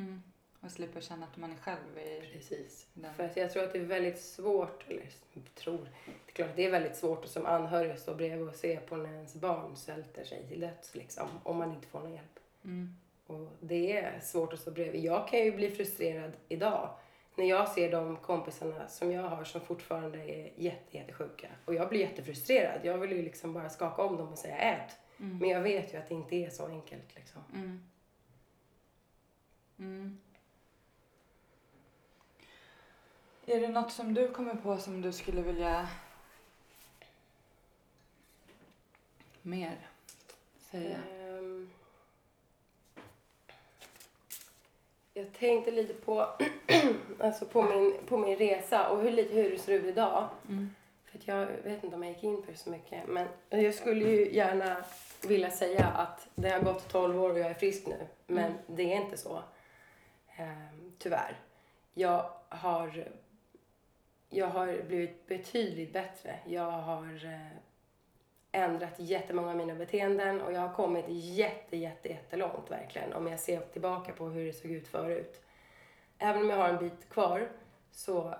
Mm. 0.00 0.22
Och 0.60 0.70
slippa 0.70 1.00
känna 1.00 1.26
att 1.26 1.36
man 1.36 1.52
är 1.52 1.56
själv 1.56 1.98
i 1.98 2.30
Precis. 2.32 2.86
den. 2.94 3.14
För 3.14 3.24
att 3.24 3.36
jag 3.36 3.50
tror 3.50 3.64
att 3.64 3.72
det 3.72 3.78
är 3.78 3.84
väldigt 3.84 4.20
svårt, 4.20 4.84
eller 4.88 5.02
tror, 5.54 5.88
det 6.04 6.30
är 6.30 6.32
klart 6.32 6.50
att 6.50 6.56
det 6.56 6.66
är 6.66 6.70
väldigt 6.70 6.96
svårt 6.96 7.24
att 7.24 7.30
som 7.30 7.46
anhörig 7.46 7.90
att 7.90 8.00
stå 8.00 8.14
bredvid 8.14 8.48
och 8.48 8.54
se 8.54 8.80
på 8.80 8.96
när 8.96 9.12
ens 9.12 9.34
barn 9.34 9.76
svälter 9.76 10.24
sig 10.24 10.48
till 10.48 10.60
döds 10.60 10.94
liksom, 10.94 11.28
om 11.42 11.56
man 11.56 11.72
inte 11.72 11.86
får 11.86 12.00
någon 12.00 12.12
hjälp. 12.12 12.38
Mm. 12.64 12.96
Och 13.26 13.48
det 13.60 13.96
är 13.96 14.20
svårt 14.20 14.52
att 14.52 14.60
stå 14.60 14.70
bredvid. 14.70 15.04
Jag 15.04 15.28
kan 15.28 15.38
ju 15.38 15.52
bli 15.52 15.70
frustrerad 15.70 16.32
idag 16.48 16.90
när 17.34 17.44
jag 17.44 17.68
ser 17.68 17.90
de 17.90 18.16
kompisarna 18.16 18.88
som 18.88 19.12
jag 19.12 19.22
har 19.22 19.44
som 19.44 19.60
fortfarande 19.60 20.18
är 20.18 20.52
jätte, 20.56 20.96
jättesjuka 20.96 21.48
och 21.64 21.74
jag 21.74 21.88
blir 21.88 22.00
jättefrustrerad. 22.00 22.80
Jag 22.82 22.98
vill 22.98 23.12
ju 23.12 23.22
liksom 23.22 23.52
bara 23.52 23.70
skaka 23.70 24.02
om 24.02 24.16
dem 24.16 24.28
och 24.28 24.38
säga 24.38 24.56
ät. 24.58 24.96
Mm. 25.20 25.38
Men 25.38 25.48
jag 25.48 25.60
vet 25.60 25.94
ju 25.94 25.98
att 25.98 26.08
det 26.08 26.14
inte 26.14 26.36
är 26.36 26.50
så 26.50 26.66
enkelt 26.66 27.14
liksom. 27.14 27.42
Mm. 27.54 27.82
Mm. 29.78 30.20
Är 33.50 33.60
det 33.60 33.68
något 33.68 33.92
som 33.92 34.14
du 34.14 34.28
kommer 34.28 34.54
på 34.54 34.78
som 34.78 35.02
du 35.02 35.12
skulle 35.12 35.42
vilja 35.42 35.88
mer 39.42 39.78
säga? 40.70 40.98
Ehm, 41.18 41.70
jag 45.14 45.32
tänkte 45.32 45.70
lite 45.70 45.94
på, 45.94 46.28
alltså 47.18 47.44
på, 47.46 47.62
min, 47.62 47.98
på 48.06 48.16
min 48.18 48.36
resa 48.36 48.88
och 48.88 49.00
hur, 49.02 49.32
hur 49.32 49.50
det 49.50 49.58
ser 49.58 49.72
ut 49.72 49.84
idag. 49.84 50.28
Mm. 50.48 50.74
För 51.04 51.18
att 51.18 51.28
jag 51.28 51.46
vet 51.46 51.84
inte 51.84 51.96
om 51.96 52.02
jag 52.02 52.12
gick 52.12 52.24
in 52.24 52.42
för 52.42 52.52
det 52.52 52.58
så 52.58 52.70
mycket. 52.70 53.08
Men 53.08 53.28
jag 53.48 53.74
skulle 53.74 54.04
ju 54.10 54.34
gärna 54.34 54.84
vilja 55.26 55.50
säga 55.50 55.86
att 55.86 56.28
det 56.34 56.48
har 56.50 56.60
gått 56.60 56.88
12 56.88 57.22
år 57.22 57.30
och 57.30 57.38
jag 57.38 57.50
är 57.50 57.54
frisk 57.54 57.86
nu. 57.86 58.06
Men 58.26 58.44
Mm. 58.44 58.58
det 58.66 58.92
är 58.92 58.96
inte 58.96 59.16
så. 59.16 59.42
Ehm, 60.36 60.92
tyvärr. 60.98 61.36
Jag 61.94 62.30
har, 62.48 63.08
jag 64.30 64.46
har 64.46 64.82
blivit 64.82 65.26
betydligt 65.26 65.92
bättre. 65.92 66.38
Jag 66.46 66.70
har 66.70 67.24
eh, 67.24 67.56
ändrat 68.52 69.00
jättemånga 69.00 69.50
av 69.50 69.56
mina 69.56 69.74
beteenden 69.74 70.40
och 70.40 70.52
jag 70.52 70.60
har 70.60 70.74
kommit 70.74 71.04
jätte, 71.08 71.76
jätte, 71.76 72.08
jättelångt 72.08 72.70
verkligen. 72.70 73.12
Om 73.12 73.26
jag 73.26 73.40
ser 73.40 73.60
tillbaka 73.60 74.12
på 74.12 74.24
hur 74.24 74.46
det 74.46 74.52
såg 74.52 74.70
ut 74.70 74.88
förut. 74.88 75.42
Även 76.18 76.42
om 76.42 76.50
jag 76.50 76.56
har 76.56 76.68
en 76.68 76.78
bit 76.78 77.08
kvar 77.08 77.48
så 77.90 78.34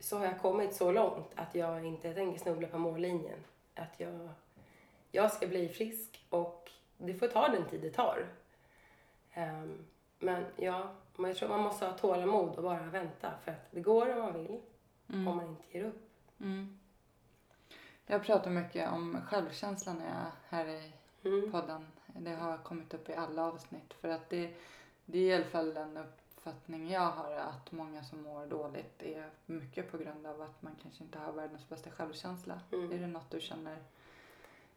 så 0.00 0.18
har 0.18 0.24
jag 0.24 0.40
kommit 0.40 0.74
så 0.74 0.92
långt 0.92 1.32
att 1.34 1.54
jag 1.54 1.84
inte 1.84 2.14
tänker 2.14 2.38
snubbla 2.40 2.68
på 2.68 2.78
mållinjen. 2.78 3.44
Att 3.74 4.00
jag, 4.00 4.28
jag 5.10 5.32
ska 5.32 5.46
bli 5.46 5.68
frisk 5.68 6.26
och 6.28 6.70
det 6.96 7.14
får 7.14 7.28
ta 7.28 7.48
den 7.48 7.64
tid 7.64 7.80
det 7.80 7.90
tar. 7.90 8.26
Um, 9.36 9.86
men 10.18 10.44
ja, 10.56 10.90
men 11.16 11.28
jag 11.30 11.36
tror 11.38 11.48
man 11.48 11.60
måste 11.60 11.86
ha 11.86 11.92
tålamod 11.92 12.56
och 12.56 12.62
bara 12.62 12.82
vänta 12.82 13.32
för 13.44 13.50
att 13.52 13.70
det 13.70 13.80
går 13.80 14.12
om 14.16 14.18
man 14.22 14.32
vill, 14.32 14.60
om 15.06 15.24
man 15.36 15.46
inte 15.46 15.78
ger 15.78 15.84
upp. 15.84 16.08
Mm. 16.40 16.78
Jag 18.06 18.22
pratar 18.24 18.50
mycket 18.50 18.92
om 18.92 19.20
självkänslan 19.26 19.96
när 19.98 20.04
jag 20.06 20.16
är 20.16 20.30
här 20.48 20.66
i 20.66 20.92
Mm. 21.24 21.52
podden. 21.52 21.86
Det 22.06 22.34
har 22.34 22.58
kommit 22.58 22.94
upp 22.94 23.08
i 23.08 23.14
alla 23.14 23.44
avsnitt. 23.44 23.94
För 23.94 24.08
att 24.08 24.30
det, 24.30 24.54
det 25.04 25.18
är 25.18 25.22
i 25.22 25.34
alla 25.34 25.44
fall 25.44 25.74
den 25.74 25.96
uppfattning 25.96 26.90
jag 26.90 27.00
har 27.10 27.32
att 27.32 27.72
många 27.72 28.04
som 28.04 28.22
mår 28.22 28.46
dåligt 28.46 29.02
är 29.02 29.30
mycket 29.46 29.90
på 29.90 29.98
grund 29.98 30.26
av 30.26 30.42
att 30.42 30.62
man 30.62 30.76
kanske 30.82 31.04
inte 31.04 31.18
har 31.18 31.32
världens 31.32 31.68
bästa 31.68 31.90
självkänsla. 31.90 32.60
Mm. 32.72 32.92
Är 32.92 32.98
det 32.98 33.06
något 33.06 33.30
du 33.30 33.40
känner? 33.40 33.78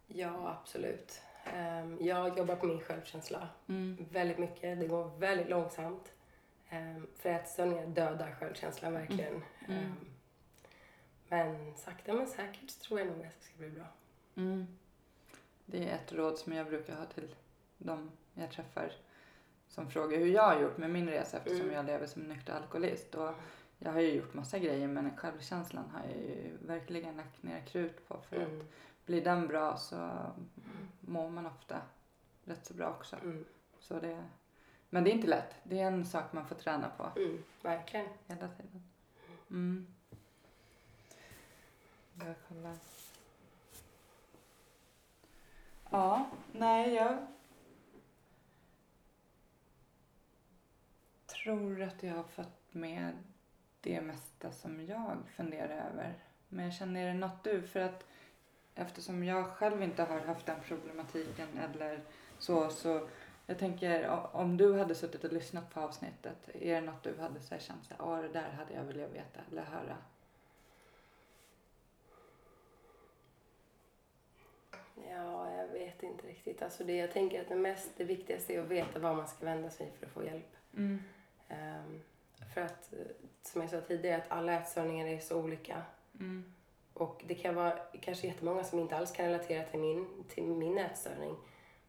Ja, 0.07 0.57
absolut. 0.61 1.21
Ehm, 1.43 1.97
jag 2.01 2.37
jobbar 2.37 2.55
på 2.55 2.65
min 2.65 2.79
självkänsla 2.81 3.49
Mm. 3.67 4.05
väldigt 4.11 4.37
mycket. 4.37 4.79
Det 4.79 4.87
går 4.87 5.11
väldigt 5.17 5.49
långsamt. 5.49 6.11
Um, 6.73 7.07
för 7.15 7.29
ätstörningar 7.29 7.85
dödar 7.87 8.35
självkänslan 8.39 8.93
verkligen. 8.93 9.33
Mm. 9.67 9.83
Ehm, 9.83 9.95
men 11.27 11.75
sakta 11.75 12.13
men 12.13 12.27
säkert 12.27 12.79
tror 12.79 12.99
jag 12.99 13.07
nog 13.07 13.25
att 13.25 13.39
det 13.39 13.45
ska 13.45 13.57
bli 13.57 13.69
bra. 13.69 13.85
Mm. 14.35 14.67
Det 15.65 15.89
är 15.89 15.95
ett 15.95 16.13
råd 16.13 16.37
som 16.37 16.53
jag 16.53 16.67
brukar 16.67 16.95
ha 16.95 17.05
till 17.05 17.35
de 17.77 18.11
jag 18.33 18.51
träffar 18.51 18.91
som 19.67 19.91
frågar 19.91 20.17
hur 20.17 20.27
jag 20.33 20.43
har 20.43 20.61
gjort 20.61 20.77
med 20.77 20.89
min 20.89 21.09
resa 21.09 21.37
eftersom 21.37 21.61
Mm. 21.61 21.73
jag 21.75 21.85
lever 21.85 22.07
som 22.07 22.21
nykter 22.21 22.53
alkoholist. 22.53 23.15
Och 23.15 23.33
jag 23.79 23.91
har 23.91 23.99
ju 23.99 24.13
gjort 24.13 24.33
massa 24.33 24.59
grejer 24.59 24.87
men 24.87 25.17
självkänslan 25.17 25.89
har 25.89 25.99
jag 25.99 26.17
ju 26.17 26.57
verkligen 26.61 27.17
lagt 27.17 27.43
ner 27.43 27.61
krut 27.65 28.07
på 28.07 28.17
för 28.29 28.35
att 28.35 28.47
Mm. 28.47 28.65
Blir 29.05 29.23
den 29.23 29.47
bra 29.47 29.77
så 29.77 30.31
mår 30.99 31.29
man 31.29 31.45
ofta 31.45 31.81
rätt 32.43 32.65
så 32.65 32.73
bra 32.73 32.89
också. 32.89 33.15
Mm. 33.15 33.45
Så 33.79 33.99
det, 33.99 34.25
men 34.89 35.03
det 35.03 35.09
är 35.11 35.13
inte 35.13 35.27
lätt. 35.27 35.55
Det 35.63 35.79
är 35.79 35.87
en 35.87 36.05
sak 36.05 36.33
man 36.33 36.47
får 36.47 36.55
träna 36.55 36.89
på 36.89 37.19
Mm. 37.19 37.43
Verkligen. 37.61 38.07
hela 38.27 38.47
tiden. 38.47 38.83
Mm. 39.49 39.87
Jag 42.19 42.35
kollar. 42.47 42.75
Ja, 45.89 46.29
nej 46.51 46.93
jag 46.93 47.27
tror 51.27 51.81
att 51.81 52.03
jag 52.03 52.15
har 52.15 52.23
fått 52.23 52.73
med 52.73 53.17
det 53.81 54.01
mesta 54.01 54.51
som 54.51 54.85
jag 54.85 55.17
funderar 55.35 55.89
över. 55.91 56.23
Men 56.49 56.65
jag 56.65 56.73
känner, 56.73 57.01
är 57.03 57.07
det 57.07 57.19
något 57.19 57.43
du? 57.43 57.61
För 57.67 57.79
att 57.79 58.05
eftersom 58.75 59.23
jag 59.23 59.47
själv 59.47 59.83
inte 59.83 60.03
har 60.03 60.19
haft 60.19 60.45
den 60.45 60.59
problematiken 60.67 61.47
eller 61.57 61.99
så, 62.39 62.69
så 62.69 63.07
jag 63.47 63.59
tänker 63.59 64.09
om 64.33 64.57
du 64.57 64.77
hade 64.77 64.95
suttit 64.95 65.23
och 65.23 65.33
lyssnat 65.33 65.73
på 65.73 65.79
avsnittet, 65.79 66.49
är 66.53 66.75
det 66.75 66.81
något 66.81 67.03
du 67.03 67.17
hade 67.19 67.41
så 67.41 67.53
här, 67.53 67.61
känt 67.61 67.91
"Åh, 67.99 68.21
det 68.21 68.27
där 68.27 68.49
hade 68.49 68.73
jag 68.73 68.83
velat 68.83 69.11
veta 69.11 69.39
eller 69.51 69.61
höra? 69.63 69.97
Ja, 75.09 75.51
jag 75.51 75.67
vet 75.67 76.03
inte 76.03 76.27
riktigt. 76.27 76.61
Alltså 76.61 76.83
det, 76.83 76.95
jag 76.95 77.11
tänker 77.11 77.41
att 77.41 77.47
det, 77.49 77.55
mest, 77.55 77.89
det 77.97 78.03
viktigaste 78.03 78.53
är 78.55 78.61
att 78.61 78.67
veta 78.67 78.99
var 78.99 79.13
man 79.15 79.27
ska 79.27 79.45
vända 79.45 79.69
sig 79.69 79.91
för 79.99 80.05
att 80.05 80.11
få 80.11 80.23
hjälp. 80.23 80.55
Mm. 80.77 80.99
Ehm, 81.49 82.01
för 82.53 82.61
att, 82.61 82.93
eh, 82.93 82.99
som 83.41 83.61
jag 83.61 83.69
sa 83.69 83.81
tidigare, 83.81 84.17
att 84.17 84.31
alla 84.31 84.53
ätstörningar 84.53 85.07
är 85.07 85.19
så 85.19 85.41
olika. 85.43 85.81
Mm. 86.19 86.53
Och 86.93 87.23
det 87.27 87.35
kan 87.35 87.55
vara 87.55 87.79
kanske 88.01 88.27
jättemånga 88.27 88.63
som 88.63 88.79
inte 88.79 88.97
alls 88.97 89.11
kan 89.11 89.25
relatera 89.25 89.63
till 89.63 89.79
min, 89.79 90.23
till 90.29 90.43
min 90.43 90.77
ätstörning. 90.77 91.35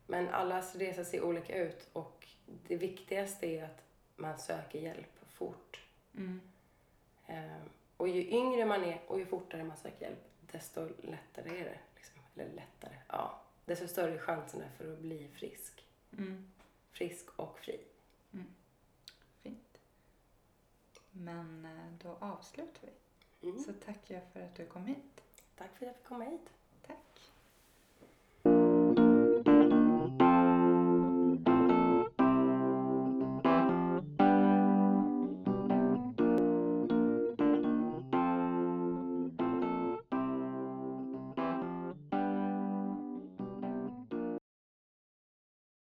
Men 0.07 0.29
allas 0.29 0.77
resa 0.77 1.05
ser 1.05 1.23
olika 1.23 1.57
ut 1.57 1.89
och 1.93 2.29
det 2.47 2.77
viktigaste 2.77 3.47
är 3.47 3.65
att 3.65 3.83
man 4.17 4.39
söker 4.39 4.79
hjälp 4.79 5.19
fort. 5.29 5.81
Mm. 6.17 6.41
Ehm, 7.27 7.69
och 7.97 8.09
ju 8.09 8.29
yngre 8.29 8.65
man 8.65 8.85
är 8.85 9.01
och 9.07 9.19
ju 9.19 9.27
fortare 9.27 9.65
man 9.65 9.77
söker 9.77 10.07
hjälp, 10.07 10.25
desto 10.41 10.89
lättare 11.03 11.61
är 11.61 11.65
det. 11.65 11.79
Liksom. 11.97 12.21
Eller 12.35 12.53
lättare, 12.53 12.95
ja. 13.09 13.43
Desto 13.65 13.89
större 13.89 14.15
är 14.15 14.19
chanserna 14.19 14.65
för 14.79 14.93
att 14.93 14.99
bli 14.99 15.29
frisk. 15.29 15.87
Mm. 16.19 16.53
Frisk 16.91 17.39
och 17.39 17.59
fri. 17.59 17.81
Fint. 19.43 19.79
Men 21.11 21.65
eh, 21.65 21.93
då 22.03 22.17
avslutar 22.27 22.81
vi. 22.83 23.02
Mm. 23.43 23.59
Så 23.59 23.73
tackar 23.73 24.15
jag 24.15 24.25
för 24.33 24.41
att 24.41 24.55
du 24.55 24.67
kom 24.67 24.87
hit. 24.87 25.23
Tack 25.57 25.79
för 25.79 25.87
att 25.87 25.89
jag 25.89 25.97
fick 25.97 26.05
komma 26.05 26.25
hit. 26.25 26.51